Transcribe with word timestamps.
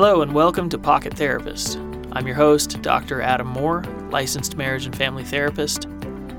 Hello, 0.00 0.22
and 0.22 0.32
welcome 0.32 0.68
to 0.68 0.78
Pocket 0.78 1.14
Therapist. 1.14 1.76
I'm 2.12 2.24
your 2.24 2.36
host, 2.36 2.80
Dr. 2.82 3.20
Adam 3.20 3.48
Moore, 3.48 3.82
licensed 4.10 4.56
marriage 4.56 4.86
and 4.86 4.94
family 4.94 5.24
therapist. 5.24 5.86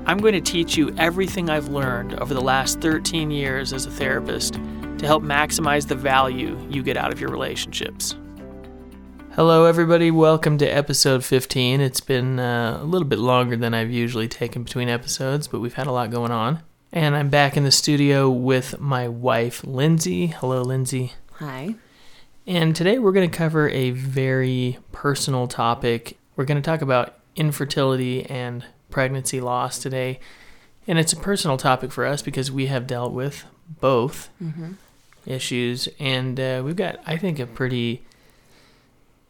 I'm 0.06 0.16
going 0.16 0.32
to 0.32 0.40
teach 0.40 0.78
you 0.78 0.94
everything 0.96 1.50
I've 1.50 1.68
learned 1.68 2.18
over 2.20 2.32
the 2.32 2.40
last 2.40 2.80
13 2.80 3.30
years 3.30 3.74
as 3.74 3.84
a 3.84 3.90
therapist 3.90 4.54
to 4.54 5.04
help 5.04 5.22
maximize 5.22 5.86
the 5.86 5.94
value 5.94 6.58
you 6.70 6.82
get 6.82 6.96
out 6.96 7.12
of 7.12 7.20
your 7.20 7.28
relationships. 7.28 8.16
Hello, 9.32 9.66
everybody. 9.66 10.10
Welcome 10.10 10.56
to 10.56 10.66
episode 10.66 11.22
15. 11.22 11.82
It's 11.82 12.00
been 12.00 12.38
uh, 12.38 12.78
a 12.80 12.84
little 12.84 13.06
bit 13.06 13.18
longer 13.18 13.58
than 13.58 13.74
I've 13.74 13.90
usually 13.90 14.26
taken 14.26 14.62
between 14.62 14.88
episodes, 14.88 15.48
but 15.48 15.60
we've 15.60 15.74
had 15.74 15.86
a 15.86 15.92
lot 15.92 16.10
going 16.10 16.32
on. 16.32 16.62
And 16.94 17.14
I'm 17.14 17.28
back 17.28 17.58
in 17.58 17.64
the 17.64 17.70
studio 17.70 18.30
with 18.30 18.80
my 18.80 19.06
wife, 19.06 19.62
Lindsay. 19.64 20.28
Hello, 20.28 20.62
Lindsay. 20.62 21.12
Hi. 21.32 21.74
And 22.50 22.74
today 22.74 22.98
we're 22.98 23.12
going 23.12 23.30
to 23.30 23.36
cover 23.38 23.68
a 23.68 23.92
very 23.92 24.76
personal 24.90 25.46
topic. 25.46 26.18
We're 26.34 26.46
going 26.46 26.60
to 26.60 26.68
talk 26.68 26.82
about 26.82 27.14
infertility 27.36 28.26
and 28.26 28.64
pregnancy 28.90 29.40
loss 29.40 29.78
today. 29.78 30.18
And 30.84 30.98
it's 30.98 31.12
a 31.12 31.16
personal 31.16 31.58
topic 31.58 31.92
for 31.92 32.04
us 32.04 32.22
because 32.22 32.50
we 32.50 32.66
have 32.66 32.88
dealt 32.88 33.12
with 33.12 33.44
both 33.80 34.30
Mm-hmm. 34.42 34.72
issues. 35.26 35.88
And 36.00 36.40
uh, 36.40 36.62
we've 36.64 36.74
got, 36.74 36.98
I 37.06 37.16
think, 37.18 37.38
a 37.38 37.46
pretty 37.46 38.02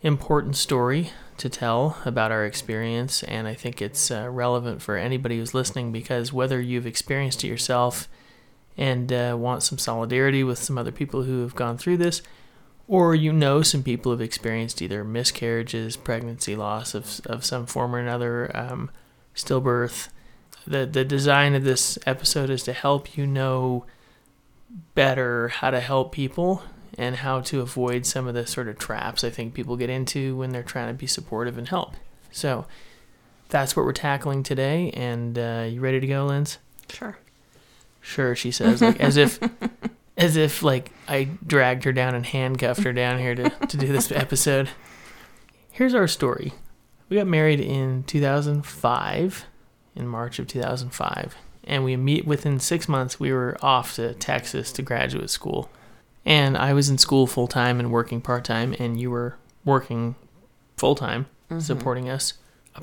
important 0.00 0.56
story 0.56 1.10
to 1.36 1.50
tell 1.50 1.98
about 2.06 2.32
our 2.32 2.46
experience. 2.46 3.22
And 3.24 3.46
I 3.46 3.52
think 3.52 3.82
it's 3.82 4.10
uh, 4.10 4.30
relevant 4.30 4.80
for 4.80 4.96
anybody 4.96 5.36
who's 5.36 5.52
listening 5.52 5.92
because 5.92 6.32
whether 6.32 6.58
you've 6.58 6.86
experienced 6.86 7.44
it 7.44 7.48
yourself 7.48 8.08
and 8.78 9.12
uh, 9.12 9.36
want 9.38 9.62
some 9.62 9.76
solidarity 9.76 10.42
with 10.42 10.58
some 10.58 10.78
other 10.78 10.90
people 10.90 11.24
who 11.24 11.42
have 11.42 11.54
gone 11.54 11.76
through 11.76 11.98
this, 11.98 12.22
or 12.90 13.14
you 13.14 13.32
know 13.32 13.62
some 13.62 13.84
people 13.84 14.10
have 14.10 14.20
experienced 14.20 14.82
either 14.82 15.04
miscarriages, 15.04 15.96
pregnancy 15.96 16.56
loss 16.56 16.92
of, 16.92 17.20
of 17.24 17.44
some 17.44 17.64
form 17.64 17.94
or 17.94 18.00
another, 18.00 18.50
um, 18.52 18.90
stillbirth. 19.32 20.08
The, 20.66 20.86
the 20.86 21.04
design 21.04 21.54
of 21.54 21.62
this 21.62 22.00
episode 22.04 22.50
is 22.50 22.64
to 22.64 22.72
help 22.72 23.16
you 23.16 23.28
know 23.28 23.86
better 24.96 25.48
how 25.48 25.70
to 25.70 25.78
help 25.78 26.10
people 26.10 26.64
and 26.98 27.14
how 27.14 27.40
to 27.42 27.60
avoid 27.60 28.06
some 28.06 28.26
of 28.26 28.34
the 28.34 28.44
sort 28.44 28.66
of 28.66 28.76
traps 28.76 29.22
I 29.22 29.30
think 29.30 29.54
people 29.54 29.76
get 29.76 29.88
into 29.88 30.36
when 30.36 30.50
they're 30.50 30.64
trying 30.64 30.88
to 30.88 30.94
be 30.94 31.06
supportive 31.06 31.56
and 31.56 31.68
help. 31.68 31.94
So 32.32 32.66
that's 33.50 33.76
what 33.76 33.86
we're 33.86 33.92
tackling 33.92 34.42
today. 34.42 34.90
And 34.94 35.38
uh, 35.38 35.66
you 35.70 35.80
ready 35.80 36.00
to 36.00 36.06
go, 36.08 36.26
Linz? 36.26 36.58
Sure. 36.88 37.18
Sure, 38.00 38.34
she 38.34 38.50
says, 38.50 38.82
like 38.82 38.98
as 38.98 39.16
if 39.16 39.38
as 40.20 40.36
if 40.36 40.62
like 40.62 40.92
I 41.08 41.28
dragged 41.46 41.84
her 41.84 41.92
down 41.92 42.14
and 42.14 42.24
handcuffed 42.24 42.82
her 42.84 42.92
down 42.92 43.18
here 43.18 43.34
to, 43.34 43.50
to 43.50 43.76
do 43.76 43.86
this 43.86 44.12
episode. 44.12 44.70
Here's 45.70 45.94
our 45.94 46.06
story. 46.06 46.52
We 47.08 47.16
got 47.16 47.26
married 47.26 47.58
in 47.58 48.04
2005, 48.04 49.44
in 49.96 50.06
March 50.06 50.38
of 50.38 50.46
2005, 50.46 51.34
and 51.64 51.82
we 51.84 51.96
meet 51.96 52.26
within 52.26 52.60
six 52.60 52.88
months. 52.88 53.18
We 53.18 53.32
were 53.32 53.56
off 53.60 53.96
to 53.96 54.14
Texas 54.14 54.70
to 54.72 54.82
graduate 54.82 55.30
school, 55.30 55.70
and 56.24 56.56
I 56.56 56.72
was 56.72 56.88
in 56.88 56.98
school 56.98 57.26
full 57.26 57.48
time 57.48 57.80
and 57.80 57.90
working 57.90 58.20
part 58.20 58.44
time, 58.44 58.76
and 58.78 59.00
you 59.00 59.10
were 59.10 59.36
working 59.64 60.14
full 60.76 60.94
time 60.94 61.26
mm-hmm. 61.50 61.60
supporting 61.60 62.08
us. 62.08 62.34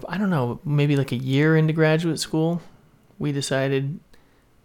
I 0.08 0.17
don't 0.17 0.30
know, 0.30 0.59
maybe 0.65 0.97
like 0.97 1.11
a 1.13 1.17
year 1.17 1.55
into 1.55 1.71
graduate 1.71 2.19
school, 2.19 2.61
we 3.17 3.31
decided 3.31 3.99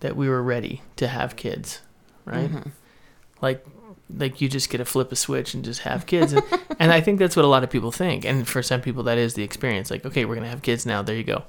that 0.01 0.17
we 0.17 0.29
were 0.29 0.43
ready 0.43 0.83
to 0.97 1.07
have 1.07 1.37
kids, 1.37 1.81
right? 2.25 2.51
Mm-hmm. 2.51 2.71
Like 3.41 3.65
like 4.15 4.41
you 4.41 4.49
just 4.49 4.71
get 4.71 4.79
to 4.79 4.85
flip 4.85 5.11
a 5.11 5.17
switch 5.17 5.55
and 5.55 5.65
just 5.65 5.81
have 5.81 6.07
kids 6.07 6.33
and, 6.33 6.43
and 6.79 6.93
I 6.93 7.01
think 7.01 7.19
that's 7.19 7.35
what 7.35 7.45
a 7.45 7.49
lot 7.49 7.65
of 7.65 7.71
people 7.71 7.93
think. 7.93 8.25
And 8.25 8.47
for 8.47 8.63
some 8.63 8.81
people 8.81 9.03
that 9.05 9.19
is 9.19 9.35
the 9.35 9.43
experience. 9.43 9.91
Like, 9.91 10.05
okay, 10.05 10.25
we're 10.25 10.35
going 10.35 10.45
to 10.45 10.51
have 10.51 10.63
kids 10.63 10.85
now. 10.85 11.03
There 11.03 11.17
you 11.17 11.25
go. 11.25 11.45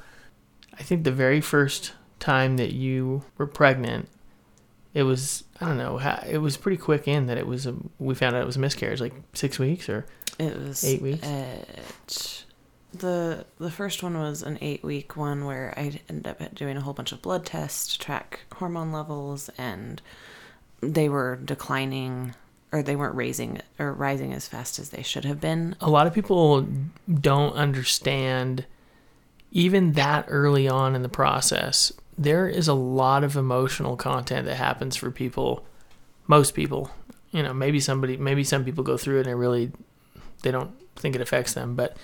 I 0.78 0.84
think 0.84 1.04
the 1.04 1.12
very 1.12 1.42
first 1.42 1.94
time 2.20 2.58
that 2.58 2.74
you 2.74 3.24
were 3.38 3.48
pregnant, 3.48 4.08
it 4.94 5.04
was 5.04 5.44
I 5.60 5.66
don't 5.68 5.78
know, 5.78 6.00
it 6.28 6.38
was 6.40 6.58
pretty 6.58 6.78
quick 6.78 7.08
in 7.08 7.28
that 7.28 7.38
it 7.38 7.48
was 7.48 7.66
a 7.66 7.76
we 8.00 8.16
found 8.16 8.36
out 8.36 8.42
it 8.42 8.48
was 8.48 8.56
a 8.56 8.60
miscarriage 8.60 9.02
like 9.02 9.14
6 9.34 9.60
weeks 9.60 9.90
or 9.90 10.06
It 10.40 10.58
was 10.58 10.84
Eight 10.84 11.02
weeks? 11.02 11.28
At, 11.28 12.44
the 12.94 13.46
the 13.58 13.72
first 13.72 14.04
one 14.04 14.18
was 14.18 14.44
an 14.44 14.58
eight 14.62 14.84
week 14.84 15.18
one 15.18 15.46
where 15.46 15.74
I 15.76 16.00
ended 16.08 16.28
up 16.28 16.56
doing 16.56 16.78
a 16.78 16.82
whole 16.82 16.94
bunch 16.94 17.12
of 17.12 17.22
blood 17.22 17.46
tests 17.46 17.94
to 17.94 18.00
track 18.00 18.42
hormone 18.54 18.92
levels, 18.92 19.50
and 19.58 20.02
they 20.92 21.10
were 21.10 21.38
declining 21.44 22.34
or 22.72 22.82
they 22.82 22.96
weren't 22.96 23.16
raising 23.16 23.62
or 23.78 23.94
rising 23.94 24.34
as 24.34 24.48
fast 24.48 24.80
as 24.80 24.90
they 24.90 25.04
should 25.04 25.26
have 25.26 25.40
been. 25.40 25.76
a 25.80 25.90
lot 25.90 26.08
of 26.08 26.14
people 26.14 26.68
don't 27.22 27.54
understand 27.54 28.66
even 29.52 29.94
that 29.94 30.26
early 30.28 30.68
on 30.68 30.96
in 30.96 31.04
the 31.04 31.10
process 31.10 31.92
there 32.18 32.48
is 32.48 32.68
a 32.68 32.74
lot 32.74 33.24
of 33.24 33.36
emotional 33.36 33.96
content 33.96 34.46
that 34.46 34.56
happens 34.56 34.96
for 34.96 35.12
people 35.12 35.66
most 36.28 36.54
people 36.54 36.90
you 37.32 37.42
know 37.44 37.54
maybe 37.54 37.80
somebody 37.80 38.18
maybe 38.18 38.44
some 38.44 38.64
people 38.64 38.84
go 38.84 38.98
through 38.98 39.18
it 39.18 39.22
and 39.28 39.30
it 39.30 39.36
really 39.36 39.72
they 40.42 40.52
don't 40.52 40.72
think 40.96 41.16
it 41.16 41.22
affects 41.22 41.54
them 41.54 41.76
but 41.76 41.98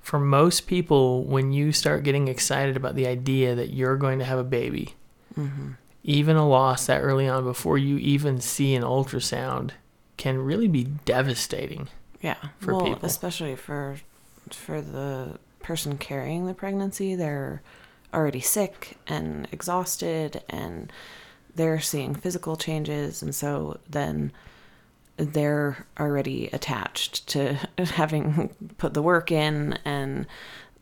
for 0.00 0.18
most 0.20 0.66
people 0.66 1.24
when 1.24 1.52
you 1.52 1.72
start 1.72 2.02
getting 2.04 2.28
excited 2.28 2.76
about 2.76 2.94
the 2.94 3.06
idea 3.06 3.54
that 3.54 3.70
you're 3.70 3.96
going 3.96 4.18
to 4.18 4.24
have 4.24 4.38
a 4.38 4.44
baby 4.44 4.94
Mm-hmm. 5.38 5.72
Even 6.04 6.36
a 6.36 6.46
loss 6.46 6.86
that 6.86 7.00
early 7.00 7.26
on 7.26 7.42
before 7.44 7.78
you 7.78 7.96
even 7.98 8.40
see 8.40 8.74
an 8.74 8.82
ultrasound 8.82 9.70
can 10.16 10.38
really 10.38 10.68
be 10.68 10.84
devastating 11.04 11.88
Yeah, 12.20 12.36
for 12.60 12.74
well, 12.74 12.84
people. 12.84 13.06
especially 13.06 13.56
for 13.56 13.96
for 14.50 14.80
the 14.82 15.38
person 15.62 15.96
carrying 15.96 16.46
the 16.46 16.52
pregnancy, 16.54 17.14
they're 17.14 17.62
already 18.12 18.40
sick 18.40 18.96
and 19.08 19.48
exhausted, 19.50 20.42
and 20.50 20.92
they're 21.56 21.80
seeing 21.80 22.14
physical 22.14 22.54
changes, 22.56 23.22
and 23.22 23.34
so 23.34 23.80
then 23.88 24.30
they're 25.16 25.86
already 25.98 26.48
attached 26.52 27.26
to 27.28 27.54
having 27.78 28.50
put 28.78 28.92
the 28.94 29.02
work 29.02 29.32
in 29.32 29.78
and 29.84 30.26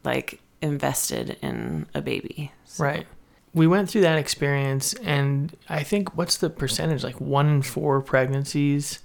like 0.04 0.40
invested 0.60 1.36
in 1.42 1.86
a 1.94 2.00
baby. 2.02 2.50
So- 2.64 2.82
Right. 2.84 3.06
We 3.54 3.66
went 3.66 3.90
through 3.90 4.00
that 4.02 4.18
experience, 4.18 4.94
and 4.94 5.54
I 5.68 5.82
think 5.82 6.16
what's 6.16 6.38
the 6.38 6.48
percentage? 6.48 7.04
Like 7.04 7.20
one 7.20 7.48
in 7.48 7.62
four 7.62 8.00
pregnancies 8.00 9.00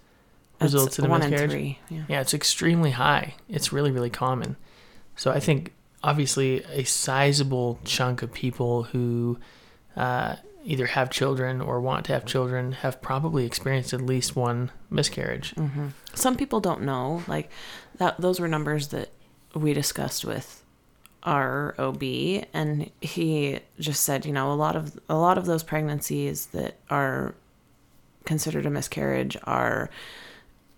That's 0.60 0.74
results 0.74 1.00
in 1.00 1.06
a 1.06 1.10
one 1.10 1.22
in 1.22 1.32
miscarriage. 1.32 1.52
three. 1.52 1.80
Yeah. 1.90 2.04
Yeah, 2.08 2.22
it's 2.22 2.34
extremely 2.34 2.92
high. 2.92 3.36
It's 3.50 3.74
really, 3.74 3.92
really 3.92 4.10
common. 4.10 4.56
So 5.18 5.32
I 5.32 5.40
think 5.42 5.74
obviously 6.04 6.64
a 6.72 6.84
sizable 6.86 7.80
chunk 7.84 8.22
of 8.22 8.32
people 8.32 8.84
who 8.84 9.38
uh, 9.98 10.36
either 10.64 10.86
have 10.86 11.10
children 11.10 11.60
or 11.60 11.82
want 11.82 12.06
to 12.06 12.14
have 12.14 12.26
children 12.26 12.72
have 12.72 13.02
probably 13.02 13.46
experienced 13.46 13.94
at 13.94 14.02
least 14.02 14.36
one 14.36 14.72
miscarriage. 14.90 15.52
hmm 15.56 15.88
Some 16.14 16.38
people 16.38 16.60
don't 16.62 16.84
know. 16.84 17.24
Like 17.28 17.50
that, 17.98 18.22
those 18.22 18.40
were 18.40 18.48
numbers 18.48 18.90
that 18.90 19.10
we 19.56 19.74
discussed 19.74 20.24
with 20.24 20.64
our 21.28 21.76
OB, 21.78 22.02
and 22.54 22.90
he 23.02 23.60
just 23.78 24.04
said, 24.04 24.26
you 24.26 24.32
know, 24.32 24.52
a 24.52 24.56
lot 24.56 24.78
of 24.78 24.98
a 25.10 25.16
lot 25.16 25.38
of 25.38 25.46
those 25.46 25.62
pregnancies 25.62 26.48
that 26.48 26.78
are 26.90 27.36
considered 28.24 28.66
a 28.66 28.70
miscarriage 28.70 29.36
are 29.44 29.90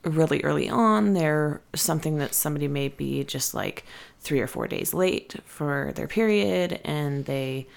really 0.03 0.41
early 0.43 0.67
on. 0.67 1.13
They're 1.13 1.61
something 1.75 2.17
that 2.17 2.33
somebody 2.33 2.67
may 2.67 2.87
be 2.87 3.23
just 3.23 3.53
like 3.53 3.85
three 4.21 4.39
or 4.39 4.47
four 4.47 4.67
days 4.67 4.91
late 4.91 5.35
for 5.45 5.93
their 5.95 6.07
period, 6.07 6.81
and 6.83 7.25
they, 7.25 7.67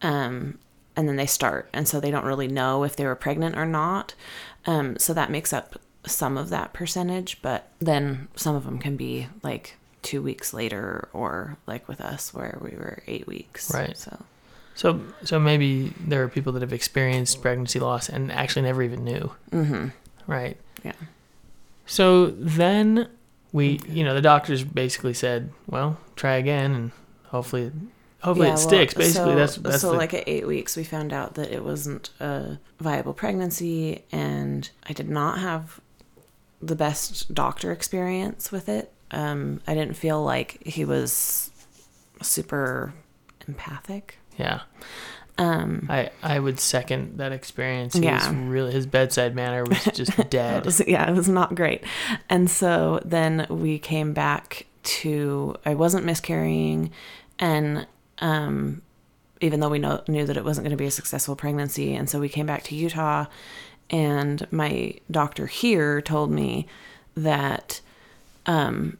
um, 0.00 0.58
and 0.96 1.06
then 1.06 1.16
they 1.16 1.26
start, 1.26 1.68
and 1.74 1.86
so 1.86 2.00
they 2.00 2.10
don't 2.10 2.24
really 2.24 2.48
know 2.48 2.84
if 2.84 2.96
they 2.96 3.04
were 3.04 3.14
pregnant 3.14 3.54
or 3.54 3.66
not. 3.66 4.14
Um, 4.64 4.98
so 4.98 5.12
that 5.12 5.30
makes 5.30 5.52
up 5.52 5.78
some 6.06 6.38
of 6.38 6.48
that 6.48 6.72
percentage, 6.72 7.42
but 7.42 7.68
then 7.80 8.28
some 8.34 8.56
of 8.56 8.64
them 8.64 8.78
can 8.78 8.96
be 8.96 9.28
like 9.42 9.76
two 10.04 10.22
weeks 10.22 10.54
later, 10.54 11.08
or 11.12 11.56
like 11.66 11.88
with 11.88 12.00
us 12.00 12.32
where 12.32 12.58
we 12.60 12.70
were 12.70 13.02
eight 13.08 13.26
weeks. 13.26 13.74
Right. 13.74 13.96
So 13.96 14.16
So, 14.76 15.00
so 15.24 15.38
maybe 15.38 15.92
there 16.00 16.22
are 16.22 16.28
people 16.28 16.52
that 16.52 16.62
have 16.62 16.72
experienced 16.72 17.40
pregnancy 17.42 17.80
loss 17.80 18.08
and 18.08 18.30
actually 18.32 18.62
never 18.62 18.82
even 18.82 19.04
knew. 19.04 19.32
mm-hmm. 19.50 19.88
Right. 20.26 20.56
Yeah. 20.82 20.92
So 21.86 22.26
then 22.26 23.08
we, 23.52 23.80
you 23.86 24.02
know, 24.04 24.14
the 24.14 24.22
doctors 24.22 24.64
basically 24.64 25.14
said, 25.14 25.52
well, 25.66 25.98
try 26.16 26.34
again 26.36 26.72
and 26.72 26.90
hopefully, 27.26 27.70
hopefully 28.22 28.48
it 28.48 28.58
sticks. 28.58 28.94
Basically, 28.94 29.32
so, 29.32 29.36
that's 29.36 29.56
that's 29.56 29.82
so 29.82 29.92
the, 29.92 29.98
like 29.98 30.14
at 30.14 30.24
eight 30.26 30.46
weeks, 30.46 30.76
we 30.76 30.82
found 30.84 31.12
out 31.12 31.34
that 31.34 31.52
it 31.52 31.62
wasn't 31.62 32.10
a 32.20 32.58
viable 32.80 33.12
pregnancy, 33.12 34.02
and 34.10 34.70
I 34.88 34.92
did 34.94 35.10
not 35.10 35.38
have 35.40 35.78
the 36.62 36.74
best 36.74 37.34
doctor 37.34 37.70
experience 37.70 38.50
with 38.50 38.68
it. 38.68 38.93
Um, 39.10 39.60
I 39.66 39.74
didn't 39.74 39.94
feel 39.94 40.22
like 40.24 40.62
he 40.66 40.84
was 40.84 41.50
super 42.22 42.92
empathic. 43.46 44.18
yeah. 44.36 44.60
Um, 45.36 45.86
I 45.90 46.10
I 46.22 46.38
would 46.38 46.60
second 46.60 47.18
that 47.18 47.32
experience. 47.32 47.94
He 47.94 48.00
was 48.00 48.06
Yeah. 48.24 48.32
really 48.46 48.70
his 48.72 48.86
bedside 48.86 49.34
manner 49.34 49.64
was 49.64 49.82
just 49.92 50.16
It 50.16 50.30
dead. 50.30 50.64
was- 50.64 50.80
yeah, 50.86 51.10
it 51.10 51.12
was 51.14 51.28
not 51.28 51.56
great. 51.56 51.82
And 52.30 52.48
so 52.48 53.00
then 53.04 53.46
we 53.50 53.80
came 53.80 54.12
back 54.12 54.66
to 54.84 55.56
I 55.66 55.74
wasn't 55.74 56.04
miscarrying, 56.04 56.92
and 57.40 57.84
um, 58.20 58.82
even 59.40 59.58
though 59.58 59.68
we 59.70 59.80
know, 59.80 60.02
knew 60.06 60.24
that 60.24 60.36
it 60.36 60.44
wasn't 60.44 60.64
going 60.66 60.70
to 60.76 60.80
be 60.80 60.86
a 60.86 60.90
successful 60.92 61.34
pregnancy, 61.34 61.94
and 61.96 62.08
so 62.08 62.20
we 62.20 62.28
came 62.28 62.46
back 62.46 62.62
to 62.64 62.76
Utah, 62.76 63.24
and 63.90 64.46
my 64.52 64.94
doctor 65.10 65.46
here 65.46 66.00
told 66.00 66.30
me 66.30 66.68
that, 67.16 67.80
um, 68.46 68.98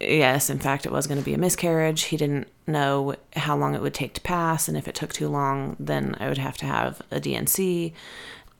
yes, 0.00 0.50
in 0.50 0.58
fact, 0.58 0.86
it 0.86 0.92
was 0.92 1.06
going 1.06 1.18
to 1.18 1.24
be 1.24 1.34
a 1.34 1.38
miscarriage. 1.38 2.04
He 2.04 2.16
didn't 2.16 2.48
know 2.66 3.14
how 3.34 3.56
long 3.56 3.74
it 3.74 3.82
would 3.82 3.94
take 3.94 4.14
to 4.14 4.20
pass, 4.20 4.68
and 4.68 4.76
if 4.76 4.88
it 4.88 4.94
took 4.94 5.12
too 5.12 5.28
long, 5.28 5.76
then 5.78 6.16
I 6.20 6.28
would 6.28 6.38
have 6.38 6.56
to 6.58 6.66
have 6.66 7.02
a 7.10 7.20
DNC. 7.20 7.92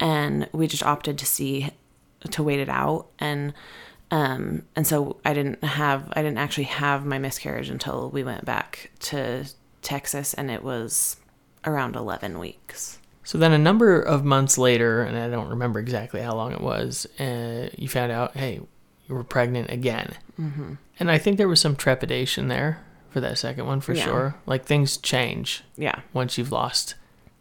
And 0.00 0.48
we 0.52 0.66
just 0.66 0.82
opted 0.82 1.18
to 1.18 1.26
see 1.26 1.70
to 2.30 2.42
wait 2.42 2.60
it 2.60 2.68
out, 2.68 3.06
and 3.18 3.52
um, 4.10 4.62
and 4.76 4.86
so 4.86 5.16
I 5.24 5.32
didn't 5.32 5.62
have 5.62 6.12
I 6.14 6.22
didn't 6.22 6.38
actually 6.38 6.64
have 6.64 7.04
my 7.04 7.18
miscarriage 7.18 7.68
until 7.68 8.10
we 8.10 8.24
went 8.24 8.44
back 8.44 8.90
to 9.00 9.46
Texas, 9.82 10.34
and 10.34 10.50
it 10.50 10.62
was 10.62 11.16
around 11.64 11.96
eleven 11.96 12.38
weeks. 12.38 12.98
So 13.24 13.38
then 13.38 13.52
a 13.52 13.58
number 13.58 14.00
of 14.00 14.24
months 14.24 14.58
later, 14.58 15.02
and 15.02 15.16
I 15.16 15.28
don't 15.28 15.48
remember 15.48 15.78
exactly 15.78 16.20
how 16.20 16.34
long 16.34 16.52
it 16.52 16.60
was, 16.60 17.06
uh, 17.20 17.68
you 17.76 17.88
found 17.88 18.10
out, 18.10 18.36
hey, 18.36 18.60
were 19.12 19.24
pregnant 19.24 19.70
again. 19.70 20.14
Mm-hmm. 20.40 20.74
And 20.98 21.10
I 21.10 21.18
think 21.18 21.36
there 21.38 21.48
was 21.48 21.60
some 21.60 21.76
trepidation 21.76 22.48
there 22.48 22.82
for 23.10 23.20
that 23.20 23.38
second 23.38 23.66
one 23.66 23.80
for 23.80 23.92
Yeah. 23.94 24.04
sure. 24.04 24.34
Like 24.46 24.64
things 24.64 24.96
change 24.96 25.62
Yeah. 25.76 26.00
once 26.12 26.38
you've 26.38 26.52
lost 26.52 26.94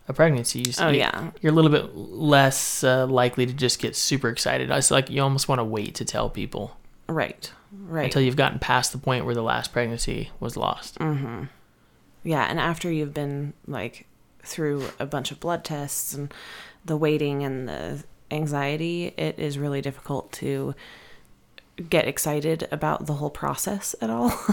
a 0.08 0.14
pregnancy. 0.14 0.60
You, 0.60 0.74
Oh 0.80 0.90
you- 0.90 1.00
yeah. 1.00 1.32
You're 1.42 1.52
a 1.54 1.56
little 1.56 1.72
bit 1.72 1.96
less 1.96 2.84
uh, 2.84 3.06
likely 3.08 3.46
to 3.46 3.54
just 3.54 3.80
get 3.80 3.96
super 3.96 4.30
excited. 4.30 4.70
It's 4.70 4.92
like 4.92 5.10
you 5.10 5.22
almost 5.22 5.48
want 5.48 5.60
to 5.60 5.64
wait 5.66 5.96
to 5.96 6.06
tell 6.06 6.30
people 6.30 6.78
Right. 7.08 7.52
Right. 7.72 8.06
until 8.06 8.22
you've 8.22 8.36
gotten 8.36 8.60
past 8.60 8.92
the 8.92 8.98
point 8.98 9.26
where 9.26 9.36
the 9.36 9.44
last 9.44 9.72
pregnancy 9.72 10.32
was 10.40 10.58
lost. 10.58 11.00
Mm-hmm. 11.00 11.46
Yeah, 12.24 12.44
and 12.50 12.60
after 12.60 12.92
you've 12.92 13.14
been 13.14 13.54
like 13.68 14.08
through 14.44 14.90
a 15.00 15.06
bunch 15.06 15.32
of 15.32 15.40
blood 15.40 15.64
tests 15.64 16.14
and 16.14 16.34
the 16.84 16.98
waiting 16.98 17.44
and 17.44 17.70
the 17.70 18.04
anxiety, 18.30 19.14
it 19.18 19.38
is 19.40 19.58
really 19.58 19.82
difficult 19.82 20.32
to 20.34 20.74
get 21.90 22.08
excited 22.08 22.68
about 22.72 23.06
the 23.06 23.14
whole 23.14 23.30
process 23.30 23.96
at 24.02 24.10
all. 24.10 24.34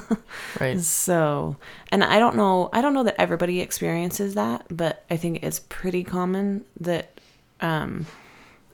Right. 0.60 0.80
so, 0.80 1.56
and 1.92 2.02
I 2.02 2.18
don't 2.18 2.36
know, 2.36 2.68
I 2.72 2.80
don't 2.80 2.94
know 2.94 3.04
that 3.04 3.20
everybody 3.20 3.60
experiences 3.60 4.34
that, 4.34 4.64
but 4.70 5.04
I 5.10 5.16
think 5.16 5.42
it's 5.42 5.60
pretty 5.68 6.04
common 6.04 6.64
that 6.80 7.20
um, 7.60 8.06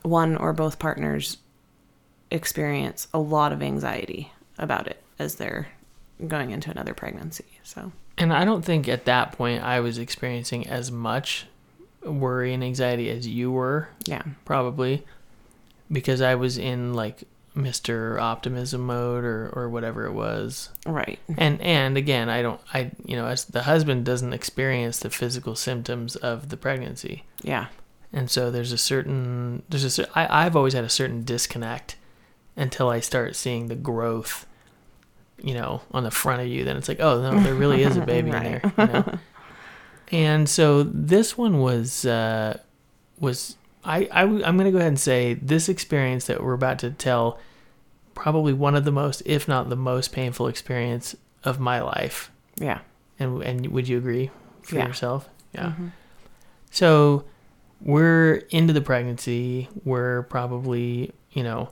one 0.02 0.36
or 0.36 0.52
both 0.52 0.78
partners 0.78 1.38
experience 2.30 3.08
a 3.12 3.18
lot 3.18 3.52
of 3.52 3.62
anxiety 3.62 4.32
about 4.58 4.86
it 4.86 5.02
as 5.18 5.34
they're 5.36 5.68
going 6.26 6.50
into 6.50 6.70
another 6.70 6.94
pregnancy. 6.94 7.44
So, 7.62 7.92
And 8.18 8.32
I 8.32 8.44
don't 8.44 8.64
think 8.64 8.88
at 8.88 9.04
that 9.06 9.32
point 9.32 9.62
I 9.62 9.80
was 9.80 9.98
experiencing 9.98 10.66
as 10.66 10.90
much 10.90 11.46
worry 12.02 12.54
and 12.54 12.62
anxiety 12.62 13.10
as 13.10 13.26
you 13.26 13.50
were, 13.50 13.88
yeah. 14.06 14.22
probably, 14.44 15.04
because 15.90 16.20
I 16.20 16.34
was 16.34 16.56
in 16.58 16.94
like 16.94 17.24
Mr. 17.56 18.20
Optimism 18.20 18.80
mode 18.80 19.24
or, 19.24 19.48
or 19.54 19.68
whatever 19.68 20.06
it 20.06 20.12
was. 20.12 20.70
Right. 20.86 21.18
And 21.38 21.60
and 21.60 21.96
again, 21.96 22.28
I 22.28 22.42
don't 22.42 22.60
I 22.72 22.90
you 23.04 23.16
know, 23.16 23.26
as 23.26 23.44
the 23.44 23.62
husband 23.62 24.04
doesn't 24.04 24.32
experience 24.32 24.98
the 24.98 25.10
physical 25.10 25.54
symptoms 25.54 26.16
of 26.16 26.48
the 26.48 26.56
pregnancy. 26.56 27.24
Yeah. 27.42 27.66
And 28.12 28.30
so 28.30 28.50
there's 28.50 28.72
a 28.72 28.78
certain 28.78 29.62
there's 29.68 29.98
a 29.98 30.18
I 30.18 30.46
I've 30.46 30.56
always 30.56 30.72
had 30.72 30.84
a 30.84 30.88
certain 30.88 31.24
disconnect 31.24 31.96
until 32.56 32.88
I 32.88 33.00
start 33.00 33.36
seeing 33.36 33.68
the 33.68 33.76
growth 33.76 34.46
you 35.42 35.54
know 35.54 35.82
on 35.90 36.04
the 36.04 36.10
front 36.10 36.40
of 36.40 36.48
you 36.48 36.64
then 36.64 36.76
it's 36.76 36.88
like 36.88 37.00
oh 37.00 37.20
no 37.20 37.38
there 37.40 37.54
really 37.54 37.82
is 37.82 37.96
a 37.96 38.00
baby 38.06 38.30
in 38.30 38.42
there 38.42 38.72
you 38.78 38.86
know? 38.86 39.18
and 40.12 40.48
so 40.48 40.84
this 40.84 41.36
one 41.36 41.58
was 41.60 42.06
uh 42.06 42.56
was 43.18 43.56
I, 43.84 44.08
I 44.10 44.22
I'm 44.22 44.38
going 44.40 44.64
to 44.64 44.70
go 44.70 44.78
ahead 44.78 44.88
and 44.88 44.98
say 44.98 45.34
this 45.34 45.68
experience 45.68 46.26
that 46.26 46.42
we're 46.42 46.54
about 46.54 46.78
to 46.80 46.90
tell 46.90 47.38
probably 48.14 48.52
one 48.52 48.74
of 48.74 48.84
the 48.84 48.92
most 48.92 49.22
if 49.26 49.46
not 49.48 49.68
the 49.68 49.76
most 49.76 50.12
painful 50.12 50.46
experience 50.48 51.14
of 51.42 51.58
my 51.60 51.80
life 51.82 52.30
Yeah. 52.56 52.78
and 53.18 53.42
and 53.42 53.66
would 53.68 53.86
you 53.88 53.98
agree 53.98 54.30
for 54.62 54.76
Yeah. 54.76 54.86
yourself 54.86 55.28
yeah 55.52 55.72
Mhm. 55.78 55.90
so 56.70 57.24
we're 57.80 58.36
into 58.50 58.72
the 58.72 58.80
pregnancy. 58.80 59.68
We're 59.84 60.22
probably, 60.22 61.12
you 61.32 61.42
know, 61.42 61.68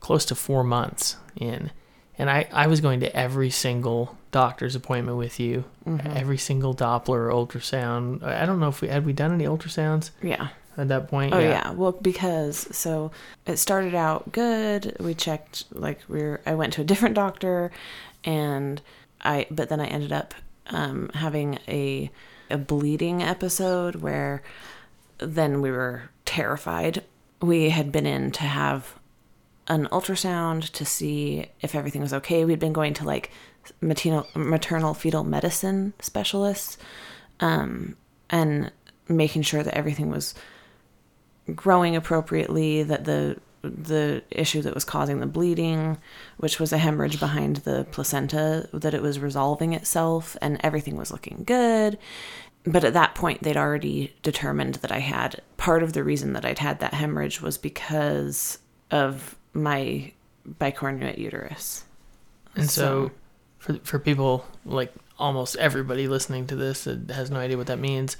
close 0.00 0.24
to 0.26 0.34
four 0.34 0.64
months 0.64 1.16
in. 1.36 1.70
And 2.16 2.30
I, 2.30 2.48
I 2.50 2.66
was 2.66 2.80
going 2.80 3.00
to 3.00 3.14
every 3.14 3.50
single 3.50 4.16
doctor's 4.30 4.74
appointment 4.74 5.18
with 5.18 5.38
you, 5.38 5.64
Mhm. 5.86 6.16
every 6.16 6.38
single 6.38 6.74
Doppler 6.74 7.30
ultrasound. 7.30 8.22
I 8.22 8.46
don't 8.46 8.58
know 8.58 8.68
if 8.68 8.80
we 8.80 8.88
had 8.88 9.04
we 9.04 9.12
done 9.12 9.32
any 9.32 9.44
ultrasounds 9.44 10.12
Yeah. 10.22 10.48
At 10.78 10.88
that 10.88 11.08
point. 11.08 11.34
Oh 11.34 11.38
yeah. 11.38 11.72
Well, 11.72 11.92
because 11.92 12.68
so 12.76 13.10
it 13.46 13.58
started 13.58 13.94
out 13.94 14.32
good. 14.32 14.96
We 15.00 15.14
checked 15.14 15.64
like 15.72 16.00
we 16.08 16.20
are 16.22 16.40
I 16.46 16.54
went 16.54 16.72
to 16.74 16.80
a 16.80 16.84
different 16.84 17.14
doctor, 17.14 17.70
and 18.24 18.80
I 19.20 19.46
but 19.50 19.68
then 19.68 19.80
I 19.80 19.86
ended 19.86 20.12
up 20.12 20.34
um, 20.68 21.10
having 21.14 21.58
a 21.68 22.10
a 22.50 22.56
bleeding 22.56 23.22
episode 23.22 23.96
where 23.96 24.42
then 25.18 25.60
we 25.60 25.70
were 25.70 26.10
terrified. 26.24 27.04
We 27.42 27.70
had 27.70 27.92
been 27.92 28.06
in 28.06 28.30
to 28.32 28.44
have 28.44 28.98
an 29.66 29.86
ultrasound 29.92 30.70
to 30.70 30.84
see 30.84 31.46
if 31.60 31.74
everything 31.74 32.00
was 32.00 32.14
okay. 32.14 32.44
We'd 32.44 32.58
been 32.58 32.72
going 32.72 32.94
to 32.94 33.04
like 33.04 33.30
maternal 33.80 34.26
maternal 34.34 34.94
fetal 34.94 35.24
medicine 35.24 35.92
specialists 36.00 36.78
um, 37.40 37.96
and 38.30 38.70
making 39.08 39.42
sure 39.42 39.62
that 39.62 39.74
everything 39.74 40.10
was 40.10 40.34
growing 41.54 41.96
appropriately, 41.96 42.82
that 42.82 43.04
the 43.04 43.38
the 43.62 44.22
issue 44.30 44.62
that 44.62 44.74
was 44.74 44.84
causing 44.84 45.20
the 45.20 45.26
bleeding, 45.26 45.98
which 46.36 46.60
was 46.60 46.72
a 46.72 46.78
hemorrhage 46.78 47.18
behind 47.18 47.56
the 47.56 47.86
placenta, 47.90 48.68
that 48.72 48.94
it 48.94 49.02
was 49.02 49.18
resolving 49.18 49.72
itself 49.72 50.36
and 50.40 50.60
everything 50.62 50.96
was 50.96 51.10
looking 51.10 51.42
good. 51.44 51.98
But 52.64 52.84
at 52.84 52.92
that 52.92 53.14
point, 53.14 53.42
they'd 53.42 53.56
already 53.56 54.14
determined 54.22 54.76
that 54.76 54.92
I 54.92 55.00
had 55.00 55.40
part 55.56 55.82
of 55.82 55.92
the 55.92 56.04
reason 56.04 56.34
that 56.34 56.44
I'd 56.44 56.58
had 56.58 56.80
that 56.80 56.94
hemorrhage 56.94 57.40
was 57.40 57.58
because 57.58 58.58
of 58.90 59.36
my 59.52 60.12
bicornuate 60.48 61.18
uterus. 61.18 61.84
And 62.54 62.68
so, 62.68 63.10
for 63.58 63.74
for 63.84 63.98
people 63.98 64.46
like 64.64 64.92
almost 65.18 65.56
everybody 65.56 66.08
listening 66.08 66.46
to 66.46 66.56
this 66.56 66.84
that 66.84 67.10
has 67.10 67.30
no 67.30 67.38
idea 67.38 67.56
what 67.56 67.66
that 67.68 67.78
means, 67.78 68.16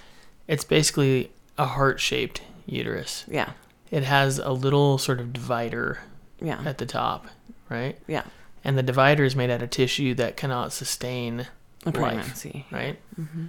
it's 0.47 0.65
basically 0.65 1.31
a 1.57 1.67
heart 1.67 2.01
shaped 2.01 2.41
uterus. 2.69 3.25
yeah, 3.29 3.53
It 3.91 4.03
has 4.05 4.39
a 4.39 4.53
little 4.53 4.99
sort 4.99 5.21
of 5.21 5.33
divider 5.33 6.01
yeah, 6.41 6.63
at 6.65 6.79
the 6.79 6.87
top, 6.87 7.27
right? 7.69 7.99
yeah, 8.07 8.25
And 8.65 8.77
the 8.79 8.83
divider 8.83 9.25
is 9.25 9.35
made 9.35 9.51
out 9.51 9.63
of 9.63 9.71
tissue 9.71 10.15
that 10.15 10.37
cannot 10.37 10.73
sustain 10.73 11.47
a 11.87 11.91
life, 11.91 11.95
pregnancy. 11.95 12.67
right? 12.71 12.99
hmm 13.17 13.47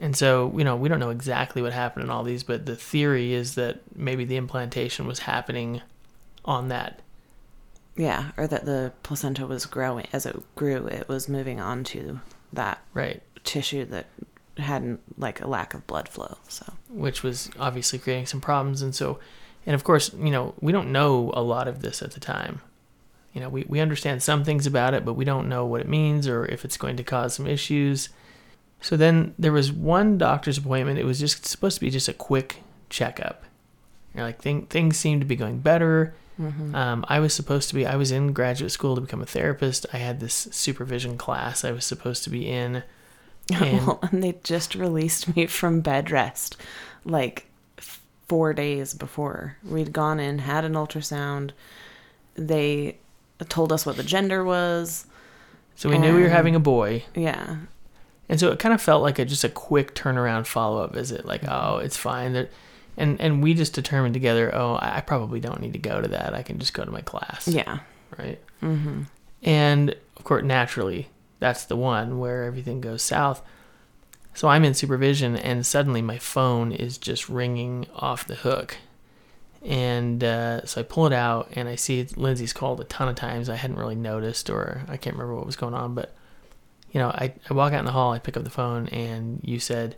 And 0.00 0.16
so, 0.16 0.52
you 0.56 0.64
know, 0.64 0.76
we 0.76 0.88
don't 0.88 1.00
know 1.00 1.10
exactly 1.10 1.60
what 1.62 1.72
happened 1.72 2.04
in 2.04 2.10
all 2.10 2.22
these, 2.24 2.42
but 2.44 2.66
the 2.66 2.76
theory 2.76 3.32
is 3.32 3.54
that 3.56 3.80
maybe 3.96 4.24
the 4.24 4.36
implantation 4.36 5.06
was 5.06 5.20
happening 5.20 5.80
on 6.44 6.68
that. 6.68 7.00
Yeah, 7.96 8.30
or 8.36 8.46
that 8.46 8.64
the 8.64 8.92
placenta 9.02 9.44
was 9.46 9.66
growing 9.66 10.06
as 10.12 10.24
it 10.24 10.36
grew, 10.54 10.86
it 10.86 11.08
was 11.08 11.28
moving 11.28 11.60
onto 11.60 12.20
that 12.52 12.78
Right. 12.94 13.20
tissue 13.44 13.84
that 13.86 14.06
had 14.58 14.98
like 15.16 15.40
a 15.40 15.46
lack 15.46 15.74
of 15.74 15.86
blood 15.86 16.08
flow. 16.08 16.38
So 16.48 16.72
Which 16.88 17.22
was 17.22 17.50
obviously 17.58 17.98
creating 17.98 18.26
some 18.26 18.40
problems. 18.40 18.82
And 18.82 18.94
so, 18.94 19.18
and 19.66 19.74
of 19.74 19.84
course, 19.84 20.12
you 20.14 20.30
know, 20.30 20.54
we 20.60 20.72
don't 20.72 20.92
know 20.92 21.30
a 21.34 21.42
lot 21.42 21.68
of 21.68 21.82
this 21.82 22.02
at 22.02 22.12
the 22.12 22.20
time. 22.20 22.60
You 23.32 23.40
know, 23.40 23.48
we, 23.48 23.64
we 23.68 23.80
understand 23.80 24.22
some 24.22 24.42
things 24.42 24.66
about 24.66 24.94
it, 24.94 25.04
but 25.04 25.14
we 25.14 25.24
don't 25.24 25.48
know 25.48 25.64
what 25.64 25.80
it 25.80 25.88
means 25.88 26.26
or 26.26 26.46
if 26.46 26.64
it's 26.64 26.76
going 26.76 26.96
to 26.96 27.04
cause 27.04 27.34
some 27.34 27.46
issues. 27.46 28.08
So 28.80 28.96
then 28.96 29.34
there 29.38 29.52
was 29.52 29.72
one 29.72 30.18
doctor's 30.18 30.58
appointment. 30.58 30.98
It 30.98 31.04
was 31.04 31.20
just 31.20 31.46
supposed 31.46 31.76
to 31.76 31.80
be 31.80 31.90
just 31.90 32.08
a 32.08 32.14
quick 32.14 32.62
checkup. 32.88 33.44
You 34.14 34.20
know, 34.20 34.26
like 34.26 34.40
thing, 34.40 34.66
things 34.66 34.96
seemed 34.96 35.20
to 35.20 35.26
be 35.26 35.36
going 35.36 35.58
better. 35.58 36.14
mm-hmm. 36.40 36.74
Um, 36.74 37.04
I 37.08 37.20
was 37.20 37.34
supposed 37.34 37.68
to 37.68 37.74
be, 37.74 37.86
I 37.86 37.96
was 37.96 38.10
in 38.10 38.32
graduate 38.32 38.72
school 38.72 38.94
to 38.94 39.00
become 39.00 39.20
a 39.20 39.26
therapist. 39.26 39.86
I 39.92 39.98
had 39.98 40.20
this 40.20 40.48
supervision 40.50 41.18
class 41.18 41.64
I 41.64 41.72
was 41.72 41.84
supposed 41.84 42.24
to 42.24 42.30
be 42.30 42.48
in. 42.48 42.82
And- 43.60 43.86
well, 43.86 43.98
and 44.02 44.22
they 44.22 44.34
just 44.44 44.74
released 44.74 45.34
me 45.36 45.46
from 45.46 45.80
bed 45.80 46.10
rest 46.10 46.56
like 47.04 47.46
four 48.28 48.52
days 48.52 48.92
before 48.94 49.56
we'd 49.64 49.92
gone 49.92 50.20
in, 50.20 50.40
had 50.40 50.64
an 50.64 50.74
ultrasound. 50.74 51.52
They 52.34 52.98
told 53.48 53.72
us 53.72 53.86
what 53.86 53.96
the 53.96 54.02
gender 54.02 54.44
was. 54.44 55.06
So 55.76 55.88
we 55.88 55.96
knew 55.98 56.14
we 56.14 56.22
were 56.22 56.28
having 56.28 56.54
a 56.54 56.60
boy. 56.60 57.04
Yeah, 57.14 57.56
And 58.28 58.38
so 58.40 58.50
it 58.50 58.58
kind 58.58 58.74
of 58.74 58.82
felt 58.82 59.02
like 59.02 59.18
a 59.18 59.24
just 59.24 59.44
a 59.44 59.48
quick 59.48 59.94
turnaround 59.94 60.46
follow 60.46 60.82
up 60.82 60.92
visit, 60.92 61.24
like, 61.24 61.42
oh, 61.48 61.78
it's 61.78 61.96
fine. 61.96 62.32
That, 62.34 62.50
and 62.96 63.20
and 63.20 63.42
we 63.42 63.54
just 63.54 63.72
determined 63.74 64.12
together, 64.14 64.52
oh, 64.54 64.74
I 64.74 64.96
I 64.96 65.00
probably 65.00 65.38
don't 65.40 65.60
need 65.60 65.72
to 65.74 65.78
go 65.78 66.00
to 66.02 66.08
that. 66.08 66.34
I 66.34 66.42
can 66.42 66.58
just 66.58 66.74
go 66.74 66.84
to 66.84 66.90
my 66.90 67.00
class, 67.00 67.46
Yeah. 67.48 67.78
right? 68.18 68.40
Mm-hmm. 68.62 69.02
And 69.44 69.94
of 70.16 70.24
course, 70.24 70.42
naturally, 70.42 71.08
that's 71.38 71.64
the 71.64 71.76
one 71.76 72.18
where 72.18 72.44
everything 72.44 72.80
goes 72.80 73.02
south. 73.02 73.42
So 74.34 74.48
I'm 74.48 74.64
in 74.64 74.74
supervision, 74.74 75.36
and 75.36 75.66
suddenly 75.66 76.00
my 76.02 76.18
phone 76.18 76.70
is 76.72 76.96
just 76.98 77.28
ringing 77.28 77.86
off 77.96 78.26
the 78.26 78.36
hook. 78.36 78.76
And 79.64 80.22
uh, 80.22 80.64
so 80.64 80.80
I 80.80 80.84
pull 80.84 81.06
it 81.06 81.12
out, 81.12 81.50
and 81.56 81.68
I 81.68 81.74
see 81.74 82.06
Lindsay's 82.16 82.52
called 82.52 82.80
a 82.80 82.84
ton 82.84 83.08
of 83.08 83.16
times. 83.16 83.48
I 83.48 83.56
hadn't 83.56 83.78
really 83.78 83.96
noticed, 83.96 84.48
or 84.48 84.82
I 84.88 84.96
can't 84.96 85.16
remember 85.16 85.34
what 85.34 85.46
was 85.46 85.56
going 85.56 85.74
on. 85.74 85.94
But, 85.94 86.14
you 86.92 87.00
know, 87.00 87.08
I, 87.08 87.34
I 87.50 87.54
walk 87.54 87.72
out 87.72 87.80
in 87.80 87.84
the 87.84 87.92
hall, 87.92 88.12
I 88.12 88.20
pick 88.20 88.36
up 88.36 88.44
the 88.44 88.50
phone, 88.50 88.86
and 88.88 89.40
you 89.42 89.58
said, 89.58 89.96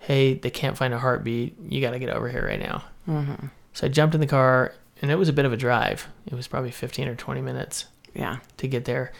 Hey, 0.00 0.34
they 0.34 0.50
can't 0.50 0.76
find 0.76 0.92
a 0.94 0.98
heartbeat. 0.98 1.56
You 1.68 1.80
got 1.80 1.90
to 1.90 1.98
get 1.98 2.10
over 2.10 2.28
here 2.28 2.46
right 2.46 2.60
now. 2.60 2.84
Mm-hmm. 3.08 3.46
So 3.72 3.86
I 3.86 3.90
jumped 3.90 4.14
in 4.14 4.20
the 4.20 4.26
car, 4.28 4.74
and 5.00 5.10
it 5.10 5.16
was 5.16 5.28
a 5.28 5.32
bit 5.32 5.44
of 5.44 5.52
a 5.52 5.56
drive. 5.56 6.06
It 6.26 6.34
was 6.34 6.46
probably 6.46 6.70
15 6.70 7.08
or 7.08 7.14
20 7.16 7.40
minutes 7.40 7.86
Yeah. 8.14 8.38
to 8.58 8.68
get 8.68 8.84
there. 8.84 9.12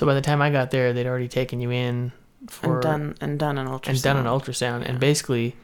So 0.00 0.06
by 0.06 0.14
the 0.14 0.22
time 0.22 0.40
I 0.40 0.48
got 0.48 0.70
there, 0.70 0.94
they'd 0.94 1.06
already 1.06 1.28
taken 1.28 1.60
you 1.60 1.70
in 1.70 2.10
for 2.48 2.76
and 2.76 2.82
done 2.82 3.14
and 3.20 3.38
done 3.38 3.58
an 3.58 3.66
ultrasound. 3.66 3.88
and 3.90 4.02
done 4.02 4.16
an 4.16 4.24
ultrasound, 4.24 4.80
Yeah. 4.80 4.88
and 4.88 4.98
basically, 4.98 5.54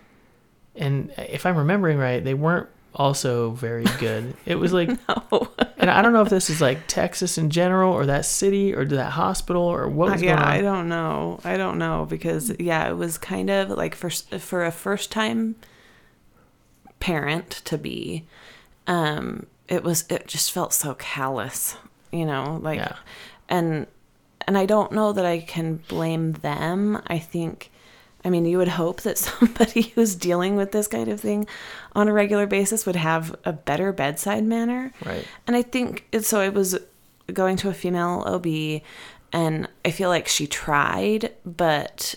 and 0.75 1.11
if 1.16 1.47
I'm 1.47 1.57
remembering 1.57 1.97
right, 1.97 2.23
they 2.23 2.35
weren't 2.35 2.69
also 2.95 3.52
very 3.52 3.87
good. 3.99 4.35
it 4.45 4.57
was 4.57 4.75
like, 4.75 4.90
No. 5.09 5.49
and 5.78 5.90
I 5.90 6.02
don't 6.02 6.12
know 6.12 6.21
if 6.21 6.28
this 6.28 6.50
is 6.50 6.61
like 6.61 6.87
Texas 6.87 7.38
in 7.38 7.49
general, 7.49 7.95
or 7.95 8.05
that 8.05 8.26
city, 8.26 8.75
or 8.75 8.85
that 8.85 9.12
hospital, 9.12 9.62
or 9.62 9.88
what 9.88 10.12
was 10.12 10.21
Uh, 10.23 10.26
yeah, 10.26 10.37
going 10.37 10.43
on. 10.49 10.52
I 10.52 10.61
don't 10.61 10.88
know. 10.90 11.40
I 11.43 11.57
don't 11.57 11.78
know 11.78 12.07
because 12.07 12.52
yeah, 12.61 12.90
it 12.90 12.95
was 12.99 13.16
kind 13.16 13.49
of 13.49 13.71
like 13.71 13.95
for 13.95 14.11
for 14.11 14.66
a 14.66 14.71
first 14.71 15.11
time 15.11 15.55
parent 17.00 17.62
to 17.64 17.78
be, 17.78 18.25
um, 18.87 19.47
it 19.66 19.83
was 19.83 20.05
it 20.11 20.26
just 20.26 20.52
felt 20.52 20.75
so 20.75 20.93
callous, 20.93 21.76
you 22.12 22.26
know, 22.26 22.59
like, 22.62 22.81
Yeah. 22.81 22.97
and 23.49 23.87
and 24.46 24.56
I 24.56 24.66
don't 24.66 24.92
know 24.92 25.12
that 25.12 25.26
I 25.26 25.40
can 25.40 25.76
blame 25.88 26.32
them. 26.32 27.02
I 27.06 27.18
think. 27.18 27.70
I 28.24 28.30
mean, 28.30 28.44
you 28.44 28.58
would 28.58 28.68
hope 28.68 29.02
that 29.02 29.18
somebody 29.18 29.82
who's 29.82 30.16
dealing 30.16 30.56
with 30.56 30.72
this 30.72 30.88
kind 30.88 31.08
of 31.08 31.20
thing 31.20 31.46
on 31.94 32.08
a 32.08 32.12
regular 32.12 32.46
basis 32.46 32.84
would 32.84 32.96
have 32.96 33.34
a 33.44 33.52
better 33.52 33.92
bedside 33.92 34.44
manner. 34.44 34.92
Right. 35.04 35.24
And 35.46 35.54
I 35.54 35.62
think 35.62 36.06
so. 36.22 36.40
I 36.40 36.48
was 36.48 36.78
going 37.32 37.56
to 37.58 37.68
a 37.68 37.74
female 37.74 38.22
OB, 38.26 38.82
and 39.32 39.68
I 39.84 39.90
feel 39.90 40.08
like 40.08 40.28
she 40.28 40.46
tried, 40.46 41.32
but 41.44 42.16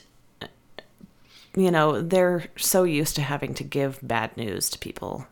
you 1.56 1.72
know, 1.72 2.02
they're 2.02 2.46
so 2.58 2.84
used 2.84 3.16
to 3.16 3.22
having 3.22 3.54
to 3.56 3.64
give 3.64 4.00
bad 4.02 4.36
news 4.38 4.70
to 4.70 4.80
people 4.80 5.28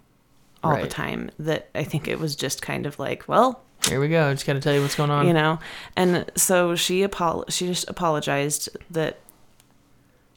all 0.63 0.81
the 0.81 0.87
time 0.87 1.29
that 1.39 1.69
I 1.73 1.83
think 1.83 2.07
it 2.07 2.19
was 2.19 2.35
just 2.35 2.61
kind 2.61 2.85
of 2.85 2.99
like, 2.99 3.27
well, 3.27 3.63
Here 3.87 3.99
we 3.99 4.07
go. 4.09 4.33
Just 4.33 4.45
got 4.45 4.53
to 4.53 4.59
tell 4.59 4.73
you 4.73 4.81
what's 4.81 4.95
going 4.95 5.09
on. 5.11 5.27
you 5.27 5.33
know. 5.33 5.59
And 5.95 6.29
so 6.35 6.75
she 6.75 7.03
apol- 7.03 7.45
she 7.49 7.67
just 7.67 7.89
apologized 7.89 8.69
that 8.91 9.19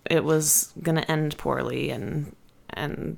it 0.09 0.25
was 0.25 0.73
going 0.83 0.97
to 0.97 1.11
end 1.11 1.37
poorly 1.39 1.91
and 1.91 2.35
and 2.71 3.17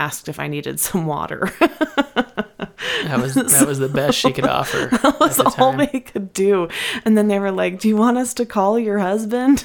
asked 0.00 0.28
if 0.28 0.38
I 0.38 0.46
needed 0.48 0.78
some 0.80 1.06
water. 1.06 1.52
that 1.60 3.18
was 3.20 3.34
that 3.52 3.64
was 3.66 3.78
the 3.78 3.88
best 3.88 4.18
she 4.18 4.32
could 4.32 4.44
offer. 4.46 4.88
That 5.02 5.18
was 5.20 5.36
the 5.36 5.54
all 5.58 5.72
they 5.72 6.00
could 6.00 6.32
do. 6.32 6.68
And 7.04 7.16
then 7.16 7.28
they 7.28 7.38
were 7.38 7.50
like, 7.52 7.80
"Do 7.80 7.88
you 7.88 7.96
want 7.96 8.18
us 8.18 8.34
to 8.34 8.46
call 8.46 8.78
your 8.78 8.98
husband?" 8.98 9.60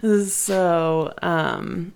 so, 0.28 1.12
um, 1.22 1.92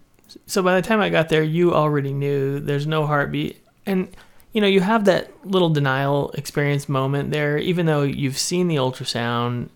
So 0.46 0.62
by 0.62 0.74
the 0.80 0.86
time 0.86 1.00
I 1.00 1.08
got 1.08 1.28
there, 1.28 1.42
you 1.42 1.74
already 1.74 2.12
knew 2.12 2.60
there's 2.60 2.86
no 2.86 3.06
heartbeat. 3.06 3.64
And 3.86 4.08
you 4.52 4.60
know, 4.60 4.66
you 4.66 4.80
have 4.80 5.04
that 5.06 5.30
little 5.46 5.70
denial 5.70 6.30
experience 6.32 6.88
moment 6.88 7.30
there, 7.30 7.56
even 7.58 7.86
though 7.86 8.02
you've 8.02 8.38
seen 8.38 8.68
the 8.68 8.76
ultrasound, 8.76 9.68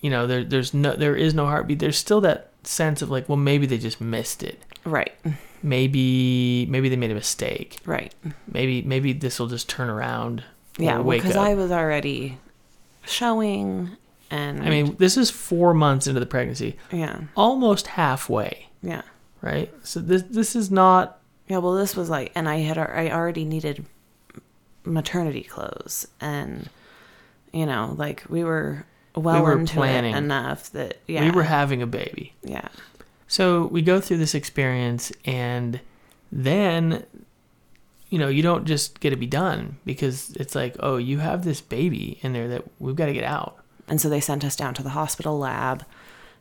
you 0.00 0.10
know, 0.10 0.26
there 0.26 0.42
there's 0.44 0.72
no 0.74 0.94
there 0.96 1.16
is 1.16 1.34
no 1.34 1.46
heartbeat. 1.46 1.78
There's 1.78 1.98
still 1.98 2.20
that 2.22 2.50
sense 2.64 3.02
of 3.02 3.10
like, 3.10 3.28
well, 3.28 3.36
maybe 3.36 3.66
they 3.66 3.78
just 3.78 4.00
missed 4.00 4.42
it. 4.42 4.62
right, 4.84 5.12
Maybe 5.62 6.66
maybe 6.68 6.88
they 6.88 6.96
made 6.96 7.10
a 7.10 7.14
mistake. 7.14 7.78
right, 7.84 8.12
Maybe 8.50 8.82
maybe 8.82 9.12
this 9.12 9.38
will 9.38 9.46
just 9.48 9.68
turn 9.68 9.88
around. 9.88 10.42
yeah. 10.78 10.98
wake 11.00 11.22
Because. 11.22 11.36
I 11.36 11.54
was 11.54 11.70
already 11.70 12.38
showing, 13.04 13.90
and 14.30 14.62
I 14.62 14.70
mean, 14.70 14.96
this 14.98 15.16
is 15.16 15.30
four 15.30 15.74
months 15.74 16.06
into 16.06 16.20
the 16.20 16.26
pregnancy, 16.26 16.76
yeah, 16.90 17.20
almost 17.36 17.86
halfway, 17.88 18.68
yeah, 18.82 19.02
right? 19.40 19.72
So 19.84 20.00
this 20.00 20.22
this 20.22 20.56
is 20.56 20.70
not 20.70 21.18
yeah. 21.48 21.58
Well, 21.58 21.74
this 21.74 21.94
was 21.96 22.08
like, 22.10 22.32
and 22.34 22.48
I 22.48 22.56
had 22.58 22.78
I 22.78 23.10
already 23.10 23.44
needed 23.44 23.84
maternity 24.84 25.42
clothes, 25.42 26.06
and 26.20 26.68
you 27.52 27.66
know, 27.66 27.94
like 27.98 28.24
we 28.28 28.44
were 28.44 28.84
well 29.14 29.42
were 29.42 29.58
into 29.58 29.74
planning. 29.74 30.14
it 30.14 30.18
enough 30.18 30.70
that 30.72 30.98
yeah, 31.06 31.24
we 31.24 31.30
were 31.30 31.42
having 31.44 31.82
a 31.82 31.86
baby. 31.86 32.32
yeah, 32.42 32.68
So 33.28 33.66
we 33.66 33.82
go 33.82 34.00
through 34.00 34.18
this 34.18 34.34
experience, 34.34 35.12
and 35.26 35.80
then, 36.30 37.04
you 38.08 38.18
know, 38.18 38.28
you 38.28 38.42
don't 38.42 38.64
just 38.66 39.00
get 39.00 39.10
to 39.10 39.16
be 39.16 39.26
done 39.26 39.76
because 39.84 40.30
it's 40.30 40.54
like, 40.54 40.76
oh, 40.80 40.96
you 40.96 41.18
have 41.18 41.44
this 41.44 41.60
baby 41.60 42.18
in 42.22 42.32
there 42.32 42.48
that 42.48 42.64
we've 42.78 42.96
got 42.96 43.06
to 43.06 43.12
get 43.12 43.24
out. 43.24 43.58
And 43.88 44.00
so 44.00 44.08
they 44.08 44.20
sent 44.20 44.44
us 44.44 44.56
down 44.56 44.72
to 44.74 44.82
the 44.82 44.90
hospital 44.90 45.38
lab, 45.38 45.84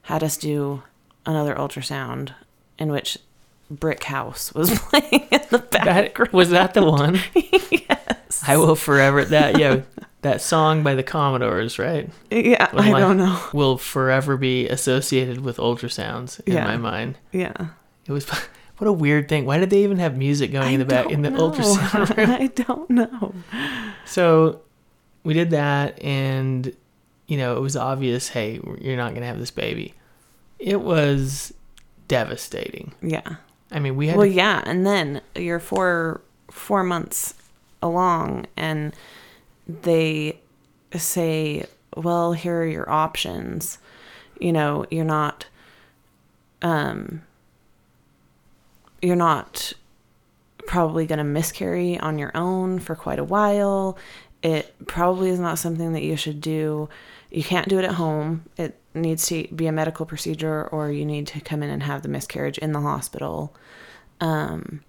had 0.04 0.24
us 0.24 0.38
do 0.38 0.84
another 1.26 1.54
ultrasound 1.56 2.34
in 2.80 2.90
which 2.92 3.18
Brick 3.70 4.06
House 4.06 4.54
was 4.54 4.80
playing 4.80 5.28
in 5.30 5.42
the 5.50 5.58
That 5.72 5.84
background. 5.86 6.32
was 6.34 6.50
that 6.52 6.74
the 6.74 6.84
one? 6.90 7.20
Yes. 8.40 8.44
I 8.48 8.58
will 8.58 8.76
forever 8.76 9.24
that 9.26 9.60
yeah 9.60 9.82
that 10.22 10.42
song 10.42 10.84
by 10.84 10.94
the 10.96 11.04
Commodores, 11.04 11.80
right? 11.80 12.10
Yeah, 12.30 12.70
I 12.72 12.92
my- 12.92 13.00
don't 13.00 13.18
know. 13.18 13.42
Will 13.54 13.78
forever 13.78 14.38
be 14.38 14.68
associated 14.70 15.42
with 15.42 15.58
ultrasounds 15.58 16.40
in 16.46 16.54
Yeah. 16.54 16.66
my 16.66 16.78
mind. 16.78 17.18
Yeah. 17.32 17.54
It 18.06 18.12
was 18.12 18.28
what 18.30 18.88
a 18.88 18.92
weird 18.92 19.28
thing. 19.30 19.46
Why 19.46 19.58
did 19.60 19.70
they 19.70 19.84
even 19.84 19.98
have 20.00 20.18
music 20.18 20.52
going 20.52 20.74
in 20.74 20.80
the 20.80 20.86
back 20.86 21.10
in 21.12 21.22
the 21.22 21.30
ultrasound 21.30 22.16
room? 22.18 22.30
I 22.32 22.48
don't 22.48 22.90
know. 22.90 23.34
So 24.06 24.62
we 25.24 25.34
did 25.34 25.52
that, 25.52 26.02
and 26.04 26.72
you 27.28 27.38
know, 27.38 27.58
it 27.58 27.62
was 27.62 27.76
obvious. 27.78 28.30
Hey, 28.30 28.60
you're 28.80 28.98
not 28.98 29.14
gonna 29.14 29.26
have 29.28 29.40
this 29.40 29.52
baby. 29.52 29.94
It 30.60 30.82
was 30.82 31.54
devastating. 32.08 32.94
Yeah. 33.02 33.38
I 33.72 33.80
mean, 33.80 33.96
we 33.96 34.08
had 34.08 34.18
Well, 34.18 34.28
to, 34.28 34.32
yeah, 34.34 34.62
and 34.66 34.86
then 34.86 35.22
you're 35.36 35.60
four 35.60 36.22
four 36.50 36.84
months 36.84 37.34
along, 37.82 38.48
and 38.56 38.94
they 39.68 40.40
say, 40.96 41.66
"Well, 41.96 42.34
here 42.34 42.62
are 42.62 42.66
your 42.66 42.90
options." 42.90 43.78
You 44.40 44.52
know, 44.54 44.86
you're 44.90 45.06
not, 45.06 45.46
um, 46.62 47.22
you're 49.02 49.16
not 49.16 49.74
probably 50.68 51.06
going 51.06 51.18
to 51.18 51.24
miscarry 51.24 52.00
on 52.00 52.18
your 52.18 52.32
own 52.36 52.80
for 52.80 52.96
quite 52.96 53.20
a 53.20 53.24
while. 53.24 53.98
It 54.44 54.74
probably 54.88 55.30
is 55.30 55.40
not 55.40 55.60
something 55.60 55.94
that 55.94 56.04
you 56.04 56.16
should 56.16 56.42
do. 56.42 56.90
You 57.30 57.44
can't 57.44 57.70
do 57.70 57.78
it 57.80 57.86
at 57.86 57.94
home. 57.94 58.46
It 58.58 58.78
needs 58.94 59.28
to 59.28 59.48
be 59.56 59.68
a 59.68 59.72
medical 59.72 60.06
procedure, 60.06 60.68
or 60.68 60.92
you 60.92 61.06
need 61.06 61.28
to 61.28 61.42
come 61.42 61.64
in 61.64 61.70
and 61.70 61.84
have 61.84 62.02
the 62.02 62.10
miscarriage 62.10 62.58
in 62.58 62.72
the 62.72 62.82
hospital. 62.82 63.56
Um, 64.20 64.84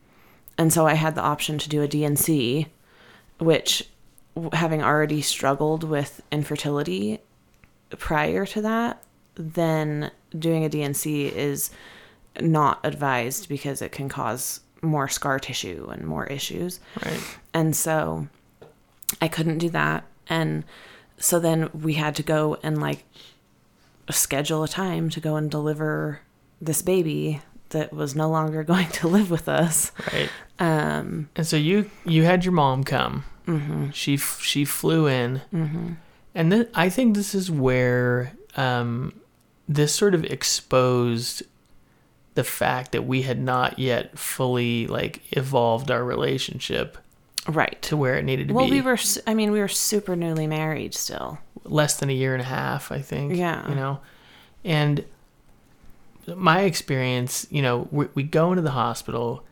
and 0.59 0.73
so 0.73 0.87
I 0.87 0.95
had 0.95 1.15
the 1.15 1.23
option 1.23 1.59
to 1.59 1.69
do 1.69 1.83
a 1.83 1.89
DNC, 1.89 2.67
which, 3.43 3.89
having 4.53 4.83
already 4.83 5.21
struggled 5.23 5.85
with 5.85 6.21
infertility 6.31 7.21
prior 7.99 8.47
to 8.47 8.63
that, 8.63 9.03
then 9.35 10.11
doing 10.39 10.65
a 10.65 10.71
DNC 10.71 11.33
is 11.33 11.71
not 12.41 12.81
advised 12.85 13.49
because 13.49 13.83
it 13.83 13.93
can 13.93 14.09
cause 14.09 14.61
more 14.81 15.09
scar 15.09 15.39
tissue 15.39 15.89
and 15.91 16.05
more 16.07 16.27
issues. 16.27 16.81
right. 17.05 17.21
And 17.55 17.77
so 17.77 18.29
I 19.21 19.29
couldn't 19.29 19.59
do 19.59 19.69
that. 19.71 20.05
And 20.29 20.65
so 21.19 21.39
then 21.39 21.69
we 21.73 21.95
had 21.95 22.17
to 22.17 22.23
go 22.23 22.57
and 22.63 22.81
like 22.81 23.05
schedule 24.11 24.63
a 24.63 24.69
time 24.69 25.09
to 25.11 25.21
go 25.21 25.37
and 25.37 25.51
deliver 25.51 26.21
this 26.61 26.83
baby 26.83 27.43
that 27.71 27.93
was 27.93 28.15
no 28.15 28.29
longer 28.29 28.63
going 28.73 28.89
to 28.89 29.09
live 29.09 29.31
with 29.31 29.49
us. 29.49 29.93
Right. 30.13 30.31
Um, 30.59 31.29
And 31.37 31.47
so 31.47 31.57
you 31.57 31.91
you 32.05 32.23
had 32.25 32.45
your 32.45 32.53
mom 32.53 32.83
come. 32.85 33.25
Hmm 33.47 33.91
She 33.91 34.15
f- 34.15 34.41
she 34.41 34.65
flew 34.65 35.07
in, 35.07 35.41
hmm 35.51 35.93
and 36.35 36.51
then 36.51 36.67
I 36.75 36.89
think 36.89 37.15
this 37.15 37.35
is 37.35 37.51
where 37.51 38.33
um, 38.57 39.13
this 39.69 39.95
sort 39.95 40.15
of 40.15 40.25
exposed 40.25 41.43
the 42.35 42.45
fact 42.45 42.93
that 42.93 43.03
we 43.03 43.23
had 43.23 43.39
not 43.39 43.79
yet 43.79 44.19
fully 44.19 44.87
like 44.87 45.21
evolved 45.33 45.91
our 45.91 46.03
relationship 46.03 46.97
Right. 47.47 47.77
to 47.83 47.97
where 47.97 48.15
it 48.15 48.25
needed 48.25 48.49
to 48.49 48.55
Well, 48.55 48.65
be. 48.65 48.71
Well, 48.71 48.79
we 48.85 48.91
were, 48.93 48.99
I 49.27 49.35
mean, 49.35 49.51
we 49.51 49.59
were 49.61 49.69
super 49.69 50.17
newly 50.17 50.47
married 50.47 50.95
still. 50.95 51.39
less 51.65 51.97
than 51.99 52.09
a 52.09 52.15
year 52.15 52.33
and 52.35 52.41
a 52.41 52.47
half, 52.47 52.91
I 52.91 53.03
think. 53.03 53.35
Yeah. 53.37 53.69
You 53.69 53.75
know, 53.75 54.01
and 54.65 55.05
my 56.35 56.61
experience, 56.61 57.47
you 57.51 57.61
know, 57.63 57.89
we, 57.91 58.07
we 58.15 58.23
go 58.23 58.53
into 58.53 58.63
the 58.63 58.71
hospital. 58.71 59.45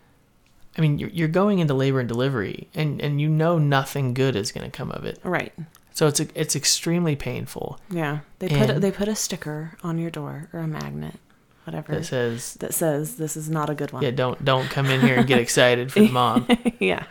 I 0.80 0.82
mean, 0.82 0.98
you're, 0.98 1.10
you're 1.10 1.28
going 1.28 1.58
into 1.58 1.74
labor 1.74 2.00
and 2.00 2.08
delivery, 2.08 2.68
and, 2.74 3.02
and 3.02 3.20
you 3.20 3.28
know 3.28 3.58
nothing 3.58 4.14
good 4.14 4.34
is 4.34 4.50
going 4.50 4.64
to 4.64 4.74
come 4.74 4.90
of 4.90 5.04
it. 5.04 5.18
Right. 5.22 5.52
So 5.92 6.06
it's 6.06 6.20
it's 6.20 6.56
extremely 6.56 7.16
painful. 7.16 7.78
Yeah. 7.90 8.20
They 8.38 8.48
put 8.48 8.70
a, 8.70 8.80
they 8.80 8.90
put 8.90 9.06
a 9.08 9.14
sticker 9.14 9.76
on 9.82 9.98
your 9.98 10.10
door 10.10 10.48
or 10.54 10.60
a 10.60 10.66
magnet, 10.66 11.16
whatever, 11.64 11.96
That 11.96 12.04
says, 12.06 12.54
that 12.60 12.72
says 12.72 13.16
this 13.16 13.36
is 13.36 13.50
not 13.50 13.68
a 13.68 13.74
good 13.74 13.92
one. 13.92 14.02
"Yeah, 14.02 14.10
don't 14.12 14.42
don't 14.42 14.70
come 14.70 14.86
in 14.86 15.02
here 15.02 15.16
and 15.16 15.26
get 15.26 15.38
excited 15.38 15.92
for 15.92 16.00
the 16.00 16.08
mom." 16.20 16.46
yeah. 16.78 17.04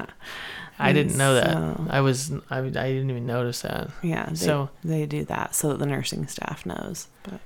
I 0.79 0.93
didn't 0.93 1.17
know 1.17 1.35
that. 1.35 1.51
So- 1.53 1.87
I 1.91 2.01
was 2.01 2.31
I, 2.49 2.57
I 2.59 2.61
didn't 2.61 3.11
even 3.11 3.27
notice 3.27 3.61
that. 3.61 3.91
Yeah. 4.01 4.25
They, 4.29 4.35
So- 4.35 4.69
they 4.83 5.05
do 5.05 5.23
that 5.25 5.53
so 5.53 5.69
that 5.69 5.77
the 5.77 5.85
nursing 5.85 6.25
staff 6.25 6.65
knows. 6.65 7.07
But 7.21 7.41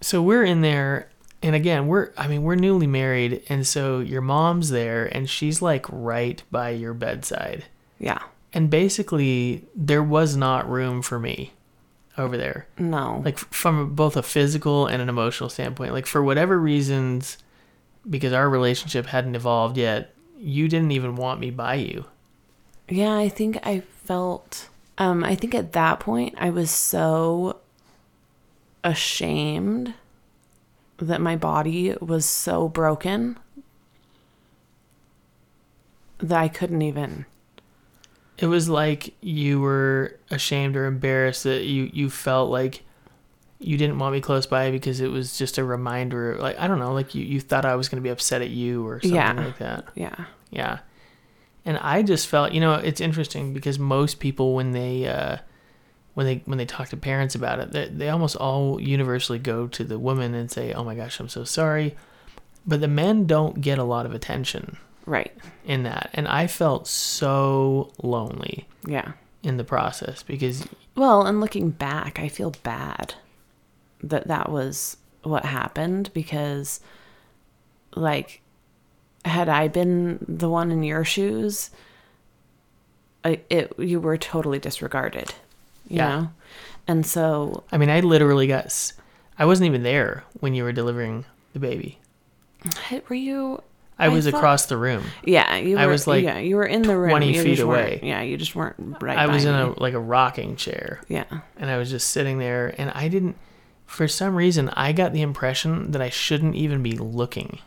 So 0.00 0.20
we're 0.22 0.44
in 0.44 0.62
there, 0.62 1.08
and 1.42 1.54
again, 1.54 1.86
we're 1.86 2.10
I 2.16 2.28
mean 2.28 2.42
we're 2.42 2.54
newly 2.56 2.86
married, 2.86 3.42
and 3.48 3.66
so 3.66 4.00
your 4.00 4.22
mom's 4.22 4.70
there, 4.70 5.06
and 5.06 5.28
she's 5.28 5.62
like 5.62 5.86
right 5.88 6.42
by 6.50 6.70
your 6.70 6.94
bedside, 6.94 7.64
yeah. 7.98 8.20
and 8.52 8.70
basically 8.70 9.64
there 9.74 10.02
was 10.02 10.36
not 10.36 10.68
room 10.68 11.02
for 11.02 11.18
me 11.18 11.52
over 12.16 12.36
there. 12.36 12.66
No. 12.78 13.22
like 13.24 13.38
from 13.38 13.94
both 13.94 14.16
a 14.16 14.22
physical 14.22 14.86
and 14.86 15.00
an 15.00 15.08
emotional 15.08 15.48
standpoint 15.48 15.92
like 15.92 16.06
for 16.06 16.22
whatever 16.22 16.58
reasons 16.58 17.38
because 18.08 18.32
our 18.32 18.50
relationship 18.50 19.06
hadn't 19.06 19.36
evolved 19.36 19.76
yet 19.76 20.14
you 20.36 20.68
didn't 20.68 20.90
even 20.90 21.14
want 21.16 21.40
me 21.40 21.50
by 21.50 21.74
you 21.74 22.04
Yeah, 22.88 23.14
I 23.16 23.28
think 23.28 23.58
I 23.64 23.80
felt 23.80 24.68
um 24.98 25.22
I 25.22 25.34
think 25.36 25.54
at 25.54 25.72
that 25.72 26.00
point 26.00 26.34
I 26.38 26.50
was 26.50 26.70
so 26.70 27.60
ashamed 28.82 29.94
that 30.98 31.20
my 31.20 31.36
body 31.36 31.94
was 32.00 32.24
so 32.26 32.68
broken 32.68 33.38
that 36.18 36.38
I 36.38 36.48
couldn't 36.48 36.82
even 36.82 37.26
it 38.38 38.46
was 38.46 38.68
like 38.68 39.14
you 39.20 39.60
were 39.60 40.16
ashamed 40.30 40.76
or 40.76 40.86
embarrassed 40.86 41.44
that 41.44 41.64
you 41.64 41.90
you 41.92 42.10
felt 42.10 42.50
like 42.50 42.82
you 43.60 43.76
didn't 43.76 43.98
want 43.98 44.12
me 44.12 44.20
close 44.20 44.46
by 44.46 44.70
because 44.70 45.00
it 45.00 45.10
was 45.10 45.36
just 45.36 45.58
a 45.58 45.64
reminder 45.64 46.36
like 46.38 46.56
i 46.60 46.68
don't 46.68 46.78
know 46.78 46.92
like 46.92 47.14
you, 47.16 47.24
you 47.24 47.40
thought 47.40 47.64
i 47.64 47.74
was 47.74 47.88
going 47.88 47.96
to 48.00 48.06
be 48.06 48.08
upset 48.10 48.40
at 48.40 48.50
you 48.50 48.86
or 48.86 49.00
something 49.00 49.16
Yeah. 49.16 49.32
like 49.32 49.58
that 49.58 49.84
yeah. 49.94 50.24
Yeah. 50.50 50.78
And 51.66 51.76
I 51.78 52.02
just 52.02 52.28
felt, 52.28 52.52
you 52.52 52.60
know, 52.62 52.72
it's 52.74 52.98
interesting 53.02 53.52
because 53.52 53.78
most 53.78 54.20
people 54.20 54.54
when 54.54 54.70
they 54.72 55.06
uh 55.06 55.36
when 56.18 56.26
they 56.26 56.42
when 56.46 56.58
they 56.58 56.64
talk 56.66 56.88
to 56.88 56.96
parents 56.96 57.36
about 57.36 57.60
it, 57.60 57.70
they 57.70 57.86
they 57.86 58.08
almost 58.08 58.34
all 58.34 58.80
universally 58.80 59.38
go 59.38 59.68
to 59.68 59.84
the 59.84 60.00
woman 60.00 60.34
and 60.34 60.50
say, 60.50 60.72
"Oh 60.72 60.82
my 60.82 60.96
gosh, 60.96 61.20
I'm 61.20 61.28
so 61.28 61.44
sorry." 61.44 61.94
But 62.66 62.80
the 62.80 62.88
men 62.88 63.24
don't 63.28 63.60
get 63.60 63.78
a 63.78 63.84
lot 63.84 64.04
of 64.04 64.12
attention 64.12 64.78
Right. 65.06 65.32
in 65.64 65.84
that. 65.84 66.10
And 66.12 66.26
I 66.26 66.48
felt 66.48 66.88
so 66.88 67.92
lonely 68.02 68.66
Yeah. 68.84 69.12
in 69.44 69.58
the 69.58 69.64
process 69.64 70.24
because 70.24 70.66
Well, 70.96 71.24
and 71.24 71.40
looking 71.40 71.70
back, 71.70 72.18
I 72.18 72.26
feel 72.28 72.52
bad 72.64 73.14
that 74.02 74.26
that 74.26 74.50
was 74.50 74.96
what 75.22 75.44
happened 75.44 76.10
because, 76.12 76.80
like, 77.94 78.42
had 79.24 79.48
I 79.48 79.68
been 79.68 80.18
the 80.28 80.48
one 80.50 80.72
in 80.72 80.82
your 80.82 81.04
shoes, 81.04 81.70
I, 83.24 83.40
it 83.48 83.72
you 83.78 84.00
were 84.00 84.16
totally 84.18 84.58
disregarded, 84.58 85.32
Yeah. 85.88 86.08
know, 86.08 86.30
and 86.86 87.04
so 87.06 87.64
I 87.72 87.78
mean, 87.78 87.90
I 87.90 88.00
literally 88.00 88.46
got. 88.46 88.92
I 89.38 89.44
wasn't 89.44 89.66
even 89.68 89.82
there 89.84 90.24
when 90.40 90.54
you 90.54 90.64
were 90.64 90.72
delivering 90.72 91.24
the 91.52 91.58
baby. 91.60 91.98
were 93.08 93.16
you? 93.16 93.62
I, 94.00 94.06
I 94.06 94.08
was 94.08 94.24
thought- 94.26 94.34
across 94.34 94.66
the 94.66 94.76
room. 94.76 95.04
Yeah, 95.24 95.56
you 95.56 95.74
were. 95.76 95.82
I 95.82 95.86
was, 95.86 96.06
like, 96.06 96.22
yeah, 96.24 96.38
you 96.38 96.54
were 96.56 96.66
in 96.66 96.82
the 96.82 96.96
room, 96.96 97.10
20 97.10 97.34
you 97.34 97.42
feet 97.42 97.58
away. 97.58 97.98
Yeah, 98.02 98.22
you 98.22 98.36
just 98.36 98.54
weren't 98.54 98.96
right. 99.00 99.18
I 99.18 99.26
was 99.26 99.44
in 99.44 99.54
me. 99.54 99.60
a 99.60 99.80
like 99.80 99.94
a 99.94 100.00
rocking 100.00 100.56
chair. 100.56 101.00
Yeah, 101.08 101.24
and 101.56 101.70
I 101.70 101.78
was 101.78 101.90
just 101.90 102.10
sitting 102.10 102.38
there 102.38 102.74
and 102.78 102.90
I 102.90 103.08
didn't 103.08 103.36
for 103.88 104.06
some 104.06 104.36
reason 104.36 104.68
I 104.70 104.92
got 104.92 105.12
the 105.12 105.22
impression 105.22 105.92
that 105.92 106.02
I 106.02 106.10
shouldn't 106.10 106.54
even 106.54 106.82
be 106.82 106.92
looking 106.92 107.58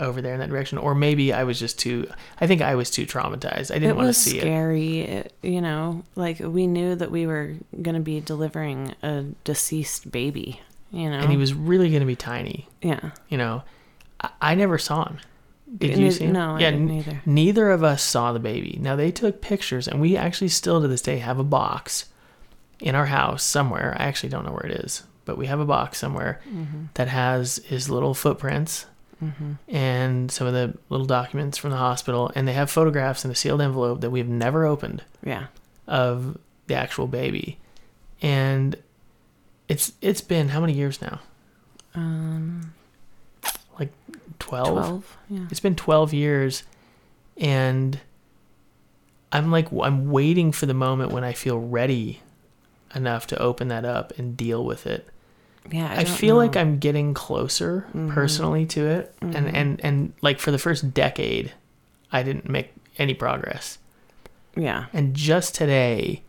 over 0.00 0.20
there 0.22 0.34
in 0.34 0.40
that 0.40 0.48
direction 0.48 0.78
or 0.78 0.94
maybe 0.94 1.32
I 1.32 1.44
was 1.44 1.58
just 1.60 1.78
too 1.78 2.08
I 2.40 2.46
think 2.46 2.62
I 2.62 2.74
was 2.74 2.90
too 2.90 3.06
traumatized. 3.06 3.70
I 3.74 3.78
didn't 3.78 3.96
want 3.96 4.08
to 4.08 4.14
see 4.14 4.38
it. 4.38 4.40
scary. 4.40 5.24
You 5.42 5.60
know, 5.60 6.04
like 6.16 6.40
we 6.40 6.66
knew 6.66 6.94
that 6.96 7.10
we 7.10 7.26
were 7.26 7.54
going 7.82 7.94
to 7.94 8.00
be 8.00 8.20
delivering 8.20 8.94
a 9.02 9.24
deceased 9.44 10.10
baby. 10.10 10.60
You 10.90 11.08
know, 11.08 11.18
And 11.18 11.30
he 11.30 11.36
was 11.36 11.54
really 11.54 11.88
going 11.90 12.00
to 12.00 12.06
be 12.06 12.16
tiny, 12.16 12.68
yeah. 12.82 13.10
you 13.28 13.38
know. 13.38 13.62
I, 14.20 14.30
I 14.40 14.54
never 14.56 14.76
saw 14.76 15.04
him. 15.08 15.18
Did 15.78 15.96
you 15.98 16.10
see 16.10 16.24
him? 16.24 16.32
no, 16.32 16.56
I 16.56 16.60
yeah, 16.60 16.70
didn't 16.72 16.90
n- 17.06 17.20
Neither 17.24 17.70
of 17.70 17.84
us 17.84 18.02
saw 18.02 18.32
the 18.32 18.40
baby. 18.40 18.76
Now 18.80 18.96
they 18.96 19.12
took 19.12 19.40
pictures 19.40 19.86
and 19.86 20.00
we 20.00 20.16
actually 20.16 20.48
still 20.48 20.80
to 20.82 20.88
this 20.88 21.00
day 21.02 21.18
have 21.18 21.38
a 21.38 21.44
box 21.44 22.06
in 22.80 22.96
our 22.96 23.06
house 23.06 23.44
somewhere. 23.44 23.94
I 23.98 24.04
actually 24.06 24.30
don't 24.30 24.44
know 24.44 24.50
where 24.50 24.66
it 24.66 24.84
is, 24.84 25.04
but 25.26 25.38
we 25.38 25.46
have 25.46 25.60
a 25.60 25.64
box 25.64 25.98
somewhere 25.98 26.40
Mm-hmm. 26.48 26.86
that 26.94 27.06
has 27.06 27.58
his 27.66 27.88
little 27.88 28.14
footprints 28.14 28.86
and 29.68 30.30
some 30.30 30.46
of 30.46 30.52
the 30.54 30.76
little 30.88 31.06
documents 31.06 31.58
from 31.58 31.70
the 31.70 31.76
hospital, 31.76 32.30
and 32.34 32.48
they 32.48 32.52
have 32.54 32.70
photographs 32.70 33.24
in 33.24 33.30
a 33.30 33.34
sealed 33.34 33.60
envelope 33.60 34.00
that 34.00 34.10
we've 34.10 34.28
never 34.28 34.64
opened 34.66 35.02
Yeah, 35.24 35.46
of 35.86 36.38
the 36.66 36.74
actual 36.74 37.06
baby, 37.06 37.58
and 38.22 38.76
it's 39.68 39.92
it's 40.00 40.20
been 40.22 40.48
how 40.48 40.60
many 40.60 40.72
years 40.72 41.00
now? 41.02 41.20
um, 41.94 42.72
Like 43.78 43.92
twelve. 44.38 44.68
twelve. 44.68 45.16
Yeah, 45.28 45.46
It's 45.50 45.60
been 45.60 45.76
twelve 45.76 46.12
years, 46.14 46.62
and 47.36 48.00
I'm 49.32 49.50
like 49.50 49.68
I'm 49.72 50.10
waiting 50.10 50.50
for 50.52 50.66
the 50.66 50.74
moment 50.74 51.12
when 51.12 51.24
I 51.24 51.32
feel 51.34 51.58
ready 51.58 52.20
enough 52.94 53.26
to 53.28 53.38
open 53.40 53.68
that 53.68 53.84
up 53.84 54.12
and 54.18 54.36
deal 54.36 54.64
with 54.64 54.86
it. 54.86 55.06
Yeah. 55.70 55.90
I, 55.92 56.04
don't 56.04 56.16
feel 56.16 56.36
like. 56.36 56.56
I'm 56.56 56.78
getting 56.78 57.14
closer 57.14 57.86
Mhm. 57.94 58.10
personally 58.12 58.66
to 58.66 58.86
it, 58.86 59.14
and 59.20 59.34
Mhm. 59.34 59.50
and 59.54 59.80
and 59.82 60.12
like 60.22 60.38
for 60.38 60.50
the 60.50 60.58
first 60.58 60.94
decade, 60.94 61.52
I 62.12 62.22
didn't 62.22 62.48
make 62.48 62.72
any 62.98 63.14
progress. 63.14 63.78
Yeah, 64.56 64.86
And 64.92 65.14
just 65.14 65.54
today, 65.54 66.22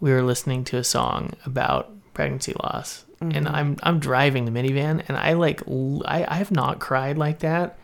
we 0.00 0.10
were 0.10 0.22
listening 0.22 0.64
to 0.64 0.78
a 0.78 0.84
song 0.84 1.34
about 1.44 1.90
pregnancy 2.14 2.54
loss, 2.62 3.04
and 3.20 3.32
Mhm. 3.46 3.52
I'm 3.54 3.76
I'm 3.82 3.98
driving 4.00 4.46
the 4.46 4.50
minivan, 4.50 5.02
and 5.08 5.16
I 5.18 5.34
like 5.34 5.62
I, 6.06 6.24
I 6.26 6.34
have 6.36 6.50
not 6.50 6.78
cried 6.78 7.18
like 7.18 7.40
that. 7.40 7.76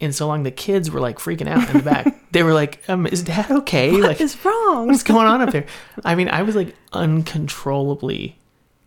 in 0.00 0.12
so 0.12 0.26
long, 0.26 0.42
the 0.42 0.50
kids 0.50 0.90
were 0.90 0.98
like 0.98 1.18
freaking 1.20 1.46
out 1.46 1.68
in 1.70 1.76
the 1.76 1.82
back. 1.84 2.12
they 2.32 2.42
were 2.42 2.52
like, 2.52 2.80
um, 2.88 3.06
"Is 3.06 3.22
Dad 3.22 3.48
okay? 3.52 3.92
What 3.92 4.02
like, 4.02 4.20
is 4.20 4.36
wrong? 4.44 4.88
what's 4.88 5.04
going 5.04 5.28
on 5.28 5.40
up 5.40 5.50
there?" 5.52 5.64
I 6.04 6.16
mean, 6.16 6.28
I 6.28 6.42
was 6.42 6.56
like 6.56 6.74
uncontrollably 6.92 8.36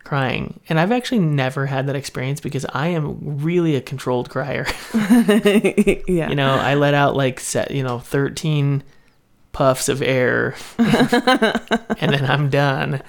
crying, 0.06 0.60
and 0.68 0.78
I've 0.78 0.92
actually 0.92 1.18
never 1.18 1.66
had 1.66 1.88
that 1.88 1.96
experience 1.96 2.40
because 2.40 2.64
I 2.72 2.88
am 2.88 3.18
really 3.42 3.74
a 3.74 3.80
controlled 3.80 4.30
crier. 4.30 4.64
yeah. 4.94 6.28
you 6.28 6.36
know, 6.36 6.54
I 6.54 6.74
let 6.74 6.94
out 6.94 7.16
like 7.16 7.40
set, 7.40 7.72
you 7.72 7.82
know, 7.82 7.98
13 7.98 8.84
puffs 9.56 9.88
of 9.88 10.02
air 10.02 10.54
and 10.78 12.12
then 12.12 12.26
I'm 12.26 12.50
done. 12.50 13.02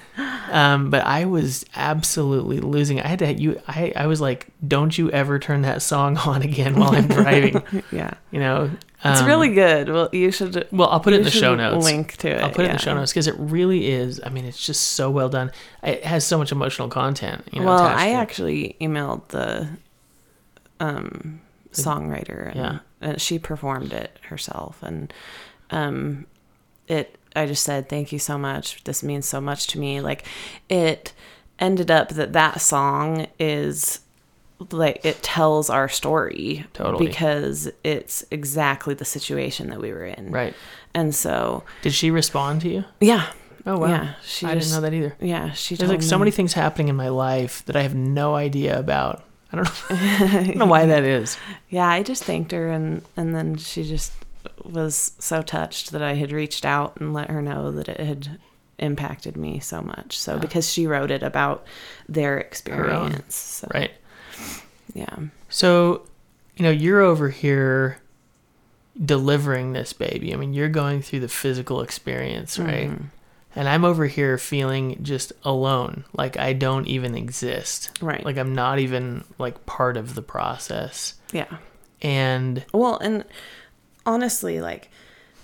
Um, 0.50 0.88
but 0.88 1.04
I 1.04 1.26
was 1.26 1.66
absolutely 1.76 2.58
losing. 2.60 3.02
I 3.02 3.06
had 3.06 3.18
to, 3.18 3.34
you, 3.34 3.60
I, 3.68 3.92
I 3.94 4.06
was 4.06 4.18
like, 4.22 4.46
don't 4.66 4.96
you 4.96 5.10
ever 5.10 5.38
turn 5.38 5.60
that 5.62 5.82
song 5.82 6.16
on 6.26 6.40
again 6.40 6.76
while 6.80 6.94
I'm 6.94 7.06
driving, 7.06 7.62
yeah. 7.92 8.14
you 8.30 8.40
know? 8.40 8.70
It's 9.04 9.20
Um, 9.20 9.26
really 9.26 9.50
good. 9.54 9.90
Well, 9.90 10.08
you 10.10 10.30
should. 10.32 10.66
well, 10.72 10.88
I'll 10.88 11.00
put 11.00 11.12
it 11.12 11.18
in 11.18 11.24
the 11.24 11.30
show 11.30 11.54
notes. 11.54 11.84
Link 11.84 12.16
to 12.16 12.28
it. 12.30 12.40
I'll 12.42 12.50
put 12.50 12.64
it 12.64 12.70
in 12.70 12.76
the 12.78 12.82
show 12.82 12.94
notes 12.94 13.12
because 13.12 13.26
it 13.28 13.34
really 13.38 13.88
is. 13.90 14.18
I 14.24 14.30
mean, 14.30 14.46
it's 14.46 14.64
just 14.64 14.82
so 14.92 15.10
well 15.10 15.28
done. 15.28 15.52
It 15.82 16.02
has 16.04 16.26
so 16.26 16.38
much 16.38 16.50
emotional 16.50 16.88
content. 16.88 17.44
You 17.52 17.60
know, 17.60 17.66
well, 17.66 17.78
I 17.82 18.12
actually 18.12 18.74
emailed 18.80 19.28
the 19.28 19.68
um, 20.80 21.40
songwriter, 21.72 22.46
and 22.48 22.56
Yeah. 22.56 22.78
and 23.00 23.20
she 23.20 23.38
performed 23.38 23.92
it 23.92 24.18
herself, 24.30 24.82
and 24.82 25.12
um, 25.70 26.26
it. 26.88 27.16
I 27.36 27.46
just 27.46 27.62
said 27.62 27.88
thank 27.88 28.10
you 28.12 28.18
so 28.18 28.36
much. 28.38 28.82
This 28.84 29.02
means 29.02 29.26
so 29.26 29.40
much 29.40 29.66
to 29.68 29.78
me. 29.78 30.00
Like, 30.00 30.24
it 30.68 31.12
ended 31.58 31.90
up 31.90 32.10
that 32.10 32.32
that 32.32 32.60
song 32.60 33.26
is 33.38 34.00
like 34.72 35.04
it 35.04 35.22
tells 35.22 35.70
our 35.70 35.88
story 35.88 36.66
Totally. 36.72 37.06
because 37.06 37.70
it's 37.84 38.24
exactly 38.30 38.94
the 38.94 39.04
situation 39.04 39.70
that 39.70 39.80
we 39.80 39.92
were 39.92 40.04
in, 40.04 40.30
right. 40.32 40.54
And 40.94 41.14
so, 41.14 41.62
Did 41.82 41.92
she 41.92 42.10
respond 42.10 42.62
to 42.62 42.68
you? 42.68 42.84
yeah, 43.00 43.30
Oh 43.66 43.78
wow. 43.78 43.86
Yeah, 43.88 44.14
she 44.24 44.46
I 44.46 44.54
didn't 44.54 44.70
know 44.72 44.80
that 44.80 44.94
either. 44.94 45.14
yeah, 45.20 45.52
she 45.52 45.74
There's 45.76 45.90
like 45.90 46.02
so 46.02 46.18
many 46.18 46.30
things 46.30 46.54
happening 46.54 46.88
in 46.88 46.96
my 46.96 47.08
life 47.10 47.64
that 47.66 47.76
I 47.76 47.82
have 47.82 47.94
no 47.94 48.34
idea 48.34 48.78
about. 48.78 49.22
I 49.52 49.56
don't 49.56 49.64
know, 49.64 49.70
I 49.90 50.42
don't 50.46 50.56
know 50.56 50.66
why 50.66 50.86
that 50.86 51.04
is. 51.04 51.36
Yeah, 51.70 51.86
I 51.86 52.02
just 52.02 52.24
thanked 52.24 52.50
her 52.52 52.68
and 52.70 53.02
and 53.16 53.34
then 53.34 53.56
she 53.58 53.84
just 53.84 54.12
was 54.68 55.12
so 55.18 55.42
touched 55.42 55.92
that 55.92 56.02
I 56.02 56.14
had 56.14 56.32
reached 56.32 56.64
out 56.64 56.96
and 57.00 57.12
let 57.12 57.30
her 57.30 57.42
know 57.42 57.70
that 57.72 57.88
it 57.88 58.00
had 58.00 58.38
impacted 58.78 59.36
me 59.36 59.58
so 59.60 59.80
much. 59.82 60.18
So 60.18 60.34
Yeah. 60.34 60.38
because 60.40 60.70
she 60.72 60.86
wrote 60.86 61.10
it 61.10 61.22
about 61.22 61.64
their 62.08 62.38
experience. 62.38 63.34
So, 63.34 63.68
Right. 63.74 63.90
Yeah. 64.94 65.16
So, 65.48 66.02
you 66.56 66.62
know, 66.64 66.70
you're 66.70 67.00
over 67.00 67.30
here 67.30 67.98
delivering 69.04 69.72
this 69.72 69.92
baby. 69.92 70.32
I 70.32 70.36
mean, 70.36 70.52
you're 70.52 70.68
going 70.68 71.02
through 71.02 71.20
the 71.20 71.28
physical 71.28 71.80
experience, 71.82 72.58
right? 72.58 72.90
Mhm. 72.90 73.04
And 73.54 73.68
I'm 73.68 73.84
over 73.84 74.06
here 74.06 74.38
feeling 74.38 75.02
just 75.02 75.32
alone, 75.44 76.04
like 76.16 76.36
I 76.36 76.52
don't 76.52 76.86
even 76.86 77.14
exist. 77.14 77.90
Right. 78.00 78.24
Like 78.24 78.36
I'm 78.36 78.54
not 78.54 78.78
even 78.78 79.24
like 79.38 79.66
part 79.66 79.96
of 79.96 80.14
the 80.14 80.22
process. 80.22 81.14
yeah. 81.32 81.56
And 82.00 82.64
Well, 82.72 82.98
and 82.98 83.24
honestly, 84.08 84.60
like 84.60 84.88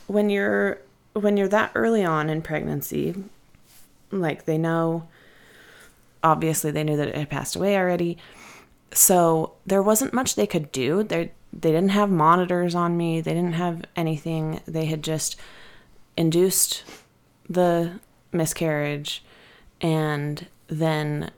when 0.06 0.30
you're 0.30 0.78
when 1.12 1.36
you're 1.36 1.48
that 1.48 1.70
early 1.74 2.04
on 2.04 2.30
in 2.30 2.42
pregnancy, 2.42 3.14
like 4.10 4.46
they 4.46 4.58
know 4.58 5.06
obviously 6.24 6.70
they 6.70 6.82
knew 6.82 6.96
that 6.96 7.08
it 7.08 7.14
had 7.14 7.30
passed 7.30 7.54
away 7.54 7.76
already. 7.76 8.16
So 8.92 9.52
there 9.66 9.82
wasn't 9.82 10.14
much 10.14 10.34
they 10.34 10.46
could 10.46 10.72
do. 10.72 11.02
They 11.02 11.32
they 11.52 11.70
didn't 11.70 11.90
have 11.90 12.10
monitors 12.10 12.74
on 12.74 12.96
me. 12.96 13.20
They 13.20 13.34
didn't 13.34 13.52
have 13.52 13.84
anything. 13.94 14.60
They 14.66 14.86
had 14.86 15.04
just 15.04 15.36
induced 16.16 16.84
the 17.48 18.00
miscarriage 18.32 19.22
and 19.80 20.46
then 20.68 21.30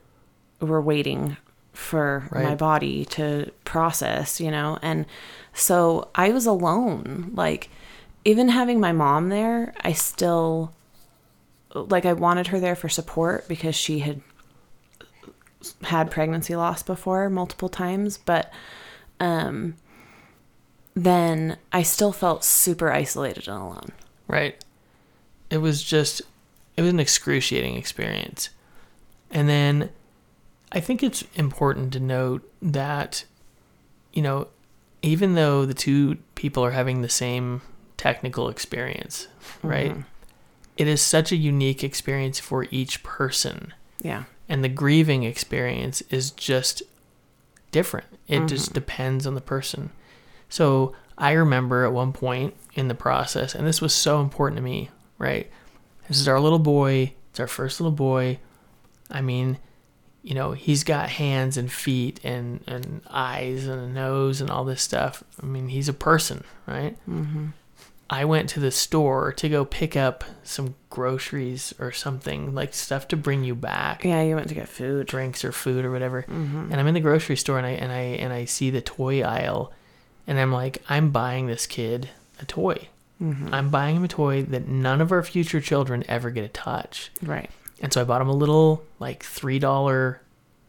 were 0.61 0.81
waiting 0.81 1.37
for 1.73 2.27
my 2.31 2.55
body 2.55 3.05
to 3.05 3.51
process, 3.65 4.39
you 4.41 4.49
know. 4.49 4.79
And 4.81 5.05
so 5.57 6.09
I 6.15 6.29
was 6.29 6.45
alone. 6.45 7.31
Like 7.33 7.69
even 8.23 8.49
having 8.49 8.79
my 8.79 8.91
mom 8.91 9.29
there, 9.29 9.73
I 9.81 9.93
still 9.93 10.73
like 11.73 12.05
I 12.05 12.13
wanted 12.13 12.47
her 12.47 12.59
there 12.59 12.75
for 12.75 12.89
support 12.89 13.47
because 13.47 13.75
she 13.75 13.99
had 13.99 14.21
had 15.83 16.11
pregnancy 16.11 16.55
loss 16.55 16.83
before 16.83 17.29
multiple 17.29 17.69
times, 17.69 18.17
but 18.17 18.51
um 19.19 19.75
then 20.93 21.57
I 21.71 21.83
still 21.83 22.11
felt 22.11 22.43
super 22.43 22.91
isolated 22.91 23.47
and 23.47 23.57
alone. 23.57 23.91
right, 24.27 24.63
it 25.51 25.59
was 25.59 25.83
just, 25.83 26.23
it 26.75 26.81
was 26.81 26.89
an 26.89 26.99
excruciating 26.99 27.75
experience. 27.75 28.49
And 29.29 29.47
then 29.47 29.91
I 30.71 30.79
think 30.79 31.03
it's 31.03 31.23
important 31.35 31.93
to 31.93 31.99
note 31.99 32.51
that, 32.63 33.25
you 34.11 34.23
know, 34.23 34.47
even 35.01 35.35
though 35.35 35.65
the 35.65 35.73
two 35.73 36.17
people 36.35 36.63
are 36.63 36.71
having 36.71 37.01
the 37.01 37.09
same 37.09 37.61
technical 37.97 38.49
experience, 38.49 39.27
mm-hmm. 39.41 39.67
right? 39.67 39.95
It 40.77 40.87
is 40.87 41.01
such 41.01 41.31
a 41.31 41.35
unique 41.35 41.83
experience 41.83 42.39
for 42.39 42.67
each 42.71 43.03
person. 43.03 43.73
Yeah. 44.01 44.25
and 44.47 44.63
the 44.63 44.69
grieving 44.69 45.23
experience 45.23 46.01
is 46.09 46.31
just 46.31 46.83
different. 47.71 48.07
It 48.27 48.47
just 48.47 48.67
mm-hmm. 48.67 48.75
depends 48.75 49.27
on 49.27 49.35
the 49.35 49.41
person. 49.41 49.91
So 50.49 50.95
I 51.17 51.31
remember 51.31 51.83
at 51.83 51.91
one 51.91 52.13
point 52.13 52.55
in 52.73 52.87
the 52.87 52.95
process, 52.95 53.55
and 53.55 53.67
this 53.67 53.81
was 53.81 53.93
so 53.93 54.21
important 54.21 54.57
to 54.57 54.63
me, 54.63 54.89
right? 55.17 55.49
This 56.07 56.19
is 56.19 56.27
our 56.27 56.39
little 56.39 56.59
boy. 56.59 57.13
It's 57.31 57.39
our 57.39 57.47
first 57.47 57.81
little 57.81 57.91
boy. 57.91 58.39
I 59.09 59.21
mean, 59.21 59.57
you 60.27 60.35
know, 60.35 60.51
he's 60.51 60.83
got 60.83 61.07
hands 61.07 61.55
and 61.55 61.71
feet 61.71 62.19
and, 62.21 62.61
and 62.67 63.01
eyes 63.09 63.65
and 63.65 63.79
a 63.81 63.87
nose 63.87 64.41
and 64.41 64.49
all 64.49 64.65
this 64.65 64.81
stuff. 64.81 65.23
I 65.41 65.45
mean, 65.45 65.69
he's 65.69 65.87
a 65.87 65.93
person, 65.93 66.43
right? 66.65 66.97
Mm-hmm. 67.09 67.47
I 68.09 68.25
went 68.25 68.49
to 68.49 68.59
the 68.59 68.71
store 68.71 69.31
to 69.33 69.47
go 69.47 69.63
pick 69.63 69.95
up 69.95 70.25
some 70.43 70.75
groceries 70.89 71.73
or 71.79 71.93
something, 71.93 72.53
like 72.53 72.73
stuff 72.73 73.07
to 73.09 73.15
bring 73.15 73.45
you 73.45 73.55
back 73.55 74.03
Yeah, 74.03 74.21
you 74.21 74.35
went 74.35 74.49
to 74.49 74.55
get 74.55 74.67
food. 74.67 75.07
drinks 75.07 75.45
or 75.45 75.53
food 75.53 75.85
or 75.85 75.91
whatever. 75.91 76.23
Mm-hmm. 76.23 76.71
And 76.71 76.75
I'm 76.75 76.87
in 76.87 76.93
the 76.93 76.99
grocery 76.99 77.37
store 77.37 77.57
and 77.57 77.65
I 77.67 77.71
and 77.71 77.91
I 77.91 78.01
and 78.19 78.33
I 78.33 78.43
see 78.45 78.69
the 78.69 78.81
toy 78.81 79.21
aisle 79.21 79.71
and 80.25 80.37
I'm 80.37 80.51
like, 80.51 80.83
I'm 80.89 81.11
buying 81.11 81.47
this 81.47 81.65
kid 81.65 82.09
a 82.41 82.45
toy. 82.45 82.89
Mm-hmm. 83.21 83.53
I'm 83.53 83.69
buying 83.69 83.95
him 83.95 84.03
a 84.03 84.09
toy 84.09 84.43
that 84.43 84.67
none 84.67 84.99
of 84.99 85.11
our 85.13 85.23
future 85.23 85.61
children 85.61 86.03
ever 86.09 86.31
get 86.31 86.41
to 86.41 86.49
touch. 86.49 87.11
Right. 87.21 87.49
And 87.81 87.93
so 87.93 88.01
I 88.01 88.03
bought 88.03 88.21
him 88.21 88.29
a 88.29 88.33
little 88.35 88.83
like 88.99 89.23
three 89.23 89.59
dollar 89.59 90.21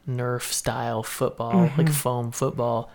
Nerf 0.09 0.43
style 0.43 1.03
football, 1.03 1.71
like 1.77 1.89
foam 1.91 2.31
football. 2.33 2.91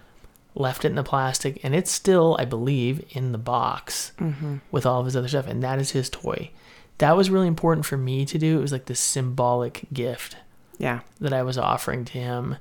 Left 0.56 0.86
it 0.86 0.90
in 0.90 0.96
the 0.96 1.04
plastic, 1.04 1.60
and 1.66 1.74
it's 1.74 1.90
still, 1.90 2.36
I 2.40 2.46
believe, 2.46 3.04
in 3.10 3.32
the 3.32 3.40
box 3.40 4.12
Mm-hmm. 4.20 4.58
with 4.72 4.86
all 4.86 5.00
of 5.00 5.06
his 5.08 5.16
other 5.18 5.28
stuff, 5.28 5.48
and 5.48 5.64
that 5.64 5.80
is 5.80 5.92
his 5.92 6.12
toy. 6.12 6.52
That 7.00 7.18
was 7.18 7.32
really 7.32 7.48
important 7.48 7.88
for 7.88 7.98
me 7.98 8.24
to 8.26 8.38
do. 8.38 8.60
It 8.60 8.62
was 8.62 8.72
like 8.72 8.86
this 8.86 9.00
symbolic 9.00 9.86
gift 9.92 10.36
Yeah. 10.78 11.00
that 11.20 11.34
I 11.34 11.42
was 11.42 11.58
offering 11.58 12.06
to 12.06 12.14
him. 12.20 12.58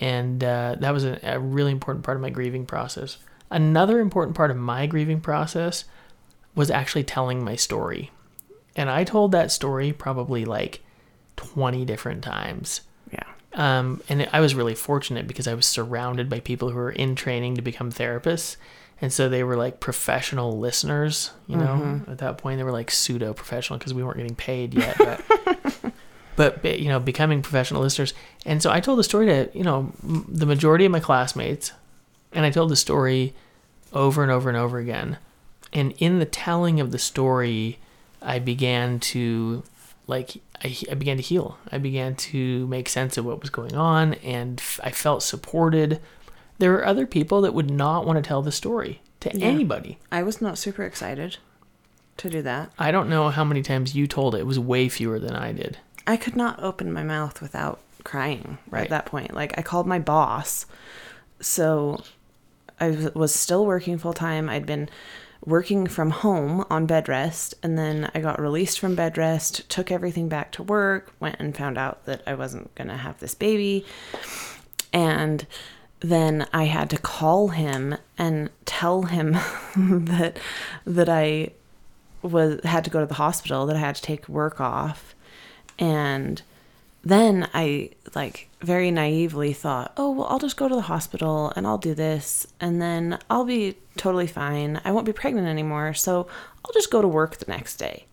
And 0.00 0.44
uh, 0.44 0.76
that 0.78 0.92
was 0.92 1.04
a, 1.04 1.18
a 1.24 1.40
really 1.40 1.72
important 1.72 2.04
part 2.04 2.16
of 2.16 2.20
my 2.20 2.30
grieving 2.30 2.66
process. 2.66 3.18
Another 3.50 3.98
important 3.98 4.36
part 4.36 4.52
of 4.52 4.56
my 4.56 4.86
grieving 4.86 5.20
process 5.20 5.86
was 6.54 6.70
actually 6.70 7.02
telling 7.02 7.42
my 7.44 7.56
story. 7.56 8.12
And 8.76 8.88
I 8.88 9.02
told 9.02 9.32
that 9.32 9.50
story 9.50 9.92
probably 9.92 10.44
like 10.44 10.83
20 11.36 11.84
different 11.84 12.22
times. 12.22 12.82
Yeah. 13.12 13.24
Um, 13.54 14.02
and 14.08 14.28
I 14.32 14.40
was 14.40 14.54
really 14.54 14.74
fortunate 14.74 15.26
because 15.26 15.46
I 15.46 15.54
was 15.54 15.66
surrounded 15.66 16.28
by 16.28 16.40
people 16.40 16.70
who 16.70 16.76
were 16.76 16.90
in 16.90 17.14
training 17.14 17.56
to 17.56 17.62
become 17.62 17.90
therapists. 17.90 18.56
And 19.00 19.12
so 19.12 19.28
they 19.28 19.42
were 19.42 19.56
like 19.56 19.80
professional 19.80 20.58
listeners, 20.58 21.32
you 21.46 21.56
know, 21.56 22.00
at 22.08 22.18
that 22.18 22.38
point 22.38 22.58
they 22.58 22.64
were 22.64 22.72
like 22.72 22.90
pseudo 22.90 23.34
professional 23.34 23.78
because 23.78 23.92
we 23.92 24.02
weren't 24.02 24.16
getting 24.18 24.36
paid 24.36 24.72
yet. 24.72 24.96
But, 24.98 25.92
but, 26.62 26.78
you 26.80 26.88
know, 26.88 27.00
becoming 27.00 27.42
professional 27.42 27.82
listeners. 27.82 28.14
And 28.46 28.62
so 28.62 28.70
I 28.70 28.80
told 28.80 28.98
the 28.98 29.04
story 29.04 29.26
to, 29.26 29.50
you 29.52 29.64
know, 29.64 29.92
m- 30.02 30.26
the 30.28 30.46
majority 30.46 30.84
of 30.84 30.92
my 30.92 31.00
classmates. 31.00 31.72
And 32.32 32.46
I 32.46 32.50
told 32.50 32.70
the 32.70 32.76
story 32.76 33.34
over 33.92 34.22
and 34.22 34.30
over 34.30 34.48
and 34.48 34.56
over 34.56 34.78
again. 34.78 35.18
And 35.72 35.92
in 35.98 36.20
the 36.20 36.24
telling 36.24 36.80
of 36.80 36.92
the 36.92 36.98
story, 36.98 37.78
I 38.22 38.38
began 38.38 39.00
to 39.00 39.64
like 40.06 40.36
I, 40.62 40.76
I 40.90 40.94
began 40.94 41.16
to 41.16 41.22
heal. 41.22 41.58
I 41.72 41.78
began 41.78 42.14
to 42.16 42.66
make 42.68 42.88
sense 42.88 43.16
of 43.16 43.24
what 43.24 43.40
was 43.40 43.50
going 43.50 43.74
on, 43.74 44.14
and 44.14 44.60
f- 44.60 44.80
I 44.82 44.90
felt 44.90 45.22
supported. 45.22 46.00
There 46.58 46.70
were 46.72 46.86
other 46.86 47.06
people 47.06 47.40
that 47.42 47.54
would 47.54 47.70
not 47.70 48.06
want 48.06 48.16
to 48.22 48.26
tell 48.28 48.42
the 48.42 48.52
story 48.52 49.00
to 49.20 49.30
Yeah. 49.36 49.46
anybody. 49.46 49.98
I 50.12 50.22
was 50.22 50.40
not 50.40 50.58
super 50.58 50.84
excited 50.84 51.38
to 52.18 52.30
do 52.30 52.42
that. 52.42 52.70
I 52.78 52.90
don't 52.92 53.08
know 53.08 53.30
how 53.30 53.42
many 53.44 53.62
times 53.62 53.94
you 53.96 54.06
told 54.06 54.34
it. 54.34 54.38
It 54.40 54.46
was 54.46 54.58
way 54.58 54.88
fewer 54.88 55.18
than 55.18 55.34
I 55.34 55.52
did. 55.52 55.78
I 56.06 56.16
could 56.16 56.36
not 56.36 56.62
open 56.62 56.92
my 56.92 57.02
mouth 57.02 57.40
without 57.40 57.80
crying 58.04 58.58
Right. 58.70 58.84
at 58.84 58.90
that 58.90 59.06
point. 59.06 59.34
Like 59.34 59.56
I 59.58 59.62
called 59.62 59.86
my 59.86 59.98
boss. 59.98 60.66
So 61.40 62.02
I 62.78 62.88
was- 62.90 63.14
was 63.14 63.34
still 63.34 63.64
working 63.66 63.98
full 63.98 64.12
time. 64.12 64.48
I'd 64.48 64.66
been 64.66 64.88
working 65.46 65.86
from 65.86 66.10
home 66.10 66.64
on 66.70 66.86
bed 66.86 67.08
rest 67.08 67.54
and 67.62 67.76
then 67.76 68.10
I 68.14 68.20
got 68.20 68.40
released 68.40 68.80
from 68.80 68.94
bed 68.94 69.18
rest, 69.18 69.68
took 69.68 69.90
everything 69.90 70.28
back 70.28 70.52
to 70.52 70.62
work, 70.62 71.12
went 71.20 71.36
and 71.38 71.56
found 71.56 71.76
out 71.76 72.06
that 72.06 72.22
I 72.26 72.34
wasn't 72.34 72.74
going 72.74 72.88
to 72.88 72.96
have 72.96 73.20
this 73.20 73.34
baby. 73.34 73.84
And 74.92 75.46
then 76.00 76.46
I 76.52 76.64
had 76.64 76.90
to 76.90 76.98
call 76.98 77.48
him 77.48 77.96
and 78.16 78.50
tell 78.64 79.02
him 79.02 79.32
that 79.76 80.38
that 80.86 81.08
I 81.08 81.50
was 82.22 82.60
had 82.64 82.84
to 82.84 82.90
go 82.90 83.00
to 83.00 83.06
the 83.06 83.14
hospital, 83.14 83.66
that 83.66 83.76
I 83.76 83.80
had 83.80 83.96
to 83.96 84.02
take 84.02 84.28
work 84.28 84.60
off. 84.60 85.14
And 85.78 86.40
then 87.04 87.48
I 87.54 87.90
like 88.14 88.48
very 88.60 88.90
naively 88.90 89.52
thought, 89.52 89.92
"Oh, 89.96 90.10
well, 90.12 90.26
I'll 90.28 90.38
just 90.38 90.56
go 90.56 90.68
to 90.68 90.74
the 90.74 90.82
hospital 90.82 91.52
and 91.56 91.66
I'll 91.66 91.78
do 91.78 91.94
this 91.94 92.46
and 92.60 92.80
then 92.80 93.18
I'll 93.30 93.44
be 93.44 93.76
totally 93.96 94.26
fine. 94.26 94.80
I 94.84 94.92
won't 94.92 95.06
be 95.06 95.12
pregnant 95.12 95.46
anymore, 95.48 95.94
so 95.94 96.26
I'll 96.64 96.72
just 96.72 96.90
go 96.90 97.02
to 97.02 97.08
work 97.08 97.36
the 97.36 97.50
next 97.50 97.76
day." 97.76 98.06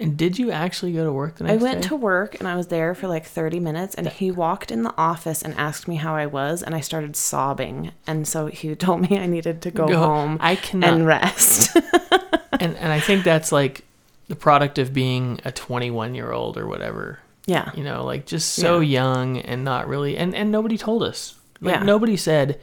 And 0.00 0.16
did 0.16 0.36
you 0.36 0.50
actually 0.50 0.92
go 0.94 1.04
to 1.04 1.12
work 1.12 1.36
the 1.36 1.48
I 1.48 1.56
went 1.56 1.82
day? 1.82 1.88
to 1.88 1.96
work 1.96 2.34
and 2.40 2.48
I 2.48 2.56
was 2.56 2.66
there 2.68 2.92
for 2.92 3.06
like 3.06 3.24
30 3.24 3.60
minutes 3.60 3.94
and 3.94 4.08
he 4.08 4.32
walked 4.32 4.72
in 4.72 4.82
the 4.82 4.92
office 4.98 5.42
and 5.42 5.54
asked 5.54 5.86
me 5.86 5.94
how 5.96 6.16
I 6.16 6.26
was 6.26 6.60
and 6.60 6.74
I 6.74 6.80
started 6.80 7.14
sobbing. 7.14 7.92
And 8.04 8.26
so 8.26 8.46
he 8.46 8.74
told 8.86 9.08
me 9.08 9.16
I 9.18 9.26
needed 9.26 9.62
to 9.62 9.70
go, 9.70 9.86
Go- 9.86 9.98
home 9.98 10.38
I 10.40 10.56
cannot. 10.56 10.92
and 10.92 11.06
rest. 11.06 11.76
and 12.58 12.74
and 12.76 12.90
I 12.92 12.98
think 12.98 13.22
that's 13.22 13.52
like 13.52 13.84
the 14.26 14.34
product 14.34 14.78
of 14.78 14.92
being 14.92 15.38
a 15.44 15.52
21 15.52 16.16
year 16.16 16.32
old 16.32 16.56
or 16.56 16.66
whatever. 16.66 17.20
Yeah. 17.46 17.70
You 17.74 17.84
know, 17.84 18.04
like 18.04 18.26
just 18.26 18.54
so 18.54 18.80
Yeah. 18.80 19.02
young 19.02 19.38
and 19.38 19.64
not 19.64 19.88
really, 19.88 20.16
and 20.16 20.34
and 20.34 20.50
nobody 20.50 20.76
told 20.78 21.02
us. 21.02 21.34
Like 21.60 21.76
Yeah. 21.76 21.82
nobody 21.84 22.16
said, 22.16 22.58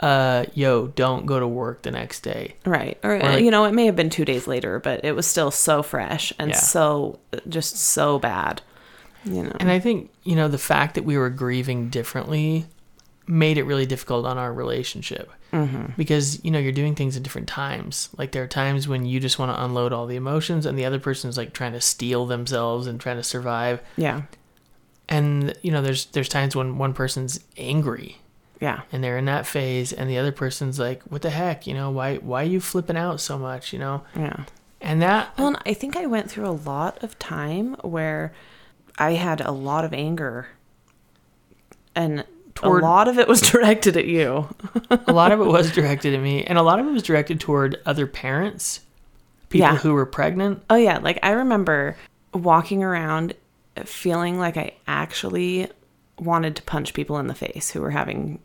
uh, 0.00 0.44
"Yo, 0.54 0.86
don't 0.88 1.26
go 1.26 1.38
to 1.40 1.46
work 1.46 1.82
the 1.82 1.90
next 1.90 2.20
day." 2.20 2.54
Right. 2.64 2.98
Or, 3.04 3.18
like- 3.18 3.42
you 3.44 3.50
know, 3.50 3.64
it 3.66 3.72
may 3.72 3.86
have 3.86 3.96
been 3.96 4.10
two 4.10 4.24
days 4.24 4.46
later, 4.46 4.78
but 4.80 5.04
it 5.04 5.12
was 5.14 5.26
still 5.26 5.50
so 5.50 5.82
fresh 5.82 6.32
and 6.38 6.50
Yeah. 6.50 6.56
so 6.56 7.18
just 7.48 7.76
so 7.76 8.18
bad. 8.18 8.62
You 9.24 9.42
know. 9.42 9.52
And 9.60 9.70
I 9.70 9.78
think, 9.78 10.08
you 10.24 10.34
know, 10.36 10.48
the 10.48 10.56
fact 10.58 10.94
that 10.94 11.04
we 11.04 11.18
were 11.18 11.28
grieving 11.28 11.90
differently 11.90 12.66
made 13.30 13.56
it 13.58 13.62
really 13.64 13.86
difficult 13.86 14.26
on 14.26 14.36
our 14.36 14.52
relationship. 14.52 15.30
mm-hmm. 15.52 15.92
Because, 15.96 16.44
you 16.44 16.50
know, 16.50 16.58
you're 16.58 16.72
doing 16.72 16.94
things 16.94 17.16
at 17.16 17.22
different 17.22 17.48
times. 17.48 18.08
Like 18.18 18.32
there 18.32 18.42
are 18.42 18.48
times 18.48 18.88
when 18.88 19.06
you 19.06 19.20
just 19.20 19.38
want 19.38 19.54
to 19.56 19.64
unload 19.64 19.92
all 19.92 20.06
the 20.06 20.16
emotions 20.16 20.66
and 20.66 20.76
the 20.78 20.84
other 20.84 20.98
person's 20.98 21.36
like 21.36 21.52
trying 21.52 21.72
to 21.72 21.80
steel 21.80 22.26
themselves 22.26 22.86
and 22.86 23.00
trying 23.00 23.16
to 23.16 23.22
survive. 23.22 23.80
Yeah. 23.96 24.22
And, 25.08 25.54
you 25.62 25.70
know, 25.72 25.80
there's 25.82 26.06
there's 26.06 26.28
times 26.28 26.54
when 26.56 26.76
one 26.78 26.92
person's 26.92 27.40
angry 27.56 28.18
Yeah. 28.60 28.80
and 28.92 29.02
they're 29.02 29.18
in 29.18 29.24
that 29.26 29.46
phase 29.46 29.92
and 29.92 30.10
the 30.10 30.18
other 30.18 30.32
person's 30.32 30.78
like 30.78 31.02
what 31.04 31.22
the 31.22 31.30
heck 31.30 31.66
you 31.66 31.74
know 31.74 31.90
why 31.90 32.16
why 32.16 32.42
are 32.42 32.46
you 32.46 32.60
flipping 32.60 32.96
out 32.96 33.20
so 33.20 33.38
much 33.38 33.72
you 33.72 33.78
know 33.78 34.02
Yeah. 34.14 34.44
and 34.80 35.00
that 35.02 35.36
Well, 35.38 35.48
and 35.48 35.58
I 35.66 35.72
think 35.74 35.96
I 35.96 36.06
went 36.06 36.30
through 36.30 36.46
a 36.48 36.58
lot 36.72 37.02
of 37.02 37.18
time 37.18 37.74
where 37.82 38.32
I 38.98 39.12
had 39.14 39.40
a 39.40 39.50
lot 39.52 39.84
of 39.84 39.92
anger, 39.94 40.48
and 41.94 42.24
Toward- 42.62 42.82
a 42.82 42.86
lot 42.86 43.08
of 43.08 43.18
it 43.18 43.28
was 43.28 43.40
directed 43.52 43.96
at 43.96 44.06
you. 44.06 44.48
a 44.90 45.12
lot 45.12 45.32
of 45.32 45.40
it 45.40 45.46
was 45.46 45.70
directed 45.72 46.14
at 46.14 46.20
me 46.20 46.44
and 46.44 46.58
a 46.58 46.62
lot 46.62 46.78
of 46.80 46.86
it 46.86 46.90
was 46.90 47.02
directed 47.02 47.40
toward 47.40 47.80
other 47.86 48.06
parents 48.06 48.80
people 49.48 49.66
Yeah. 49.68 49.76
who 49.76 49.92
were 49.94 50.06
pregnant 50.06 50.62
Oh 50.70 50.76
yeah, 50.76 50.98
like 50.98 51.18
I 51.22 51.30
remember 51.30 51.96
walking 52.32 52.82
around 52.84 53.34
feeling 53.84 54.38
like 54.38 54.56
I 54.56 54.72
actually 54.86 55.68
wanted 56.18 56.54
to 56.56 56.62
punch 56.62 56.92
people 56.94 57.18
in 57.18 57.26
the 57.28 57.34
face 57.34 57.70
who 57.70 57.80
were 57.80 57.90
having 57.90 58.40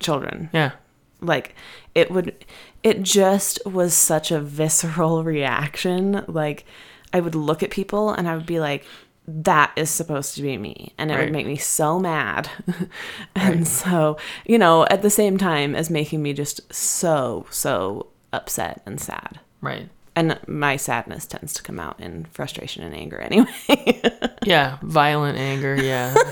children. 0.00 0.50
yeah 0.52 0.72
Like 1.20 1.54
it 1.94 2.10
would 2.10 2.34
it 2.82 3.02
just 3.02 3.58
was 3.66 3.94
such 3.94 4.30
a 4.30 4.38
visceral 4.40 5.24
reaction. 5.34 6.24
Like 6.28 6.64
I 7.12 7.20
would 7.20 7.34
look 7.34 7.62
at 7.62 7.70
people 7.70 8.10
and 8.10 8.28
I 8.28 8.36
would 8.36 8.46
be 8.46 8.60
like 8.60 8.84
that 9.28 9.72
is 9.76 9.90
supposed 9.90 10.34
to 10.36 10.42
be 10.42 10.56
me 10.56 10.92
and 10.98 11.10
it 11.10 11.14
Right. 11.14 11.24
would 11.24 11.32
make 11.32 11.46
me 11.46 11.56
so 11.56 11.98
mad. 11.98 12.48
and 13.34 13.66
so, 13.66 14.16
you 14.46 14.56
know, 14.58 14.84
at 14.86 15.02
the 15.02 15.10
same 15.10 15.36
time 15.36 15.74
as 15.74 15.90
making 15.90 16.22
me 16.22 16.32
just 16.32 16.60
so 16.72 17.46
so 17.50 18.06
upset 18.32 18.82
and 18.86 19.00
sad. 19.00 19.40
right 19.60 19.88
And 20.14 20.38
my 20.46 20.76
sadness 20.76 21.26
tends 21.26 21.52
to 21.54 21.62
come 21.62 21.78
out 21.80 21.98
in 22.00 22.26
frustration 22.32 22.82
and 22.84 22.94
anger 22.94 23.18
anyway. 23.30 24.00
yeah 24.44 24.78
violent 24.82 25.38
anger 25.38 25.74
yeah 25.74 26.14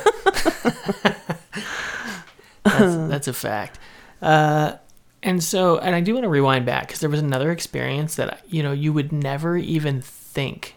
that's, 2.65 2.97
that's 3.09 3.29
a 3.29 3.33
fact 3.33 3.79
uh, 4.23 4.77
and 5.23 5.43
so 5.43 5.79
and 5.79 5.95
i 5.95 6.01
do 6.01 6.15
want 6.15 6.25
to 6.25 6.29
rewind 6.29 6.65
back 6.67 6.87
because 6.87 7.01
there 7.01 7.11
was 7.11 7.21
another 7.21 7.51
experience 7.51 8.15
that 8.17 8.41
you 8.49 8.63
know 8.63 8.73
you 8.73 8.93
would 8.93 9.13
never 9.13 9.57
even 9.57 10.01
think 10.01 10.75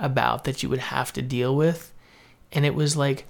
about 0.00 0.44
that 0.44 0.62
you 0.62 0.68
would 0.68 0.78
have 0.80 1.12
to 1.12 1.22
deal 1.22 1.54
with 1.54 1.92
and 2.52 2.64
it 2.66 2.74
was 2.74 2.96
like 2.96 3.26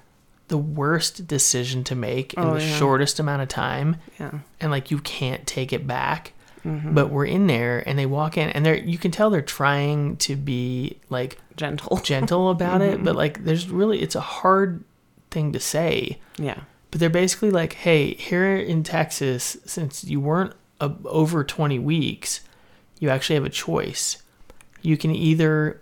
the 0.49 0.57
worst 0.59 1.27
decision 1.27 1.85
to 1.85 1.95
make 1.95 2.35
in 2.35 2.43
Oh, 2.43 2.55
the 2.55 2.65
yeah. 2.65 2.77
shortest 2.79 3.21
amount 3.21 3.43
of 3.43 3.49
time 3.49 3.97
yeah. 4.19 4.39
and 4.61 4.71
like 4.71 4.91
you 4.91 4.99
can't 4.99 5.47
take 5.47 5.73
it 5.73 5.87
back 5.87 6.33
Mm-hmm. 6.63 6.93
but 6.93 7.09
we're 7.09 7.25
in 7.25 7.47
there 7.47 7.83
and 7.89 7.99
they 7.99 8.05
walk 8.05 8.37
in 8.37 8.51
and 8.51 8.67
they're 8.67 8.77
you 8.77 8.99
can 8.99 9.11
tell 9.11 9.31
they're 9.31 9.41
trying 9.41 10.19
to 10.19 10.37
be 10.37 10.99
like 11.09 11.39
Gentle. 11.57 11.97
gentle 12.05 12.51
about 12.51 12.83
Mm-hmm. 12.83 13.01
it 13.01 13.05
but 13.05 13.17
like 13.17 13.45
there's 13.45 13.71
really 13.71 14.03
it's 14.03 14.15
a 14.15 14.21
hard 14.21 14.85
thing 15.31 15.53
to 15.55 15.59
say 15.61 16.19
Yeah. 16.37 16.59
but 16.91 17.01
they're 17.01 17.09
basically 17.09 17.51
like 17.51 17.73
hey 17.73 18.13
here 18.13 18.57
in 18.57 18.83
texas 18.83 19.57
since 19.65 20.05
you 20.05 20.21
weren't 20.21 20.53
uh, 20.83 20.91
over 21.07 21.45
20 21.45 21.79
weeks 21.79 22.43
you 22.99 23.09
actually 23.09 23.37
have 23.37 23.47
a 23.47 23.49
choice 23.49 24.23
you 24.83 24.99
can 24.99 25.13
either 25.13 25.81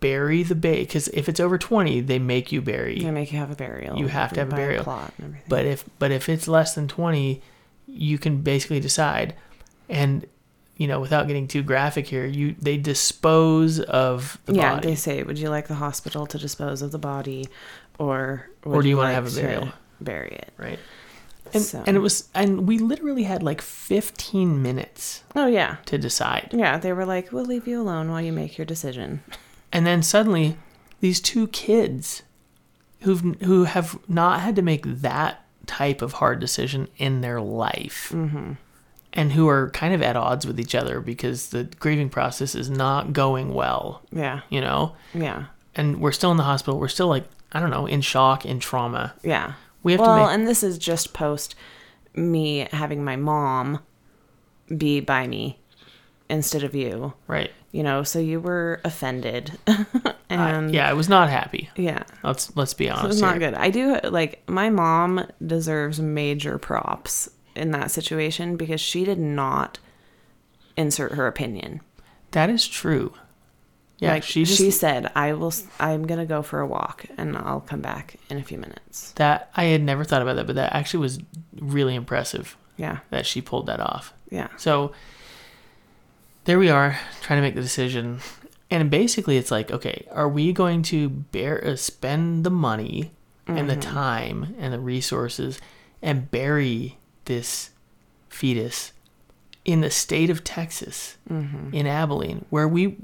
bury 0.00 0.42
the 0.42 0.54
baby 0.54 0.80
because 0.84 1.08
if 1.08 1.28
it's 1.28 1.38
over 1.40 1.58
20 1.58 2.00
they 2.00 2.18
make 2.18 2.50
you 2.52 2.60
bury 2.62 2.98
They 3.00 3.10
make 3.10 3.32
you 3.32 3.38
have 3.38 3.50
a 3.50 3.54
burial. 3.56 3.98
You 3.98 4.06
have 4.08 4.32
to 4.32 4.40
have 4.40 4.52
a 4.52 4.56
burial. 4.56 4.82
plot 4.84 5.12
and 5.18 5.26
everything. 5.26 5.46
but 5.48 5.66
if 5.66 5.84
but 5.98 6.10
if 6.10 6.28
it's 6.28 6.48
less 6.48 6.74
than 6.74 6.88
20 6.88 7.40
you 7.86 8.18
can 8.18 8.38
basically 8.42 8.80
decide 8.80 9.34
and 9.88 10.26
you 10.76 10.86
know 10.86 11.00
without 11.00 11.26
getting 11.26 11.46
too 11.46 11.62
graphic 11.62 12.06
here 12.06 12.24
you 12.24 12.54
they 12.58 12.76
dispose 12.76 13.78
of 13.80 14.38
the 14.46 14.54
yeah, 14.54 14.74
body 14.76 14.88
they 14.88 14.94
say, 14.94 15.22
would 15.22 15.38
you 15.38 15.50
like 15.50 15.68
the 15.68 15.74
hospital 15.74 16.26
to 16.26 16.38
dispose 16.38 16.80
of 16.80 16.90
the 16.92 16.98
body, 16.98 17.46
or 17.98 18.48
Or 18.64 18.80
do 18.82 18.88
you 18.88 18.96
wanna 18.96 19.12
have 19.12 19.26
a 19.30 19.40
burial? 19.40 19.68
Bury 20.00 20.30
it. 20.30 20.52
right 20.56 20.78
and, 21.52 21.62
So- 21.62 21.82
and 21.86 21.96
it 21.96 22.00
was 22.00 22.28
and 22.34 22.66
we 22.66 22.78
literally 22.78 23.24
had 23.24 23.42
like 23.42 23.60
15 23.60 24.62
minutes 24.62 25.22
Oh 25.36 25.46
yeah, 25.46 25.76
to 25.86 25.98
decide 25.98 26.50
yeah. 26.52 26.78
They 26.78 26.92
were 26.94 27.04
like, 27.04 27.32
"We'll 27.32 27.44
leave 27.44 27.66
you 27.68 27.80
alone 27.82 28.10
while 28.10 28.22
you 28.22 28.32
make 28.32 28.56
your 28.56 28.64
decision." 28.64 29.22
And 29.72 29.86
then 29.86 30.02
suddenly 30.02 30.56
these 31.00 31.20
two 31.20 31.46
kids 31.48 32.22
who've 33.00 33.20
who 33.42 33.64
have 33.64 33.98
not 34.08 34.40
had 34.40 34.56
to 34.56 34.62
make 34.62 34.84
that 34.86 35.44
type 35.66 36.02
of 36.02 36.14
hard 36.14 36.40
decision 36.40 36.88
in 36.98 37.20
their 37.20 37.40
life 37.40 38.10
Mm-hmm. 38.14 38.52
and 39.12 39.32
who 39.32 39.48
are 39.48 39.70
kind 39.70 39.94
of 39.94 40.02
at 40.02 40.16
odds 40.16 40.46
with 40.46 40.58
each 40.60 40.74
other 40.74 41.00
because 41.00 41.48
the 41.50 41.64
grieving 41.78 42.08
process 42.10 42.54
is 42.54 42.68
not 42.70 43.12
going 43.12 43.54
well 43.54 44.02
Yeah, 44.12 44.40
you 44.50 44.60
know? 44.60 44.94
Yeah, 45.14 45.46
and 45.74 46.00
we're 46.00 46.12
still 46.12 46.30
in 46.32 46.36
the 46.36 46.42
hospital. 46.44 46.78
We're 46.80 46.88
still 46.88 47.08
like 47.08 47.24
i 47.52 47.60
don't 47.60 47.70
know 47.70 47.86
in 47.86 48.00
shock 48.00 48.44
in 48.44 48.58
trauma. 48.60 49.14
Yeah. 49.22 49.54
we 49.82 49.92
have 49.92 50.00
well, 50.00 50.16
to 50.16 50.22
make 50.24 50.30
and 50.34 50.46
this 50.48 50.62
is 50.62 50.76
just 50.78 51.12
post 51.12 51.54
me 52.14 52.66
having 52.72 53.04
my 53.04 53.14
mom 53.16 53.78
be 54.76 55.00
by 55.00 55.26
me 55.28 55.59
instead 56.30 56.62
of 56.62 56.74
you. 56.74 57.12
right 57.26 57.50
You 57.72 57.82
know, 57.82 58.02
so 58.02 58.18
you 58.18 58.40
were 58.40 58.80
offended, 58.84 59.58
I- 59.66 60.14
and 60.30 60.72
yeah 60.72 60.88
i 60.88 60.92
was 60.92 61.08
not 61.08 61.28
happy 61.28 61.68
yeah. 61.76 62.02
let's 62.22 62.54
let's 62.56 62.72
be 62.74 62.86
So 62.86 62.92
honest 62.94 63.12
it's 63.12 63.20
not 63.20 63.38
here. 63.38 63.50
good. 63.50 63.54
I 63.58 63.70
do 63.70 63.98
like 64.04 64.42
my 64.48 64.70
mom 64.70 65.26
deserves 65.44 65.98
major 66.00 66.56
props 66.58 67.28
in 67.56 67.72
that 67.72 67.90
situation 67.90 68.56
because 68.56 68.80
she 68.80 69.04
did 69.04 69.18
not 69.18 69.78
insert 70.76 71.12
her 71.14 71.26
opinion. 71.26 71.80
that 72.30 72.48
is 72.48 72.66
true 72.66 73.12
yeah 73.98 74.12
like 74.12 74.22
she 74.22 74.44
just 74.44 74.56
she 74.58 74.70
said, 74.70 75.10
"I 75.14 75.32
will. 75.34 75.52
I'm 75.78 76.06
gonna 76.06 76.24
go 76.26 76.40
for 76.42 76.60
a 76.60 76.66
walk 76.66 77.04
and 77.18 77.36
I'll 77.36 77.60
come 77.60 77.80
back 77.82 78.16
in 78.30 78.38
a 78.38 78.42
few 78.42 78.56
minutes." 78.58 79.12
that 79.16 79.50
i 79.56 79.64
had 79.64 79.82
never 79.82 80.04
thought 80.04 80.22
about 80.22 80.36
that 80.36 80.46
but 80.46 80.56
that 80.56 80.72
actually 80.72 81.00
was 81.00 81.18
really 81.60 81.94
impressive 81.94 82.56
Yeah, 82.78 82.98
that 83.10 83.26
she 83.26 83.40
pulled 83.42 83.66
that 83.66 83.80
off 83.80 84.14
yeah, 84.30 84.48
So 84.56 84.92
there 86.44 86.58
we 86.58 86.70
are 86.70 86.98
trying 87.22 87.38
to 87.38 87.42
make 87.42 87.54
the 87.54 87.60
decision. 87.62 88.20
And 88.70 88.90
basically 88.90 89.36
it's 89.36 89.50
like, 89.50 89.70
okay, 89.70 90.06
are 90.12 90.28
we 90.28 90.52
going 90.52 90.82
to 90.84 91.08
bear 91.08 91.64
uh, 91.66 91.76
spend 91.76 92.44
the 92.44 92.50
money 92.50 93.12
and 93.46 93.68
the 93.68 93.74
time 93.76 94.54
and 94.58 94.72
the 94.72 94.78
resources 94.78 95.60
and 96.00 96.30
bury 96.30 96.98
this 97.24 97.70
fetus 98.28 98.92
in 99.64 99.80
the 99.80 99.90
state 99.90 100.30
of 100.30 100.44
Texas 100.44 101.18
in 101.72 101.86
Abilene 101.86 102.44
where 102.50 102.68
we 102.68 102.96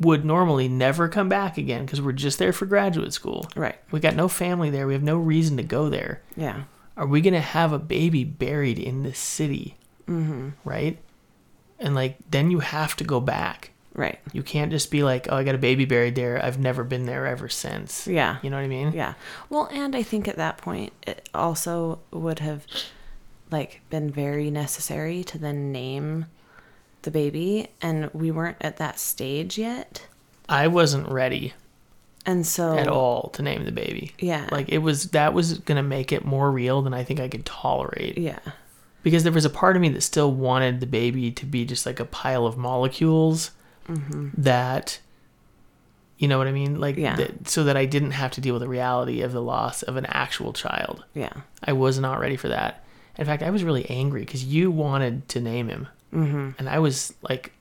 would 0.00 0.24
normally 0.24 0.66
never 0.68 1.08
come 1.08 1.28
back 1.28 1.56
again 1.56 1.84
because 1.84 2.02
we're 2.02 2.12
just 2.12 2.40
there 2.40 2.52
for 2.52 2.66
graduate 2.66 3.12
school. 3.12 3.48
right. 3.54 3.78
We 3.92 4.00
got 4.00 4.16
no 4.16 4.26
family 4.26 4.70
there. 4.70 4.88
We 4.88 4.92
have 4.92 5.04
no 5.04 5.16
reason 5.16 5.56
to 5.58 5.62
go 5.62 5.88
there 5.88 6.20
Yeah, 6.36 6.64
are 6.96 7.06
we 7.06 7.20
gonna 7.20 7.40
have 7.40 7.72
a 7.72 7.78
baby 7.78 8.24
buried 8.24 8.78
in 8.78 9.04
this 9.04 9.18
city 9.18 9.76
mm-hmm. 10.08 10.50
right 10.64 10.98
and 11.78 11.94
like 11.94 12.16
then 12.30 12.50
you 12.50 12.60
have 12.60 12.96
to 12.96 13.04
go 13.04 13.20
back. 13.20 13.70
Right. 13.96 14.18
you 14.32 14.42
can't 14.42 14.72
just 14.72 14.90
be 14.90 15.04
like 15.04 15.28
oh 15.30 15.36
i 15.36 15.44
got 15.44 15.54
a 15.54 15.58
baby 15.58 15.84
buried 15.84 16.16
there. 16.16 16.44
I've 16.44 16.58
never 16.58 16.82
been 16.82 17.06
there 17.06 17.26
ever 17.26 17.48
since. 17.48 18.08
Yeah, 18.08 18.38
you 18.42 18.50
know 18.50 18.56
what 18.56 18.64
i 18.64 18.68
mean? 18.68 18.92
Yeah. 18.92 19.14
Well, 19.48 19.68
and 19.72 19.94
I 19.94 20.02
think 20.02 20.26
at 20.26 20.34
that 20.36 20.58
point 20.58 20.92
it 21.06 21.28
also 21.32 22.00
would 22.10 22.40
have 22.40 22.66
like 23.52 23.82
been 23.90 24.10
very 24.10 24.50
necessary 24.50 25.22
to 25.24 25.38
then 25.38 25.70
name 25.70 26.26
the 27.02 27.10
baby, 27.12 27.68
and 27.80 28.10
we 28.12 28.30
weren't 28.32 28.56
at 28.60 28.78
that 28.78 28.98
stage 28.98 29.58
yet, 29.58 30.06
i 30.48 30.66
wasn't 30.66 31.08
ready 31.08 31.52
and 32.26 32.46
so 32.46 32.76
at 32.76 32.88
all 32.88 33.28
to 33.30 33.42
name 33.42 33.64
the 33.64 33.72
baby. 33.72 34.12
Yeah. 34.18 34.48
like 34.50 34.70
it 34.70 34.78
was 34.78 35.10
that 35.10 35.34
was 35.34 35.58
gonna 35.58 35.82
make 35.82 36.10
it 36.10 36.24
more 36.24 36.50
real 36.50 36.82
than 36.82 36.94
i 36.94 37.04
think 37.04 37.20
i 37.20 37.28
could 37.28 37.44
tolerate. 37.46 38.18
Yeah. 38.18 38.38
Because 39.04 39.22
there 39.22 39.32
was 39.32 39.44
a 39.44 39.50
part 39.50 39.76
of 39.76 39.82
me 39.82 39.88
that 39.90 40.00
still 40.00 40.32
wanted 40.32 40.80
the 40.80 40.86
baby 40.86 41.30
to 41.30 41.46
be 41.46 41.64
just 41.64 41.86
like 41.86 42.00
a 42.00 42.04
pile 42.04 42.44
of 42.46 42.56
molecules 42.58 43.52
that 44.36 44.98
you 46.18 46.26
know 46.28 46.38
what 46.38 46.46
i 46.46 46.52
mean 46.52 46.80
like 46.80 46.96
Yeah. 46.96 47.16
that, 47.16 47.48
so 47.48 47.64
that 47.64 47.76
i 47.76 47.84
didn't 47.84 48.12
have 48.12 48.30
to 48.32 48.40
deal 48.40 48.54
with 48.54 48.62
the 48.62 48.68
reality 48.68 49.20
of 49.22 49.32
the 49.32 49.42
loss 49.42 49.82
of 49.82 49.96
an 49.96 50.06
actual 50.06 50.52
child 50.52 51.04
Yeah. 51.14 51.32
i 51.62 51.72
was 51.72 51.98
not 51.98 52.18
ready 52.18 52.36
for 52.36 52.48
that 52.48 52.82
in 53.18 53.26
fact 53.26 53.42
i 53.42 53.50
was 53.50 53.62
really 53.62 53.88
angry 53.90 54.20
because 54.20 54.44
you 54.44 54.70
wanted 54.70 55.28
to 55.30 55.40
name 55.40 55.68
him 55.68 55.88
mm-hmm. 56.12 56.50
and 56.58 56.68
i 56.68 56.78
was 56.78 57.12
like 57.28 57.52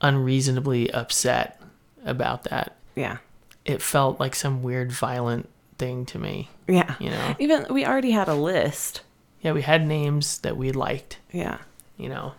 unreasonably 0.00 0.90
upset 0.92 1.60
about 2.04 2.44
that 2.44 2.76
Yeah. 2.96 3.18
it 3.64 3.82
felt 3.82 4.18
like 4.18 4.34
some 4.34 4.62
weird 4.62 4.92
violent 4.92 5.48
thing 5.78 6.06
to 6.06 6.18
me 6.18 6.48
Yeah. 6.68 6.94
you 6.98 7.10
know 7.10 7.34
Even 7.38 7.66
we 7.70 7.84
already 7.84 8.10
had 8.12 8.28
a 8.28 8.34
list. 8.34 9.02
Yeah 9.40 9.52
we 9.52 9.62
had 9.62 9.86
names 9.86 10.38
that 10.38 10.56
we 10.56 10.72
liked 10.72 11.18
Yeah. 11.32 11.58
you 11.96 12.08
know 12.08 12.32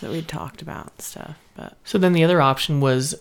That 0.00 0.10
we'd 0.10 0.28
talked 0.28 0.62
about 0.62 0.92
and 0.96 1.00
stuff. 1.00 1.36
But 1.56 1.76
So 1.84 1.98
then 1.98 2.12
the 2.12 2.24
other 2.24 2.40
option 2.40 2.80
was, 2.80 3.14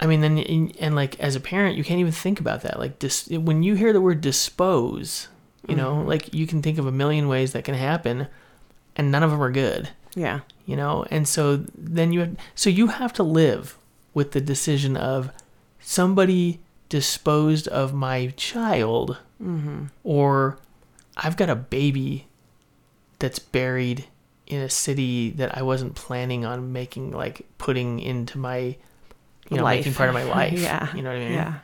I 0.00 0.06
mean, 0.06 0.20
then 0.22 0.38
in, 0.38 0.72
and 0.80 0.94
like 0.96 1.20
as 1.20 1.36
a 1.36 1.40
parent, 1.40 1.76
you 1.76 1.84
can't 1.84 2.00
even 2.00 2.12
think 2.12 2.40
about 2.40 2.62
that. 2.62 2.78
Like 2.78 2.98
dis, 2.98 3.28
when 3.28 3.62
you 3.62 3.74
hear 3.74 3.92
the 3.92 4.00
word 4.00 4.20
dispose, 4.20 5.28
you 5.68 5.76
know, 5.76 5.92
mm-hmm. 5.94 6.08
like 6.08 6.34
you 6.34 6.46
can 6.46 6.62
think 6.62 6.78
of 6.78 6.86
a 6.86 6.92
million 6.92 7.28
ways 7.28 7.52
that 7.52 7.64
can 7.64 7.74
happen, 7.74 8.26
and 8.96 9.10
none 9.12 9.22
of 9.22 9.30
them 9.30 9.42
are 9.42 9.52
good. 9.52 9.90
yeah. 10.14 10.40
You 10.66 10.76
know, 10.76 11.04
and 11.10 11.28
so 11.28 11.56
then 11.76 12.12
you 12.12 12.20
have, 12.20 12.36
so 12.54 12.70
you 12.70 12.86
have 12.86 13.12
to 13.14 13.22
live 13.22 13.76
with 14.14 14.32
the 14.32 14.40
decision 14.40 14.96
of 14.96 15.30
somebody 15.78 16.60
disposed 16.88 17.68
of 17.68 17.92
my 17.92 18.32
child, 18.36 19.18
mm-hmm. 19.42 19.86
or 20.02 20.58
I've 21.18 21.36
got 21.36 21.50
a 21.50 21.54
baby 21.56 22.26
that's 23.18 23.38
buried 23.38 24.06
in 24.46 24.60
a 24.60 24.68
city 24.68 25.30
that 25.30 25.56
I 25.56 25.62
wasn't 25.62 25.94
planning 25.94 26.44
on 26.44 26.72
making 26.72 27.12
like 27.12 27.46
putting 27.58 27.98
into 28.00 28.38
my 28.38 28.76
you 29.50 29.56
know 29.56 29.64
making 29.64 29.94
part 29.94 30.08
of 30.08 30.14
my 30.14 30.24
life. 30.24 30.52
yeah. 30.58 30.94
You 30.94 31.02
know 31.02 31.10
what 31.10 31.16
I 31.16 31.24
mean? 31.24 31.32
Yeah. 31.32 31.54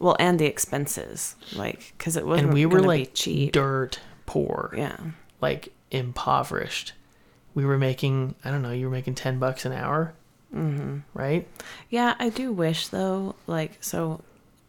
Well, 0.00 0.16
and 0.20 0.38
the 0.38 0.46
expenses, 0.46 1.34
like, 1.56 1.92
because 1.98 2.16
it 2.16 2.24
wasn't 2.24 2.48
And 2.48 2.54
we 2.54 2.66
were 2.66 2.80
like 2.80 3.14
cheap. 3.14 3.52
dirt 3.52 3.98
poor. 4.26 4.72
Yeah. 4.76 4.96
Like 5.40 5.72
impoverished. 5.90 6.92
We 7.54 7.64
were 7.64 7.78
making 7.78 8.34
I 8.44 8.50
don't 8.50 8.62
know, 8.62 8.72
you 8.72 8.86
were 8.86 8.92
making 8.92 9.16
ten 9.16 9.38
bucks 9.38 9.64
an 9.64 9.72
hour. 9.72 10.14
Mm-hmm. 10.54 10.98
Right? 11.14 11.48
Yeah, 11.90 12.14
I 12.18 12.28
do 12.30 12.52
wish 12.52 12.88
though, 12.88 13.34
like, 13.46 13.78
so, 13.80 14.22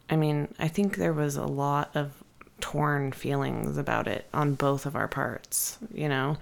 I 0.10 0.16
mean, 0.16 0.54
I 0.60 0.68
think 0.68 0.98
there 0.98 1.14
was 1.14 1.38
a 1.38 1.46
lot 1.46 1.92
of 1.96 2.12
torn 2.62 3.12
feelings 3.12 3.78
about 3.78 4.08
it 4.08 4.26
on 4.34 4.54
both 4.54 4.86
of 4.86 4.96
our 4.96 5.08
parts, 5.08 5.78
you 5.94 6.10
know? 6.10 6.38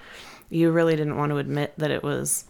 You 0.50 0.72
really 0.72 0.96
didn't 0.96 1.18
want 1.18 1.32
to 1.32 1.38
admit 1.38 1.74
that 1.78 1.92
it 1.92 2.04
was 2.04 2.46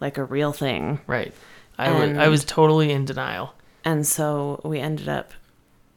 like 0.00 0.18
a 0.18 0.24
real 0.24 0.52
thing. 0.52 1.00
Right. 1.06 1.32
I 1.78 1.90
was 1.90 2.16
I 2.16 2.28
was 2.28 2.44
totally 2.44 2.92
in 2.92 3.04
denial. 3.04 3.54
And 3.84 4.06
so 4.06 4.60
we 4.64 4.80
ended 4.80 5.08
up 5.08 5.32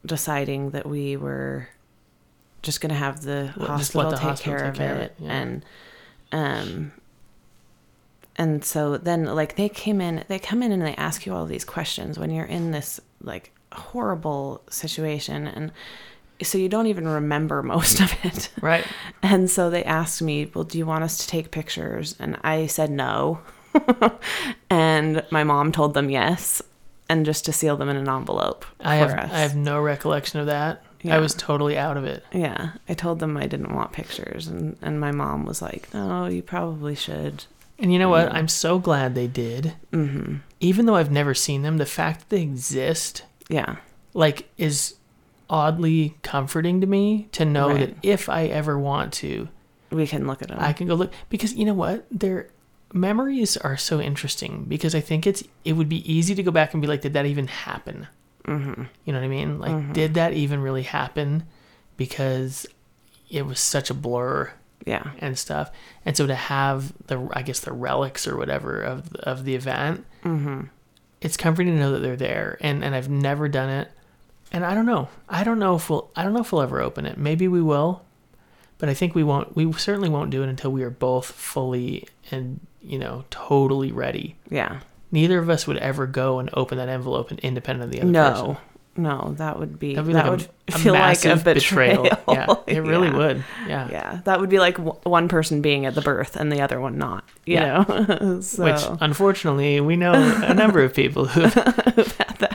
deciding 0.06 0.72
that 0.72 0.86
we 0.86 1.16
were 1.18 1.70
just 2.62 2.82
going 2.82 2.90
to 2.90 2.96
have 2.96 3.22
the 3.22 3.54
let 3.56 3.70
hospital 3.70 4.12
the 4.12 4.18
take 4.18 4.26
hospital 4.26 4.54
care 4.54 4.60
take 4.60 4.70
of 4.70 4.78
care 4.78 4.96
of 4.96 4.98
it. 5.02 5.04
it, 5.04 5.16
yeah. 5.20 5.32
And, 5.32 5.66
um, 6.32 6.92
and 8.36 8.66
so 8.66 8.98
then 8.98 9.26
like 9.26 9.56
they 9.56 9.70
came 9.70 10.02
in, 10.02 10.24
they 10.28 10.40
come 10.40 10.62
in 10.62 10.72
and 10.72 10.82
they 10.82 10.96
ask 10.96 11.26
you 11.26 11.34
all 11.34 11.46
these 11.46 11.66
questions 11.66 12.20
when 12.20 12.30
you're 12.30 12.46
in 12.46 12.72
this 12.72 13.00
like 13.22 13.52
horrible 13.72 14.62
situation. 14.70 15.48
And 15.48 15.72
so 16.44 16.58
you 16.58 16.70
don't 16.70 16.88
even 16.88 17.08
remember 17.08 17.64
most 17.64 18.00
of 18.00 18.14
it. 18.24 18.50
Right. 18.62 18.86
And 19.24 19.50
so 19.50 19.70
they 19.70 19.84
asked 19.84 20.22
me, 20.22 20.50
Well, 20.54 20.64
do 20.64 20.78
you 20.78 20.86
want 20.86 21.04
us 21.04 21.18
to 21.20 21.28
take 21.28 21.52
pictures? 21.52 22.16
And 22.20 22.38
I 22.44 22.68
said 22.68 22.90
no. 22.90 23.40
and 24.70 25.24
my 25.32 25.44
mom 25.44 25.72
told 25.72 25.94
them 25.94 26.10
yes, 26.10 26.62
and 27.10 27.26
just 27.26 27.46
to 27.46 27.54
seal 27.54 27.78
them 27.78 27.90
in 27.90 27.96
an 27.98 28.10
envelope 28.10 28.66
I 28.80 29.00
for 29.00 29.10
have 29.10 29.20
us. 29.20 29.34
I 29.34 29.40
have 29.40 29.56
no 29.56 29.80
recollection 29.82 30.40
of 30.40 30.48
that. 30.48 30.84
I 31.10 31.20
was 31.20 31.34
totally 31.36 31.78
out 31.78 31.96
of 31.96 32.04
it. 32.04 32.26
yeah, 32.34 32.72
I 32.90 32.94
told 32.94 33.20
them 33.20 33.38
I 33.38 33.48
didn't 33.48 33.74
want 33.74 33.94
pictures, 33.94 34.48
and, 34.48 34.76
and 34.82 35.00
my 35.00 35.12
mom 35.14 35.46
was 35.46 35.62
like, 35.62 35.94
No, 35.94 36.26
you 36.26 36.42
probably 36.42 36.96
should. 36.96 37.46
And 37.80 37.94
you 37.94 38.00
know 38.00 38.10
what? 38.10 38.34
I'm 38.34 38.48
so 38.50 38.78
glad 38.80 39.14
they 39.16 39.28
did. 39.28 39.74
Mm-hmm. 39.94 40.38
Even 40.60 40.86
though 40.86 40.96
I've 40.96 41.12
never 41.12 41.34
seen 41.34 41.62
them, 41.62 41.78
the 41.78 41.86
fact 41.86 42.22
that 42.22 42.30
they 42.36 42.42
exist 42.42 43.24
Yeah, 43.48 43.78
like 44.14 44.50
is 44.58 44.96
oddly 45.50 46.18
comforting 46.24 46.82
to 46.82 46.88
me 46.88 47.28
to 47.32 47.46
know 47.46 47.70
Right. 47.70 47.80
that 47.80 47.96
if 48.04 48.30
I 48.30 48.46
ever 48.46 48.78
want 48.78 49.14
to, 49.14 49.48
we 49.92 50.06
can 50.08 50.28
look 50.28 50.42
at 50.42 50.50
them. 50.50 50.58
I 50.60 50.74
can 50.74 50.88
go 50.88 50.96
look 50.96 51.12
because 51.30 51.54
you 51.54 51.66
know 51.66 51.74
what? 51.74 52.06
Their 52.12 52.50
memories 52.94 53.58
are 53.58 53.78
so 53.78 54.00
interesting 54.02 54.66
because 54.68 54.94
I 54.96 55.00
think 55.02 55.26
it's 55.28 55.44
it 55.66 55.74
would 55.74 55.90
be 55.90 56.10
easy 56.12 56.36
to 56.36 56.44
go 56.44 56.52
back 56.52 56.74
and 56.74 56.82
be 56.82 56.88
like, 56.88 57.02
did 57.02 57.14
that 57.14 57.26
even 57.26 57.48
happen? 57.48 58.08
mm-hmm. 58.46 58.84
You 59.06 59.14
know 59.14 59.20
what 59.20 59.26
I 59.26 59.30
mean? 59.30 59.60
Like, 59.60 59.94
did 59.94 60.14
that 60.14 60.34
even 60.34 60.62
really 60.62 60.84
happen? 60.84 61.44
Because 61.98 62.66
it 63.30 63.46
was 63.46 63.60
such 63.60 63.90
a 63.90 63.94
blur 63.94 64.52
Yeah, 64.86 65.12
and 65.20 65.38
stuff. 65.38 65.70
And 66.06 66.16
so 66.16 66.28
to 66.28 66.36
have 66.36 66.94
the, 67.08 67.28
I 67.34 67.42
guess 67.42 67.60
the 67.60 67.74
relics 67.74 68.26
or 68.28 68.38
whatever 68.38 68.82
of 68.82 69.14
of 69.16 69.44
the 69.44 69.56
event, 69.56 70.06
mm-hmm. 70.24 70.62
it's 71.22 71.36
comforting 71.38 71.74
to 71.74 71.80
know 71.80 71.92
that 71.92 72.00
they're 72.00 72.16
there. 72.16 72.58
And 72.62 72.84
and 72.84 72.96
I've 72.96 73.10
never 73.10 73.50
done 73.50 73.70
it, 73.70 73.92
and 74.52 74.66
I 74.66 74.74
don't 74.74 74.86
know. 74.86 75.10
I 75.30 75.44
don't 75.44 75.60
know 75.60 75.76
if 75.76 75.90
we'll. 75.90 76.10
I 76.16 76.24
don't 76.24 76.34
know 76.34 76.42
if 76.42 76.52
we'll 76.52 76.62
ever 76.62 76.82
open 76.82 77.06
it. 77.06 77.18
Maybe 77.18 77.48
we 77.48 77.62
will, 77.62 78.04
but 78.78 78.90
I 78.90 78.94
think 78.94 79.16
we 79.16 79.24
won't. 79.24 79.56
We 79.56 79.72
certainly 79.74 80.10
won't 80.10 80.30
do 80.30 80.44
it 80.44 80.50
until 80.50 80.72
we 80.72 80.84
are 80.84 80.90
both 80.90 81.26
fully 81.32 82.08
and 82.32 82.60
you 82.82 83.00
know 83.00 83.26
totally 83.30 83.92
ready. 83.92 84.36
yeah. 84.50 84.80
Neither 85.10 85.40
of 85.40 85.50
us 85.50 85.66
would 85.66 85.78
ever 85.78 86.06
go 86.06 86.40
and 86.40 86.50
open 86.54 86.78
that 86.80 86.90
envelope 86.90 87.32
and 87.32 87.40
independent 87.40 87.86
of 87.86 87.92
the 87.92 88.02
other 88.02 88.12
No, 88.12 88.30
person. 88.32 88.58
no, 89.04 89.34
that 89.38 89.58
would 89.58 89.80
be 89.80 89.96
That'd 89.96 90.06
be 90.08 90.12
that 90.14 90.24
like 90.26 90.32
would 90.32 90.42
a, 90.42 90.76
a 90.76 90.78
feel 90.78 90.94
like 90.94 91.24
a 91.24 91.28
massive 91.30 91.44
betrayal. 91.46 92.06
Yeah, 92.28 92.56
it 92.68 92.80
really 92.84 93.08
Yeah. 93.08 93.18
would. 93.18 93.44
Yeah. 93.70 93.88
Yeah, 93.90 94.20
that 94.26 94.42
would 94.42 94.50
be 94.50 94.60
like 94.60 94.76
w- 94.76 94.98
one 95.04 95.30
person 95.30 95.62
being 95.62 95.86
at 95.86 95.96
the 95.96 96.02
birth 96.02 96.36
and 96.36 96.52
the 96.52 96.60
other 96.60 96.82
one 96.82 96.98
not. 96.98 97.24
You 97.46 97.54
Yeah. 97.56 97.86
know, 97.88 98.42
so 98.42 98.66
Which, 98.66 98.82
unfortunately, 99.00 99.80
we 99.80 99.96
know 99.96 100.12
a 100.14 100.54
number 100.54 100.84
of 100.84 100.94
people 100.94 101.26
who've 101.26 101.54
happen. 102.18 102.50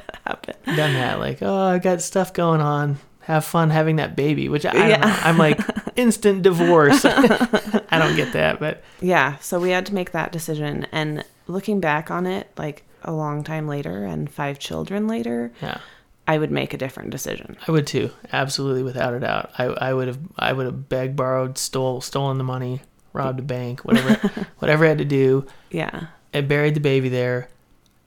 Done 0.77 0.95
that. 0.95 1.19
Like, 1.19 1.39
oh, 1.43 1.55
I 1.65 1.79
got 1.79 2.01
stuff 2.03 2.33
going 2.33 2.61
on. 2.61 2.99
Have 3.21 3.45
fun 3.45 3.71
having 3.71 3.97
that 3.97 4.17
baby. 4.17 4.49
Which 4.49 4.67
I 4.67 4.73
don't 4.73 4.89
Yeah. 4.91 4.97
know. 4.99 5.17
I'm 5.23 5.39
like 5.39 5.61
instant 5.97 6.43
divorce. 6.43 7.05
I 7.05 7.99
don't 7.99 8.17
get 8.17 8.33
that, 8.33 8.59
but 8.61 8.83
Yeah, 9.01 9.37
so 9.39 9.61
we 9.61 9.71
had 9.71 9.87
to 9.87 9.95
make 9.95 10.11
that 10.13 10.33
decision, 10.33 10.87
and 10.93 11.25
looking 11.47 11.81
back 11.81 12.11
on 12.11 12.27
it, 12.27 12.49
like 12.57 12.85
a 13.03 13.13
long 13.13 13.43
time 13.45 13.67
later 13.69 14.05
and 14.05 14.31
five 14.31 14.59
children 14.59 15.07
later, 15.09 15.53
yeah, 15.61 15.79
I 16.27 16.39
would 16.39 16.51
make 16.51 16.73
a 16.75 16.77
different 16.79 17.11
decision. 17.11 17.57
I 17.67 17.71
would 17.73 17.87
too. 17.87 18.11
Absolutely, 18.33 18.83
without 18.83 19.15
a 19.15 19.21
doubt. 19.21 19.51
I, 19.59 19.65
I 19.65 19.93
would 19.95 20.09
have 20.09 20.19
I 20.39 20.53
would 20.53 20.67
have 20.67 20.89
begged, 20.89 21.15
borrowed, 21.17 21.59
stole, 21.59 22.01
stolen 22.01 22.39
the 22.39 22.45
money, 22.45 22.81
robbed 23.13 23.39
a 23.39 23.43
bank, 23.43 23.85
whatever, 23.85 24.15
whatever 24.59 24.85
I 24.85 24.89
had 24.89 24.99
to 24.99 25.05
do, 25.05 25.47
Yeah, 25.71 26.07
and 26.33 26.49
buried 26.49 26.75
the 26.75 26.81
baby 26.81 27.09
there, 27.09 27.49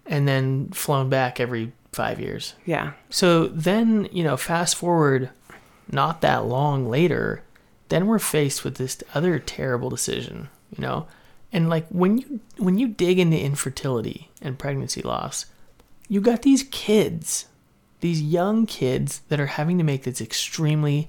and 0.06 0.28
then 0.28 0.70
flown 0.72 1.10
back 1.10 1.40
every 1.40 1.72
five 1.96 2.20
years. 2.20 2.54
yeah, 2.66 2.94
So 3.10 3.48
then, 3.48 4.08
you 4.12 4.24
know, 4.24 4.38
fast 4.38 4.76
forward 4.76 5.30
not 5.92 6.22
that 6.22 6.46
long 6.46 6.90
later, 6.90 7.42
then 7.90 8.08
we're 8.08 8.20
faced 8.20 8.64
with 8.64 8.76
this 8.76 9.02
other 9.14 9.40
terrible 9.40 9.90
decision, 9.90 10.50
you 10.76 10.82
know? 10.82 11.08
And 11.52 11.70
like 11.70 11.88
when 11.88 12.18
you 12.18 12.40
when 12.58 12.78
you 12.78 12.90
dig 12.90 13.18
into 13.18 13.40
infertility 13.40 14.30
and 14.42 14.60
pregnancy 14.60 15.02
loss, 15.02 15.46
you 16.10 16.20
got 16.20 16.42
these 16.42 16.64
kids, 16.64 17.46
these 18.02 18.22
young 18.22 18.66
kids 18.66 19.22
that 19.30 19.40
are 19.40 19.46
having 19.46 19.78
to 19.78 19.84
make 19.84 20.04
these 20.04 20.20
extremely 20.20 21.08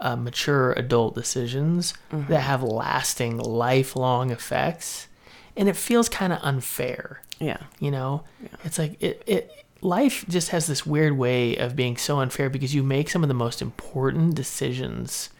uh, 0.00 0.14
mature 0.14 0.72
adult 0.72 1.14
decisions 1.14 1.94
that 2.10 2.40
have 2.40 2.62
lasting, 2.62 3.38
lifelong 3.38 4.30
effects, 4.30 5.08
and 5.56 5.68
it 5.68 5.76
feels 5.76 6.08
kind 6.08 6.32
of 6.32 6.38
unfair 6.42 7.22
yeah, 7.40 7.58
you 7.78 7.90
know? 7.90 8.24
It's 8.64 8.78
like 8.78 9.02
it, 9.02 9.22
it 9.26 9.64
life 9.80 10.24
just 10.28 10.50
has 10.50 10.66
this 10.66 10.84
weird 10.84 11.16
way 11.16 11.56
of 11.56 11.76
being 11.76 11.96
so 11.96 12.18
unfair 12.18 12.50
because 12.50 12.74
you 12.74 12.82
make 12.82 13.08
some 13.08 13.22
of 13.22 13.28
the 13.28 13.34
most 13.34 13.62
important 13.62 14.34
decisions 14.34 15.30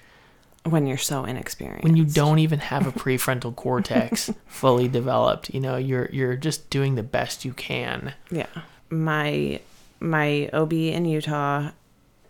when 0.64 0.86
you're 0.86 0.96
so 0.96 1.24
inexperienced. 1.24 1.84
when 1.84 1.96
you 1.96 2.04
don't 2.04 2.38
even 2.38 2.58
have 2.58 2.86
a 2.86 2.92
prefrontal 2.92 3.54
cortex 3.54 4.30
fully 4.46 4.86
developed 4.88 5.48
you 5.54 5.60
know 5.60 5.76
you're 5.76 6.08
you're 6.12 6.36
just 6.36 6.68
doing 6.68 6.94
the 6.94 7.02
best 7.02 7.44
you 7.44 7.52
can 7.52 8.14
Yeah. 8.30 8.46
My 8.90 9.60
my 10.00 10.48
OB 10.52 10.72
in 10.72 11.04
Utah. 11.04 11.70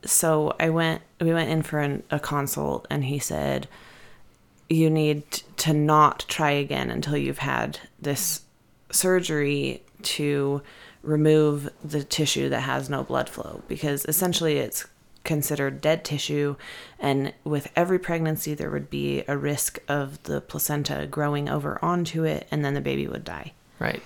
So 0.04 0.54
I 0.58 0.70
went 0.70 1.02
we 1.20 1.32
went 1.32 1.50
in 1.50 1.62
for 1.62 1.80
an, 1.80 2.02
a 2.10 2.18
consult 2.18 2.86
and 2.90 3.04
he 3.04 3.18
said 3.18 3.68
you 4.68 4.90
need 4.90 5.24
to 5.56 5.72
not 5.72 6.24
try 6.28 6.50
again 6.50 6.90
until 6.90 7.16
you've 7.16 7.38
had 7.38 7.78
this 8.00 8.42
surgery 8.90 9.82
to 10.02 10.62
remove 11.08 11.70
the 11.82 12.04
tissue 12.04 12.48
that 12.48 12.60
has 12.60 12.90
no 12.90 13.02
blood 13.02 13.28
flow 13.28 13.62
because 13.66 14.04
essentially 14.04 14.58
it's 14.58 14.86
considered 15.24 15.80
dead 15.80 16.04
tissue 16.04 16.54
and 16.98 17.32
with 17.44 17.70
every 17.74 17.98
pregnancy 17.98 18.54
there 18.54 18.70
would 18.70 18.88
be 18.88 19.24
a 19.26 19.36
risk 19.36 19.78
of 19.88 20.22
the 20.24 20.40
placenta 20.40 21.06
growing 21.06 21.48
over 21.48 21.82
onto 21.84 22.24
it 22.24 22.46
and 22.50 22.64
then 22.64 22.74
the 22.74 22.80
baby 22.80 23.06
would 23.06 23.24
die. 23.24 23.52
right 23.78 24.02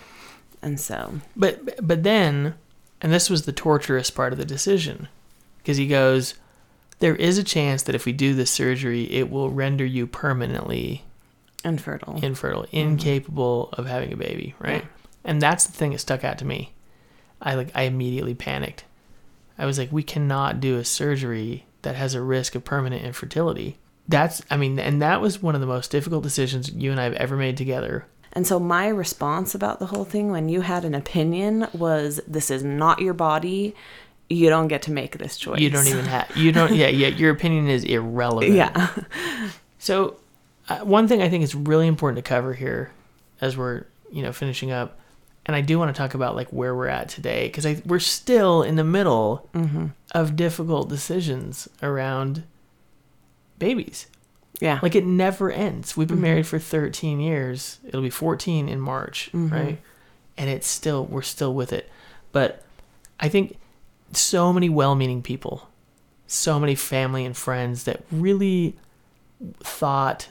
And 0.62 0.79
so 0.81 1.21
but 1.37 1.87
but 1.87 2.03
then 2.03 2.55
and 3.01 3.12
this 3.12 3.29
was 3.29 3.43
the 3.43 3.53
torturous 3.53 4.11
part 4.11 4.33
of 4.33 4.38
the 4.38 4.45
decision 4.45 5.09
because 5.59 5.77
he 5.77 5.87
goes 5.87 6.35
there 7.01 7.17
is 7.17 7.37
a 7.37 7.45
chance 7.45 7.83
that 7.83 7.95
if 7.95 8.07
we 8.07 8.12
do 8.12 8.35
this 8.35 8.51
surgery 8.51 9.05
it 9.11 9.31
will 9.31 9.51
render 9.51 9.85
you 9.85 10.07
permanently 10.07 11.05
infertile. 11.65 12.19
infertile, 12.23 12.62
mm-hmm. 12.65 12.77
incapable 12.77 13.71
of 13.73 13.87
having 13.87 14.12
a 14.12 14.17
baby, 14.17 14.55
right? 14.59 14.83
Yeah. 14.83 14.88
And 15.25 15.41
that's 15.41 15.67
the 15.67 15.73
thing 15.73 15.92
that 15.92 15.98
stuck 15.98 16.25
out 16.25 16.38
to 16.38 16.44
me. 16.44 16.73
I 17.43 17.55
like 17.55 17.71
I 17.75 17.83
immediately 17.83 18.35
panicked. 18.35 18.85
I 19.59 19.67
was 19.67 19.79
like, 19.79 19.93
we 19.93 20.03
cannot 20.03 20.61
do 20.61 20.79
a 20.79 20.85
surgery 20.85 21.67
that 21.83 21.97
has 21.97 22.15
a 22.15 22.23
risk 22.23 22.55
of 22.55 22.65
permanent 22.65 23.05
infertility. 23.05 23.79
That's 24.09 24.43
I 24.51 24.57
mean, 24.57 24.79
and 24.79 25.03
that 25.03 25.21
was 25.21 25.43
one 25.43 25.55
of 25.55 25.61
the 25.61 25.67
most 25.67 25.90
difficult 25.90 26.23
decisions 26.23 26.71
you 26.71 26.90
and 26.90 27.01
I 27.01 27.05
have 27.05 27.15
ever 27.15 27.37
made 27.37 27.57
together. 27.57 28.07
And 28.33 28.47
so 28.47 28.59
my 28.59 28.88
response 28.88 29.55
about 29.55 29.79
the 29.79 29.87
whole 29.87 30.05
thing 30.05 30.31
when 30.31 30.49
you 30.49 30.63
had 30.63 30.85
an 30.85 30.95
opinion 30.95 31.69
was 31.75 32.21
this 32.27 32.51
is 32.51 32.65
not 32.65 33.01
your 33.01 33.15
body. 33.15 33.75
You 34.31 34.49
don't 34.49 34.69
get 34.69 34.83
to 34.83 34.90
make 34.90 35.19
this 35.19 35.37
choice. 35.37 35.61
You 35.61 35.69
don't 35.69 35.87
even 35.87 36.07
have 36.07 36.35
you 36.37 36.53
don't 36.53 36.75
yeah, 36.75 36.88
yeah, 36.88 37.09
your 37.09 37.31
opinion 37.31 37.69
is 37.69 37.85
irrelevant. 37.85 38.55
Yeah. 38.57 38.90
So, 39.79 40.17
uh, 40.69 40.79
one 40.81 41.09
thing 41.09 41.23
I 41.23 41.29
think 41.29 41.43
is 41.43 41.57
really 41.57 41.88
important 41.88 42.25
to 42.25 42.29
cover 42.29 42.55
here, 42.55 42.93
as 43.40 43.57
we're 43.57 43.85
you 44.13 44.23
know 44.23 44.33
finishing 44.33 44.71
up, 44.71 44.97
and 45.47 45.57
I 45.57 45.61
do 45.61 45.79
want 45.79 45.95
to 45.95 45.99
talk 45.99 46.15
about 46.15 46.37
like 46.37 46.49
where 46.49 46.75
we're 46.75 46.88
at 46.88 47.09
today 47.09 47.49
because 47.49 47.83
we're 47.85 47.99
still 47.99 48.63
in 48.63 48.77
the 48.77 48.85
middle 48.85 49.49
mm-hmm. 49.53 49.87
of 50.13 50.37
difficult 50.37 50.88
decisions 50.88 51.69
around 51.83 52.45
babies. 53.59 54.07
Yeah. 54.61 54.79
Like 54.83 54.95
it 54.95 55.05
never 55.05 55.51
ends. 55.51 55.97
We've 55.97 56.07
been 56.07 56.19
mm-hmm. 56.19 56.23
married 56.23 56.47
for 56.47 56.59
13 56.59 57.19
years. 57.19 57.81
It'll 57.85 58.03
be 58.03 58.11
14 58.11 58.69
in 58.69 58.81
March, 58.81 59.31
mm-hmm. 59.33 59.53
right? 59.53 59.81
And 60.37 60.49
it's 60.49 60.69
still 60.69 61.05
we're 61.07 61.23
still 61.23 61.53
with 61.55 61.73
it. 61.73 61.90
But 62.31 62.63
I 63.19 63.29
think 63.29 63.59
so 64.13 64.53
many 64.53 64.69
well-meaning 64.69 65.23
people, 65.23 65.69
so 66.29 66.61
many 66.61 66.77
family 66.77 67.25
and 67.25 67.37
friends 67.37 67.85
that 67.85 68.03
really 68.13 68.77
thought 69.61 70.29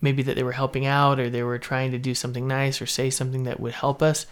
maybe 0.00 0.22
that 0.22 0.36
they 0.36 0.42
were 0.42 0.52
helping 0.52 0.86
out 0.86 1.18
or 1.18 1.28
they 1.28 1.42
were 1.42 1.58
trying 1.58 1.90
to 1.92 1.98
do 1.98 2.14
something 2.14 2.46
nice 2.46 2.80
or 2.80 2.86
say 2.86 3.10
something 3.10 3.44
that 3.44 3.60
would 3.60 3.74
help 3.74 4.02
us 4.02 4.26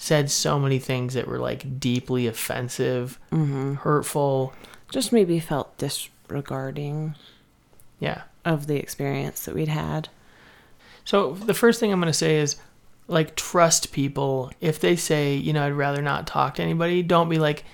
said 0.00 0.30
so 0.30 0.58
many 0.60 0.78
things 0.78 1.14
that 1.14 1.26
were 1.26 1.40
like 1.40 1.80
deeply 1.80 2.26
offensive, 2.28 3.18
mm-hmm. 3.32 3.74
hurtful. 3.74 4.52
Just 4.90 5.12
maybe 5.12 5.40
felt 5.40 5.76
disregarding 5.76 7.16
Yeah. 7.98 8.22
of 8.44 8.68
the 8.68 8.76
experience 8.76 9.44
that 9.44 9.54
we'd 9.56 9.68
had. 9.68 10.08
So 11.04 11.32
the 11.32 11.54
first 11.54 11.80
thing 11.80 11.92
I'm 11.92 12.00
going 12.00 12.12
to 12.12 12.16
say 12.16 12.36
is 12.36 12.56
like 13.08 13.34
trust 13.34 13.90
people. 13.92 14.52
If 14.60 14.78
they 14.78 14.94
say, 14.94 15.34
you 15.34 15.52
know, 15.52 15.66
I'd 15.66 15.72
rather 15.72 16.00
not 16.02 16.26
talk 16.26 16.54
to 16.56 16.62
anybody, 16.62 17.02
don't 17.02 17.28
be 17.28 17.38
like, 17.38 17.64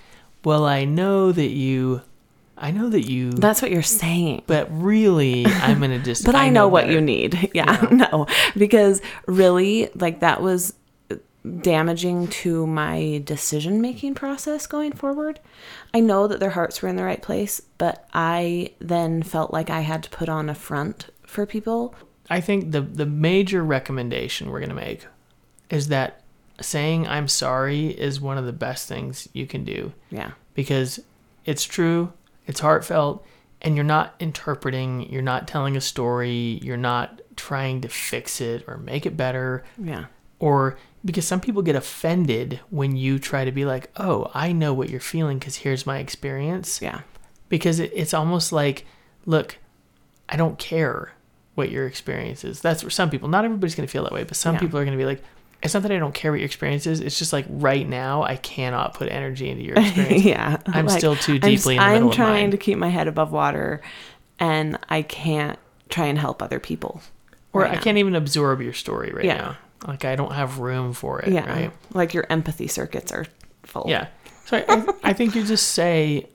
well, 0.43 0.65
I 0.65 0.85
know 0.85 1.31
that 1.31 1.49
you 1.49 2.01
I 2.57 2.71
know 2.71 2.89
that 2.89 3.01
you 3.09 3.31
That's 3.31 3.61
what 3.61 3.69
you're 3.71 3.81
saying. 3.81 4.43
but 4.47 4.67
really 4.71 5.45
I'm 5.45 5.79
going 5.79 5.91
to 5.97 5.99
just 5.99 6.25
But 6.25 6.35
I, 6.35 6.49
know, 6.49 6.67
what 6.67 6.83
better. 6.85 6.93
you 6.93 7.01
need. 7.01 7.51
Yeah, 7.53 7.87
no. 7.91 8.27
Because 8.55 9.01
really, 9.27 9.89
like 9.95 10.21
that 10.21 10.41
was 10.41 10.73
damaging 11.61 12.27
to 12.27 12.65
my 12.65 13.21
decision 13.23 13.79
making 13.81 14.15
process 14.15 14.65
going 14.67 14.91
forward. 14.91 15.39
I 15.93 15.99
know 15.99 16.27
that 16.27 16.39
their 16.39 16.49
hearts 16.51 16.81
were 16.81 16.89
in 16.89 16.95
the 16.95 17.03
right 17.03 17.21
place, 17.21 17.61
but 17.77 18.07
I 18.13 18.71
then 18.79 19.21
felt 19.21 19.53
like 19.53 19.69
I 19.69 19.81
had 19.81 20.03
to 20.03 20.09
put 20.09 20.27
on 20.29 20.49
a 20.49 20.55
front 20.55 21.07
for 21.23 21.45
people. 21.45 21.93
I 22.29 22.41
think 22.41 22.71
the 22.71 22.81
the 22.81 23.05
major 23.05 23.63
recommendation 23.63 24.49
we're 24.49 24.59
going 24.59 24.69
to 24.69 24.75
make 24.75 25.05
is 25.69 25.89
that 25.89 26.21
saying 26.61 27.07
I'm 27.07 27.27
sorry 27.27 27.87
is 27.89 28.19
one 28.19 28.37
of 28.37 28.45
the 28.45 28.53
best 28.53 28.87
things 28.87 29.27
you 29.33 29.45
can 29.45 29.63
do 29.65 29.91
Yeah. 30.09 30.31
because 30.55 30.99
it's 31.45 31.63
true, 31.65 32.11
it's 32.47 32.59
heartfelt, 32.59 33.25
and 33.61 33.75
you're 33.75 33.83
not 33.83 34.15
interpreting, 34.19 35.09
you're 35.11 35.21
not 35.21 35.47
telling 35.47 35.75
a 35.75 35.81
story, 35.81 36.59
you're 36.61 36.77
not 36.77 37.21
trying 37.35 37.81
to 37.81 37.89
fix 37.89 38.39
it 38.41 38.63
or 38.67 38.77
make 38.77 39.05
it 39.05 39.17
better, 39.17 39.63
Yeah. 39.81 40.05
or 40.39 40.77
because 41.03 41.27
some 41.27 41.39
people 41.41 41.61
get 41.61 41.75
offended 41.75 42.59
when 42.69 42.95
you 42.95 43.19
try 43.19 43.45
to 43.45 43.51
be 43.51 43.65
like, 43.65 43.91
oh, 43.97 44.31
I 44.33 44.51
know 44.51 44.73
what 44.73 44.89
you're 44.89 44.99
feeling 44.99 45.37
because 45.39 45.57
here's 45.57 45.85
my 45.85 45.99
experience. 45.99 46.81
Yeah. 46.81 47.01
Because 47.49 47.79
it, 47.79 47.91
it's 47.93 48.13
almost 48.13 48.51
like, 48.51 48.85
look, 49.25 49.57
I 50.27 50.35
don't 50.35 50.57
care 50.57 51.11
what 51.53 51.69
your 51.69 51.85
experience 51.85 52.43
is. 52.43 52.59
That's 52.61 52.81
for 52.81 52.89
some 52.89 53.09
people. 53.11 53.29
Not 53.29 53.45
everybody's 53.45 53.75
going 53.75 53.87
to 53.87 53.91
feel 53.91 54.03
that 54.03 54.11
way, 54.13 54.23
but 54.23 54.35
some 54.35 54.55
Yeah. 54.55 54.61
people 54.61 54.79
are 54.79 54.83
going 54.85 54.97
to 54.97 55.01
be 55.01 55.05
like, 55.05 55.21
it's 55.65 55.73
not 55.73 55.83
that 55.83 55.91
I 55.91 55.97
don't 55.99 56.13
care 56.13 56.31
what 56.31 56.39
your 56.39 56.45
experience 56.45 56.87
is. 56.87 57.01
It's 57.01 57.17
just 57.19 57.33
like 57.33 57.45
right 57.49 57.87
now, 57.87 58.23
I 58.23 58.37
cannot 58.37 58.93
put 58.93 59.09
energy 59.11 59.49
into 59.49 59.63
your 59.63 59.75
experience. 59.79 60.23
yeah. 60.23 60.57
I'm 60.67 60.87
still 60.89 61.15
too 61.15 61.33
I'm 61.35 61.39
deeply 61.41 61.75
in 61.75 61.79
the 61.79 61.85
I'm 61.85 61.93
middle 61.95 62.09
of 62.09 62.15
trying 62.15 62.51
to 62.51 62.57
keep 62.57 62.77
my 62.77 62.89
head 62.89 63.07
above 63.07 63.31
water 63.31 63.81
and 64.39 64.77
I 64.89 65.01
can't 65.01 65.59
try 65.89 66.05
and 66.07 66.17
help 66.17 66.41
other 66.41 66.59
people. 66.59 67.01
or 67.53 67.61
right 67.61 67.71
I 67.71 67.75
now. 67.75 67.81
can't 67.81 67.97
even 67.97 68.15
absorb 68.15 68.61
your 68.61 68.73
story 68.73 69.11
right 69.11 69.25
Yeah. 69.25 69.37
now. 69.37 69.57
Like 69.87 70.05
I 70.05 70.15
don't 70.15 70.31
have 70.33 70.59
room 70.59 70.93
for 70.93 71.19
it. 71.21 71.31
Yeah. 71.31 71.45
Right. 71.49 71.71
Like 71.93 72.13
your 72.13 72.25
empathy 72.29 72.67
circuits 72.67 73.11
are 73.11 73.25
full. 73.63 73.85
Yeah. 73.87 74.07
So 74.45 74.57
I, 74.57 74.65
I, 74.67 74.85
I 75.03 75.13
think 75.13 75.35
you 75.35 75.43
just 75.43 75.69
say, 75.71 76.27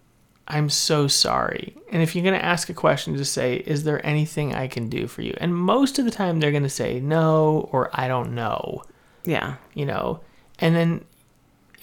I'm 0.49 0.69
so 0.69 1.07
sorry. 1.07 1.77
And 1.93 2.03
if 2.03 2.15
you're 2.17 2.25
going 2.25 2.39
to 2.39 2.45
ask 2.45 2.69
a 2.69 2.75
question, 2.75 3.17
just 3.17 3.33
say, 3.33 3.55
Is 3.57 3.85
there 3.85 4.05
anything 4.05 4.53
I 4.55 4.67
can 4.67 4.89
do 4.89 5.07
for 5.07 5.23
you? 5.23 5.35
And 5.41 5.55
most 5.55 5.99
of 6.01 6.05
the 6.05 6.11
time, 6.11 6.41
they're 6.41 6.51
going 6.51 6.65
to 6.65 6.69
say 6.69 6.99
no 7.01 7.69
or 7.73 7.89
I 7.93 8.09
don't 8.09 8.35
know, 8.35 8.83
Yeah. 9.25 9.57
you 9.75 9.87
know? 9.87 10.21
And 10.59 10.75
then, 10.75 11.05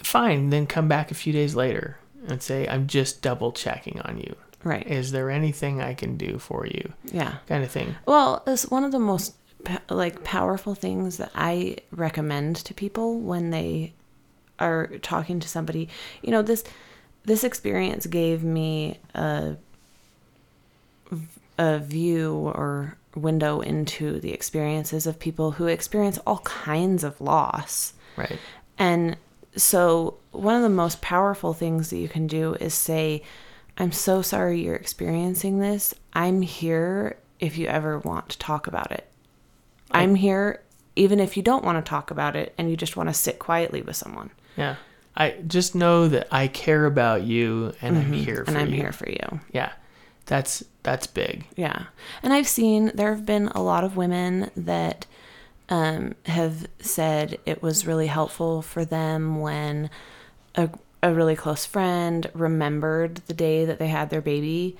fine, 0.02 0.50
then 0.50 0.66
come 0.66 0.88
back 0.88 1.10
a 1.10 1.14
few 1.14 1.32
days 1.32 1.54
later 1.54 1.98
and 2.26 2.42
say, 2.42 2.66
I'm 2.68 2.86
just 2.86 3.22
double 3.22 3.52
checking 3.52 4.00
on 4.02 4.18
you. 4.18 4.34
Right. 4.64 4.86
Is 4.86 5.12
there 5.12 5.30
anything 5.30 5.80
I 5.80 5.94
can 5.94 6.16
do 6.16 6.38
for 6.38 6.66
you? 6.66 6.92
Yeah. 7.04 7.36
Kind 7.46 7.64
of 7.64 7.70
thing. 7.70 7.94
Well, 8.06 8.42
it's 8.46 8.70
one 8.70 8.84
of 8.84 8.92
the 8.92 8.98
most 8.98 9.34
like 9.88 10.22
powerful 10.24 10.74
things 10.74 11.16
that 11.16 11.30
I 11.34 11.78
recommend 11.90 12.56
to 12.56 12.74
people 12.74 13.18
when 13.18 13.50
they 13.50 13.94
are 14.58 14.88
talking 15.02 15.40
to 15.40 15.48
somebody. 15.48 15.88
You 16.22 16.30
know, 16.30 16.42
this 16.42 16.64
this 17.24 17.44
experience 17.44 18.06
gave 18.06 18.42
me 18.42 18.98
a 19.14 19.56
a 21.58 21.78
view 21.78 22.34
or 22.54 22.96
window 23.14 23.60
into 23.60 24.20
the 24.20 24.32
experiences 24.32 25.06
of 25.06 25.18
people 25.18 25.52
who 25.52 25.66
experience 25.66 26.18
all 26.26 26.38
kinds 26.40 27.02
of 27.04 27.20
loss. 27.20 27.94
Right. 28.16 28.38
And 28.78 29.16
so, 29.56 30.18
one 30.30 30.54
of 30.54 30.62
the 30.62 30.68
most 30.68 31.00
powerful 31.02 31.52
things 31.52 31.90
that 31.90 31.98
you 31.98 32.08
can 32.08 32.26
do 32.28 32.54
is 32.54 32.74
say, 32.74 33.22
I'm 33.76 33.92
so 33.92 34.22
sorry 34.22 34.60
you're 34.60 34.74
experiencing 34.76 35.58
this. 35.58 35.94
I'm 36.12 36.42
here 36.42 37.16
if 37.40 37.58
you 37.58 37.66
ever 37.66 37.98
want 37.98 38.28
to 38.30 38.38
talk 38.38 38.66
about 38.66 38.92
it. 38.92 39.08
I'm 39.90 40.14
here 40.16 40.62
even 40.96 41.20
if 41.20 41.36
you 41.36 41.42
don't 41.42 41.64
want 41.64 41.82
to 41.84 41.88
talk 41.88 42.10
about 42.10 42.34
it 42.36 42.52
and 42.58 42.68
you 42.68 42.76
just 42.76 42.96
want 42.96 43.08
to 43.08 43.14
sit 43.14 43.38
quietly 43.38 43.82
with 43.82 43.94
someone. 43.96 44.30
Yeah. 44.56 44.74
I 45.16 45.36
just 45.46 45.74
know 45.76 46.08
that 46.08 46.26
I 46.32 46.48
care 46.48 46.84
about 46.86 47.22
you 47.22 47.72
and 47.80 47.96
I'm 47.96 48.12
here 48.12 48.44
for 48.44 48.50
Mm-hmm. 48.50 48.50
and 48.50 48.58
I'm 48.58 48.70
you. 48.74 48.80
here 48.80 48.92
for 48.92 49.08
you. 49.08 49.40
Yeah. 49.52 49.72
That's 50.28 50.62
that's 50.84 51.06
big. 51.06 51.46
Yeah. 51.56 51.84
And 52.22 52.32
I've 52.32 52.46
seen 52.48 52.92
there 52.94 53.12
have 53.14 53.26
been 53.26 53.48
a 53.48 53.62
lot 53.62 53.82
of 53.84 53.96
women 53.96 54.50
that 54.56 55.06
um, 55.68 56.14
have 56.26 56.66
said 56.78 57.38
it 57.44 57.62
was 57.62 57.86
really 57.86 58.06
helpful 58.06 58.62
for 58.62 58.84
them 58.84 59.40
when 59.40 59.90
a, 60.54 60.70
a 61.02 61.12
really 61.12 61.36
close 61.36 61.66
friend 61.66 62.30
remembered 62.32 63.16
the 63.26 63.34
day 63.34 63.64
that 63.66 63.78
they 63.78 63.88
had 63.88 64.08
their 64.10 64.22
baby 64.22 64.76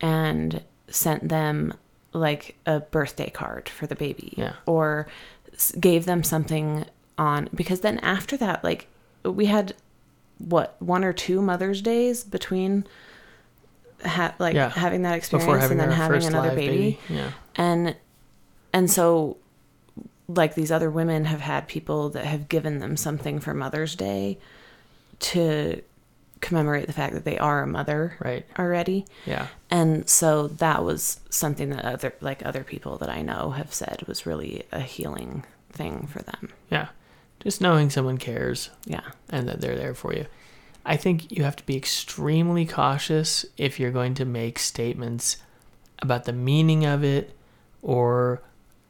and 0.00 0.62
sent 0.88 1.28
them 1.28 1.74
like 2.12 2.56
a 2.66 2.80
birthday 2.80 3.30
card 3.30 3.68
for 3.68 3.86
the 3.86 3.94
baby 3.96 4.34
Yeah. 4.36 4.54
or 4.66 5.06
gave 5.78 6.04
them 6.04 6.22
something 6.24 6.84
on 7.16 7.48
because 7.54 7.80
then 7.80 7.98
after 8.00 8.36
that 8.36 8.64
like 8.64 8.88
we 9.24 9.46
had 9.46 9.72
what 10.38 10.74
one 10.82 11.04
or 11.04 11.12
two 11.12 11.40
mother's 11.40 11.80
days 11.80 12.24
between 12.24 12.84
ha- 14.04 14.34
like 14.38 14.54
Yeah. 14.54 14.70
having 14.70 15.02
that 15.02 15.14
experience 15.16 15.50
having 15.62 15.80
and 15.80 15.90
then 15.90 15.96
having 15.96 16.24
another 16.24 16.48
live 16.48 16.56
baby. 16.56 16.98
Yeah. 17.08 17.30
and 17.56 17.96
and 18.72 18.90
so 18.90 19.36
like 20.28 20.54
these 20.54 20.72
other 20.72 20.90
women 20.90 21.26
have 21.26 21.40
had 21.40 21.68
people 21.68 22.08
that 22.10 22.24
have 22.24 22.48
given 22.48 22.78
them 22.78 22.96
something 22.96 23.40
for 23.40 23.52
mother's 23.54 23.94
day 23.94 24.38
to 25.20 25.82
commemorate 26.40 26.86
the 26.86 26.92
fact 26.92 27.14
that 27.14 27.24
they 27.24 27.38
are 27.38 27.62
a 27.62 27.66
mother 27.66 28.16
Right. 28.22 28.44
already 28.58 29.06
Yeah. 29.24 29.46
and 29.70 30.08
so 30.08 30.48
that 30.48 30.84
was 30.84 31.20
something 31.30 31.70
that 31.70 31.84
other 31.84 32.14
like 32.20 32.44
other 32.44 32.64
people 32.64 32.98
that 32.98 33.08
i 33.08 33.22
know 33.22 33.50
have 33.50 33.72
said 33.72 34.02
was 34.06 34.26
really 34.26 34.64
a 34.72 34.80
healing 34.80 35.44
thing 35.72 36.06
for 36.06 36.20
them 36.22 36.50
Yeah. 36.70 36.88
Just 37.40 37.60
knowing 37.60 37.90
someone 37.90 38.16
cares 38.18 38.70
yeah 38.86 39.02
and 39.30 39.48
that 39.48 39.60
they're 39.60 39.76
there 39.76 39.94
for 39.94 40.14
you. 40.14 40.26
I 40.86 40.96
think 40.96 41.32
you 41.32 41.44
have 41.44 41.56
to 41.56 41.66
be 41.66 41.76
extremely 41.76 42.66
cautious 42.66 43.46
if 43.56 43.80
you're 43.80 43.90
going 43.90 44.14
to 44.14 44.24
make 44.24 44.58
statements 44.58 45.38
about 46.00 46.24
the 46.24 46.32
meaning 46.32 46.84
of 46.84 47.02
it 47.02 47.36
or 47.82 48.42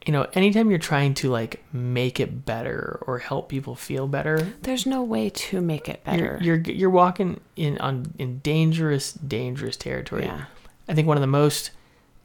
you 0.07 0.13
know, 0.13 0.27
anytime 0.35 0.69
you're 0.69 0.79
trying 0.79 1.15
to 1.15 1.31
like 1.31 1.65
make 1.73 2.21
it 2.21 2.45
better 2.45 2.99
or 3.07 3.21
help 3.21 3.49
people 3.49 3.75
feel 3.75 4.07
better, 4.07 4.53
there's 4.61 4.85
no 4.85 5.03
way 5.03 5.31
to 5.31 5.63
make 5.63 5.89
it 5.89 6.05
better 6.05 6.39
you're 6.43 6.57
you're, 6.57 6.77
you're 6.77 6.91
walking 6.91 7.41
in 7.57 7.79
on 7.79 8.13
in 8.19 8.39
dangerous 8.41 9.13
dangerous 9.13 9.77
territory. 9.77 10.25
yeah 10.25 10.45
I 10.89 10.95
think 10.95 11.09
one 11.09 11.17
of 11.17 11.23
the 11.23 11.27
most 11.27 11.71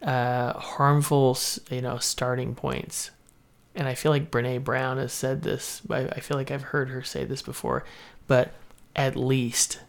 uh, 0.02 0.54
harmful, 0.54 1.38
you 1.70 1.82
know, 1.82 1.98
starting 1.98 2.56
points, 2.56 3.12
and 3.76 3.88
I 3.88 3.96
feel 3.96 4.12
like 4.12 4.32
Brene 4.32 4.64
Brown 4.64 4.98
has 4.98 5.14
said 5.14 5.44
this. 5.44 5.82
I, 5.90 6.00
I 6.08 6.20
feel 6.20 6.38
like 6.38 6.52
I've 6.52 6.64
heard 6.64 6.90
her 6.90 7.04
say 7.04 7.26
this 7.26 7.42
before, 7.42 7.86
but 8.28 8.52
at 9.00 9.16
least, 9.16 9.80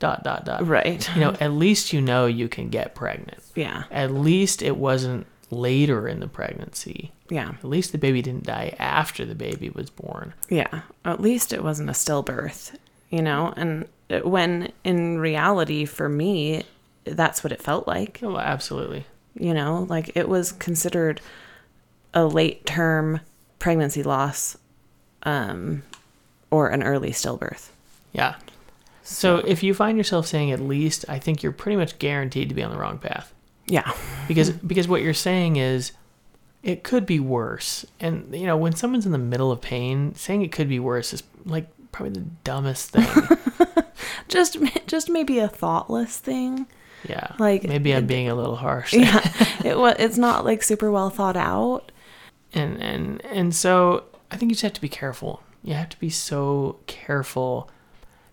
dot 0.00 0.24
dot 0.24 0.44
dot. 0.44 0.66
right 0.66 1.08
You 1.14 1.20
know, 1.20 1.36
at 1.40 1.52
least 1.52 1.92
you 1.92 2.00
know 2.00 2.26
you 2.26 2.48
can 2.48 2.68
get 2.70 2.94
pregnant. 2.94 3.40
yeah 3.54 3.84
At 3.90 4.10
least 4.12 4.62
it 4.62 4.76
wasn't 4.76 5.26
later 5.50 6.08
in 6.08 6.20
the 6.20 6.28
pregnancy. 6.28 7.12
yeah 7.30 7.50
At 7.50 7.64
least 7.64 7.92
the 7.92 7.98
baby 7.98 8.22
didn't 8.22 8.44
die 8.46 8.74
after 8.78 9.24
the 9.24 9.34
baby 9.34 9.68
was 9.70 9.90
born. 9.90 10.34
Yeah, 10.48 10.82
at 11.04 11.20
least 11.20 11.52
it 11.52 11.62
wasn't 11.62 11.90
a 11.90 11.92
stillbirth, 11.92 12.76
you 13.10 13.22
know? 13.22 13.52
And 13.56 13.86
when 14.24 14.72
in 14.84 15.18
reality, 15.18 15.84
for 15.84 16.08
me, 16.08 16.62
that's 17.04 17.42
what 17.44 17.52
it 17.52 17.62
felt 17.62 17.86
like, 17.86 18.20
Oh, 18.22 18.38
absolutely. 18.38 19.04
you 19.34 19.52
know? 19.54 19.86
Like 19.88 20.10
it 20.16 20.28
was 20.28 20.52
considered 20.52 21.20
a 22.14 22.24
late 22.24 22.64
term 22.66 23.20
pregnancy 23.58 24.02
loss 24.02 24.56
um, 25.24 25.82
or 26.50 26.68
an 26.68 26.82
early 26.82 27.10
stillbirth. 27.10 27.68
Yeah. 28.12 28.36
So 29.02 29.36
if 29.38 29.62
you 29.62 29.72
find 29.74 29.96
yourself 29.96 30.26
saying 30.26 30.50
at 30.50 30.60
least, 30.60 31.04
I 31.08 31.18
think 31.18 31.42
you're 31.42 31.52
pretty 31.52 31.76
much 31.76 31.98
guaranteed 31.98 32.48
to 32.50 32.54
be 32.54 32.62
on 32.62 32.70
the 32.70 32.78
wrong 32.78 32.98
path. 32.98 33.32
Yeah. 33.66 33.90
because 34.26 34.50
mm-hmm. 34.50 34.66
because 34.66 34.88
what 34.88 35.02
you're 35.02 35.14
saying 35.14 35.56
is 35.56 35.92
it 36.62 36.82
could 36.82 37.04
be 37.06 37.20
worse 37.20 37.84
and 38.00 38.34
you 38.34 38.46
know 38.46 38.56
when 38.56 38.74
someone's 38.74 39.04
in 39.06 39.12
the 39.12 39.18
middle 39.18 39.52
of 39.52 39.60
pain 39.60 40.14
saying 40.14 40.42
it 40.42 40.50
could 40.52 40.68
be 40.68 40.78
worse 40.80 41.12
is 41.12 41.22
like 41.44 41.68
probably 41.92 42.14
the 42.14 42.26
dumbest 42.44 42.90
thing 42.90 43.06
Just 44.28 44.56
just 44.86 45.08
maybe 45.10 45.38
a 45.38 45.48
thoughtless 45.48 46.16
thing. 46.18 46.66
yeah 47.08 47.34
Like, 47.38 47.64
maybe 47.64 47.94
i'm 47.94 48.04
it- 48.04 48.06
being 48.08 48.28
a 48.28 48.34
little 48.34 48.56
harsh 48.56 48.92
there. 48.92 49.02
Yeah. 49.02 49.32
it 49.64 49.78
was 49.78 49.96
it's 49.98 50.18
not 50.18 50.44
like 50.46 50.62
super 50.62 50.90
well 50.90 51.10
thought 51.10 51.36
out. 51.36 51.92
and 52.54 52.80
and 52.82 53.24
and 53.26 53.54
so 53.54 54.04
i 54.30 54.36
think 54.36 54.50
you 54.50 54.54
just 54.54 54.62
have 54.62 54.72
to 54.72 54.80
be 54.80 54.88
careful 54.88 55.42
you 55.62 55.74
have 55.74 55.90
to 55.90 56.00
be 56.00 56.08
so 56.10 56.78
careful 56.86 57.70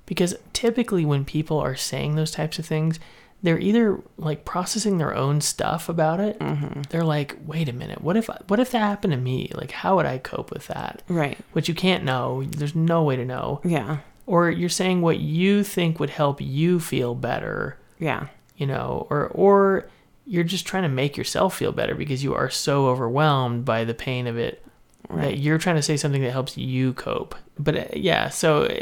because 0.06 0.36
typically 0.54 1.06
when 1.06 1.26
people 1.26 1.58
are 1.60 1.76
saying 1.76 2.16
those 2.16 2.32
types 2.32 2.60
of 2.60 2.66
things 2.66 3.00
they're 3.44 3.60
either 3.60 4.00
like 4.18 4.44
processing 4.46 4.98
their 4.98 5.14
own 5.14 5.40
stuff 5.42 5.88
about 5.90 6.20
it 6.20 6.40
mm-hmm. 6.40 6.82
they're 6.90 7.04
like 7.04 7.38
wait 7.46 7.70
a 7.70 7.74
minute 7.74 8.02
what 8.02 8.18
if 8.18 8.28
what 8.48 8.60
if 8.60 8.72
that 8.72 8.80
happened 8.80 9.12
to 9.12 9.18
me 9.18 9.52
like 9.54 9.72
how 9.72 9.96
would 9.96 10.06
i 10.06 10.18
cope 10.18 10.52
with 10.52 10.68
that 10.68 11.04
Right. 11.08 11.38
which 11.54 11.68
you 11.70 11.76
can't 11.76 12.04
know 12.04 12.44
there's 12.44 12.76
no 12.76 13.04
way 13.04 13.16
to 13.18 13.26
know 13.26 13.62
Yeah. 13.64 13.98
or 14.26 14.50
you're 14.50 14.70
saying 14.70 15.02
what 15.02 15.20
you 15.20 15.64
think 15.64 16.00
would 16.00 16.10
help 16.12 16.42
you 16.42 16.80
feel 16.80 17.14
better 17.14 17.78
Yeah. 18.00 18.28
you 18.58 18.66
know 18.66 19.06
or 19.10 19.28
or 19.28 19.90
you're 20.28 20.44
just 20.44 20.66
trying 20.66 20.82
to 20.84 20.90
make 20.90 21.16
yourself 21.18 21.56
feel 21.56 21.72
better 21.72 21.94
because 21.94 22.24
you 22.24 22.34
are 22.34 22.50
so 22.50 22.88
overwhelmed 22.88 23.64
by 23.64 23.84
the 23.84 23.94
pain 23.94 24.26
of 24.28 24.38
it 24.40 24.66
that 25.10 25.16
Right. 25.18 25.38
you're 25.38 25.60
trying 25.60 25.76
to 25.76 25.84
say 25.84 25.98
something 25.98 26.24
that 26.24 26.32
helps 26.32 26.58
you 26.58 26.94
cope 26.94 27.36
but 27.58 27.76
uh, 27.78 27.86
yeah 27.94 28.30
so 28.30 28.64
uh, 28.64 28.76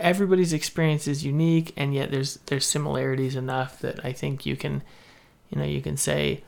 everybody's 0.00 0.52
experience 0.52 1.06
is 1.08 1.24
unique 1.24 1.72
and 1.76 1.94
yet 1.94 2.10
there's 2.10 2.36
there's 2.46 2.64
similarities 2.66 3.36
enough 3.36 3.78
that 3.80 4.04
i 4.04 4.12
think 4.12 4.44
you 4.46 4.56
can 4.56 4.82
you 5.50 5.58
know 5.58 5.64
you 5.66 5.80
can 5.82 5.96
say 5.96 6.42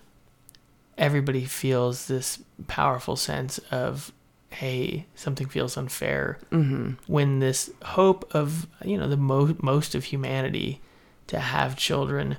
everybody 0.97 1.45
feels 1.45 2.07
this 2.09 2.41
powerful 2.67 3.17
sense 3.17 3.59
of 3.71 4.13
hey 4.51 5.07
something 5.15 5.47
feels 5.47 5.77
unfair 5.77 6.39
Mm-hmm. 6.51 6.93
when 7.07 7.39
this 7.41 7.71
hope 7.85 8.29
of 8.35 8.67
you 8.85 8.97
know 8.99 9.09
the 9.09 9.17
mo- 9.17 9.57
most 9.63 9.95
of 9.95 10.05
humanity 10.05 10.81
to 11.27 11.39
have 11.39 11.77
children 11.77 12.37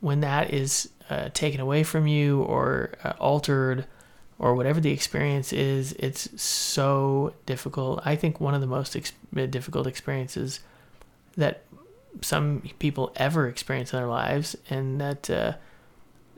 when 0.00 0.20
that 0.20 0.52
is 0.52 0.90
uh, 1.10 1.30
taken 1.32 1.60
away 1.60 1.82
from 1.82 2.06
you 2.06 2.42
or 2.42 2.92
uh, 3.02 3.14
altered 3.18 3.86
or 4.38 4.54
whatever 4.54 4.80
the 4.80 4.90
experience 4.92 5.52
is 5.52 5.92
it's 5.98 6.40
so 6.40 7.34
difficult. 7.46 8.00
I 8.04 8.14
think 8.16 8.40
one 8.40 8.54
of 8.54 8.60
the 8.60 8.66
most 8.66 8.94
ex- 8.96 9.12
difficult 9.50 9.86
experiences 9.86 10.60
that 11.36 11.64
some 12.20 12.62
people 12.78 13.12
ever 13.16 13.48
experience 13.48 13.92
in 13.92 13.98
their 13.98 14.08
lives 14.08 14.56
and 14.70 15.00
that 15.00 15.28
uh, 15.30 15.52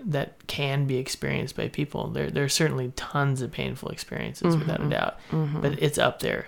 that 0.02 0.46
can 0.46 0.86
be 0.86 0.96
experienced 0.96 1.56
by 1.56 1.68
people. 1.68 2.08
There 2.08 2.30
there 2.30 2.44
are 2.44 2.48
certainly 2.48 2.92
tons 2.96 3.42
of 3.42 3.52
painful 3.52 3.90
experiences 3.90 4.56
without 4.56 4.80
a 4.82 4.88
doubt 4.88 5.18
but 5.30 5.72
it's 5.82 5.98
up 5.98 6.20
there. 6.20 6.46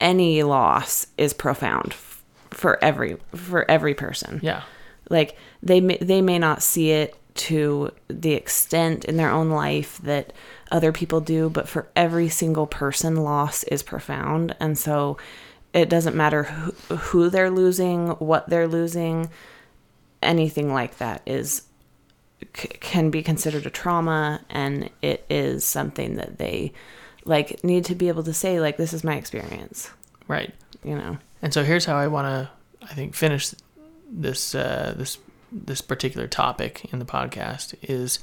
Any 0.00 0.42
loss 0.42 1.06
is 1.16 1.32
profound 1.32 1.92
f- 1.92 2.22
for 2.50 2.82
every 2.82 3.16
for 3.34 3.70
every 3.70 3.94
person. 3.94 4.40
yeah. 4.42 4.62
Like 5.10 5.36
they 5.62 5.80
may, 5.82 5.98
they 6.00 6.22
may 6.22 6.38
not 6.38 6.62
see 6.62 6.90
it 6.90 7.14
to 7.34 7.90
the 8.08 8.32
extent 8.32 9.04
in 9.04 9.16
their 9.18 9.30
own 9.30 9.50
life 9.50 9.98
that 10.02 10.32
other 10.70 10.92
people 10.92 11.20
do 11.20 11.48
but 11.48 11.68
for 11.68 11.88
every 11.94 12.28
single 12.28 12.66
person 12.66 13.16
loss 13.16 13.62
is 13.64 13.82
profound. 13.82 14.54
And 14.60 14.78
so 14.78 15.18
it 15.72 15.88
doesn't 15.88 16.16
matter 16.16 16.44
who, 16.44 16.96
who 16.96 17.30
they're 17.30 17.50
losing 17.50 18.08
what 18.10 18.48
they're 18.48 18.68
losing 18.68 19.30
anything 20.22 20.72
like 20.72 20.98
that 20.98 21.22
is 21.26 21.62
c- 22.56 22.68
can 22.68 23.10
be 23.10 23.22
considered 23.22 23.66
a 23.66 23.70
trauma. 23.70 24.40
And 24.50 24.90
it 25.02 25.24
is 25.28 25.64
something 25.64 26.16
that 26.16 26.38
they 26.38 26.72
like 27.24 27.62
need 27.64 27.84
to 27.86 27.94
be 27.94 28.08
able 28.08 28.22
to 28.24 28.34
say 28.34 28.60
like 28.60 28.76
this 28.76 28.92
is 28.92 29.04
my 29.04 29.16
experience. 29.16 29.90
Right. 30.28 30.54
You 30.82 30.96
know? 30.96 31.18
And 31.42 31.52
so 31.52 31.62
here's 31.62 31.84
how 31.84 31.96
I 31.96 32.06
want 32.06 32.26
to, 32.26 32.86
I 32.86 32.94
think, 32.94 33.14
finish 33.14 33.54
this 34.10 34.54
uh, 34.54 34.94
this 34.96 35.18
this 35.52 35.80
particular 35.80 36.26
topic 36.26 36.92
in 36.92 36.98
the 36.98 37.04
podcast 37.04 37.74
is 37.82 38.18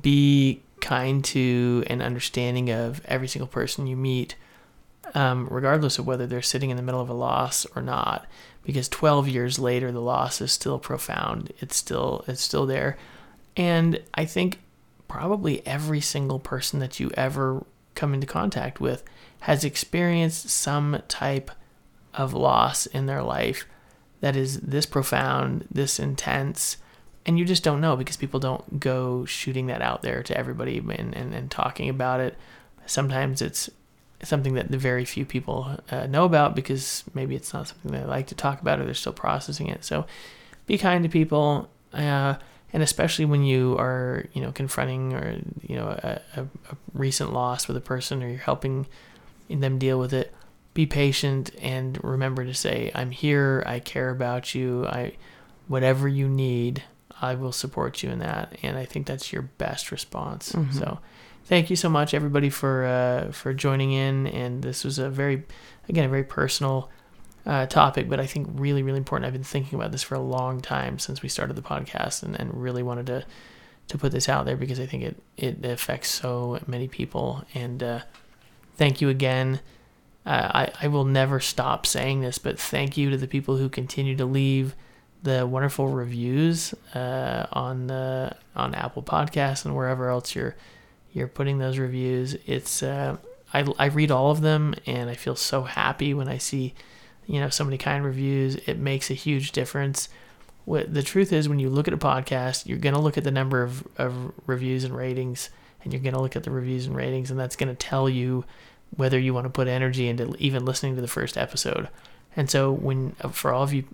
be 0.00 0.62
kind 0.80 1.24
to 1.26 1.84
and 1.86 2.02
understanding 2.02 2.70
of 2.70 3.00
every 3.04 3.28
single 3.28 3.48
person 3.48 3.86
you 3.86 3.96
meet, 3.96 4.36
um, 5.14 5.48
regardless 5.50 5.98
of 5.98 6.06
whether 6.06 6.26
they're 6.26 6.42
sitting 6.42 6.70
in 6.70 6.76
the 6.76 6.82
middle 6.82 7.00
of 7.00 7.08
a 7.08 7.14
loss 7.14 7.66
or 7.76 7.82
not. 7.82 8.26
Because 8.62 8.88
12 8.88 9.28
years 9.28 9.58
later, 9.58 9.90
the 9.90 10.00
loss 10.00 10.40
is 10.40 10.52
still 10.52 10.78
profound. 10.78 11.52
It's 11.60 11.76
still 11.76 12.24
it's 12.28 12.42
still 12.42 12.66
there, 12.66 12.98
and 13.56 14.00
I 14.14 14.24
think 14.24 14.60
probably 15.08 15.66
every 15.66 16.00
single 16.00 16.38
person 16.38 16.78
that 16.80 17.00
you 17.00 17.10
ever 17.16 17.64
come 17.94 18.14
into 18.14 18.26
contact 18.26 18.80
with 18.80 19.02
has 19.40 19.64
experienced 19.64 20.48
some 20.48 21.02
type 21.08 21.50
of 22.14 22.34
loss 22.34 22.86
in 22.86 23.06
their 23.06 23.22
life 23.22 23.66
that 24.20 24.36
is 24.36 24.60
this 24.60 24.86
profound, 24.86 25.66
this 25.70 25.98
intense, 25.98 26.76
and 27.30 27.38
you 27.38 27.44
just 27.44 27.62
don't 27.62 27.80
know 27.80 27.94
because 27.94 28.16
people 28.16 28.40
don't 28.40 28.80
go 28.80 29.24
shooting 29.24 29.68
that 29.68 29.80
out 29.80 30.02
there 30.02 30.20
to 30.20 30.36
everybody 30.36 30.78
and, 30.78 31.14
and, 31.14 31.32
and 31.32 31.48
talking 31.48 31.88
about 31.88 32.18
it. 32.18 32.36
Sometimes 32.86 33.40
it's 33.40 33.70
something 34.24 34.54
that 34.54 34.72
the 34.72 34.76
very 34.76 35.04
few 35.04 35.24
people 35.24 35.76
uh, 35.92 36.08
know 36.08 36.24
about 36.24 36.56
because 36.56 37.04
maybe 37.14 37.36
it's 37.36 37.54
not 37.54 37.68
something 37.68 37.92
they 37.92 38.02
like 38.02 38.26
to 38.26 38.34
talk 38.34 38.60
about 38.60 38.80
or 38.80 38.84
they're 38.84 38.94
still 38.94 39.12
processing 39.12 39.68
it. 39.68 39.84
So 39.84 40.06
be 40.66 40.76
kind 40.76 41.04
to 41.04 41.08
people, 41.08 41.70
uh, 41.92 42.34
and 42.72 42.82
especially 42.82 43.26
when 43.26 43.44
you 43.44 43.76
are, 43.78 44.26
you 44.32 44.42
know, 44.42 44.50
confronting 44.50 45.14
or 45.14 45.40
you 45.62 45.76
know 45.76 45.86
a, 45.86 46.20
a, 46.34 46.42
a 46.42 46.76
recent 46.94 47.32
loss 47.32 47.68
with 47.68 47.76
a 47.76 47.80
person 47.80 48.24
or 48.24 48.28
you're 48.28 48.38
helping 48.38 48.88
them 49.48 49.78
deal 49.78 50.00
with 50.00 50.12
it. 50.12 50.34
Be 50.74 50.84
patient 50.84 51.52
and 51.60 52.02
remember 52.02 52.44
to 52.44 52.54
say, 52.54 52.90
"I'm 52.92 53.12
here. 53.12 53.62
I 53.66 53.78
care 53.78 54.10
about 54.10 54.52
you. 54.52 54.84
I, 54.88 55.12
whatever 55.68 56.08
you 56.08 56.28
need, 56.28 56.82
I 57.20 57.34
will 57.34 57.52
support 57.52 58.02
you 58.02 58.10
in 58.10 58.18
that." 58.20 58.56
And 58.62 58.76
I 58.76 58.84
think 58.84 59.06
that's 59.06 59.32
your 59.32 59.42
best 59.42 59.90
response. 59.92 60.54
So, 60.72 60.98
thank 61.44 61.70
you 61.70 61.76
so 61.76 61.88
much, 61.88 62.14
everybody, 62.14 62.50
for 62.50 62.84
uh, 62.84 63.32
for 63.32 63.52
joining 63.52 63.92
in. 63.92 64.26
And 64.28 64.62
this 64.62 64.84
was 64.84 64.98
a 64.98 65.10
very, 65.10 65.44
again, 65.88 66.04
a 66.04 66.08
very 66.08 66.24
personal 66.24 66.90
uh, 67.46 67.66
topic, 67.66 68.08
but 68.08 68.20
I 68.20 68.26
think 68.26 68.48
really, 68.52 68.82
really 68.82 68.98
important. 68.98 69.26
I've 69.26 69.32
been 69.32 69.42
thinking 69.42 69.78
about 69.78 69.92
this 69.92 70.02
for 70.02 70.14
a 70.14 70.20
long 70.20 70.60
time 70.60 70.98
since 70.98 71.22
we 71.22 71.28
started 71.28 71.56
the 71.56 71.62
podcast, 71.62 72.22
and, 72.22 72.38
and 72.38 72.54
really 72.54 72.82
wanted 72.82 73.06
to 73.06 73.24
to 73.88 73.98
put 73.98 74.12
this 74.12 74.28
out 74.28 74.46
there 74.46 74.56
because 74.56 74.78
I 74.78 74.86
think 74.86 75.02
it 75.02 75.22
it 75.36 75.64
affects 75.64 76.08
so 76.10 76.60
many 76.66 76.86
people. 76.88 77.44
And 77.54 77.82
uh, 77.82 78.00
thank 78.76 79.00
you 79.00 79.08
again. 79.08 79.60
Uh, 80.24 80.50
I 80.54 80.72
I 80.82 80.88
will 80.88 81.04
never 81.04 81.40
stop 81.40 81.86
saying 81.86 82.20
this, 82.20 82.38
but 82.38 82.58
thank 82.58 82.96
you 82.96 83.10
to 83.10 83.16
the 83.16 83.26
people 83.26 83.56
who 83.56 83.68
continue 83.68 84.16
to 84.16 84.24
leave 84.24 84.74
the 85.22 85.46
wonderful 85.46 85.88
reviews 85.88 86.74
uh, 86.94 87.46
on 87.52 87.86
the 87.86 88.34
on 88.56 88.74
Apple 88.74 89.02
Podcasts 89.02 89.64
and 89.64 89.76
wherever 89.76 90.08
else 90.08 90.34
you're 90.34 90.56
you're 91.12 91.28
putting 91.28 91.58
those 91.58 91.78
reviews. 91.78 92.36
It's 92.46 92.82
uh, 92.82 93.16
I 93.52 93.66
I 93.78 93.86
read 93.86 94.10
all 94.10 94.30
of 94.30 94.40
them, 94.40 94.74
and 94.86 95.10
I 95.10 95.14
feel 95.14 95.36
so 95.36 95.62
happy 95.62 96.14
when 96.14 96.28
I 96.28 96.38
see 96.38 96.74
you 97.26 97.40
know 97.40 97.48
so 97.50 97.64
many 97.64 97.78
kind 97.78 98.04
reviews. 98.04 98.56
It 98.56 98.78
makes 98.78 99.10
a 99.10 99.14
huge 99.14 99.52
difference. 99.52 100.08
What 100.64 100.92
the 100.92 101.02
truth 101.02 101.32
is, 101.32 101.48
when 101.48 101.58
you 101.58 101.70
look 101.70 101.88
at 101.88 101.94
a 101.94 101.98
podcast, 101.98 102.66
you're 102.66 102.78
gonna 102.78 103.00
look 103.00 103.18
at 103.18 103.24
the 103.24 103.30
number 103.30 103.62
of, 103.62 103.86
of 103.96 104.32
reviews 104.46 104.84
and 104.84 104.96
ratings, 104.96 105.50
and 105.82 105.92
you're 105.92 106.02
gonna 106.02 106.20
look 106.20 106.36
at 106.36 106.44
the 106.44 106.50
reviews 106.50 106.86
and 106.86 106.96
ratings, 106.96 107.30
and 107.30 107.40
that's 107.40 107.56
gonna 107.56 107.74
tell 107.74 108.08
you 108.08 108.44
whether 108.96 109.18
you 109.18 109.32
want 109.32 109.44
to 109.44 109.50
put 109.50 109.68
energy 109.68 110.08
into 110.08 110.34
even 110.38 110.64
listening 110.64 110.96
to 110.96 111.00
the 111.00 111.08
first 111.08 111.36
episode. 111.36 111.88
And 112.36 112.48
so 112.50 112.72
when 112.72 113.12
for 113.32 113.52
all 113.52 113.62
of 113.62 113.72
you 113.72 113.84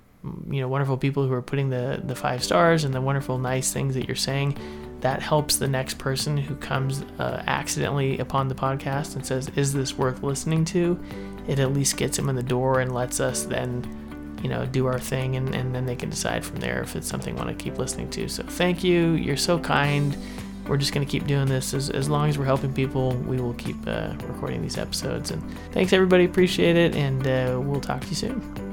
you 0.50 0.60
know 0.60 0.68
wonderful 0.68 0.96
people 0.96 1.26
who 1.26 1.32
are 1.32 1.42
putting 1.42 1.70
the 1.70 2.00
the 2.04 2.14
five 2.14 2.42
stars 2.42 2.84
and 2.84 2.94
the 2.94 3.00
wonderful 3.00 3.38
nice 3.38 3.72
things 3.72 3.94
that 3.94 4.06
you're 4.06 4.16
saying 4.16 4.56
that 5.00 5.22
helps 5.22 5.56
the 5.56 5.68
next 5.68 5.98
person 5.98 6.36
who 6.36 6.54
comes 6.56 7.02
uh, 7.18 7.42
accidentally 7.46 8.18
upon 8.18 8.48
the 8.48 8.54
podcast 8.54 9.14
and 9.14 9.24
says 9.24 9.50
is 9.56 9.72
this 9.72 9.96
worth 9.96 10.22
listening 10.22 10.64
to? 10.64 10.98
It 11.46 11.58
at 11.58 11.72
least 11.72 11.96
gets 11.96 12.16
them 12.16 12.28
in 12.28 12.34
the 12.34 12.42
door 12.42 12.80
and 12.80 12.92
lets 12.92 13.20
us 13.20 13.44
then 13.44 13.84
you 14.42 14.48
know 14.48 14.66
do 14.66 14.86
our 14.86 14.98
thing 14.98 15.36
and, 15.36 15.54
and 15.54 15.74
then 15.74 15.86
they 15.86 15.96
can 15.96 16.10
decide 16.10 16.44
from 16.44 16.56
there 16.56 16.82
if 16.82 16.96
it's 16.96 17.06
something 17.06 17.34
they 17.34 17.42
want 17.42 17.56
to 17.56 17.62
keep 17.62 17.78
listening 17.78 18.10
to. 18.10 18.28
So 18.28 18.42
thank 18.42 18.82
you. 18.82 19.12
You're 19.12 19.36
so 19.36 19.58
kind. 19.58 20.16
We're 20.66 20.76
just 20.76 20.92
going 20.92 21.06
to 21.06 21.10
keep 21.10 21.28
doing 21.28 21.46
this. 21.46 21.74
As, 21.74 21.90
as 21.90 22.08
long 22.08 22.28
as 22.28 22.38
we're 22.38 22.44
helping 22.44 22.72
people 22.72 23.12
we 23.12 23.40
will 23.40 23.54
keep 23.54 23.76
uh, 23.86 24.14
recording 24.26 24.62
these 24.62 24.78
episodes. 24.78 25.30
And 25.30 25.42
thanks 25.72 25.92
everybody. 25.92 26.24
Appreciate 26.24 26.76
it. 26.76 26.96
And 26.96 27.26
uh, 27.26 27.60
we'll 27.60 27.80
talk 27.80 28.00
to 28.00 28.08
you 28.08 28.16
soon 28.16 28.65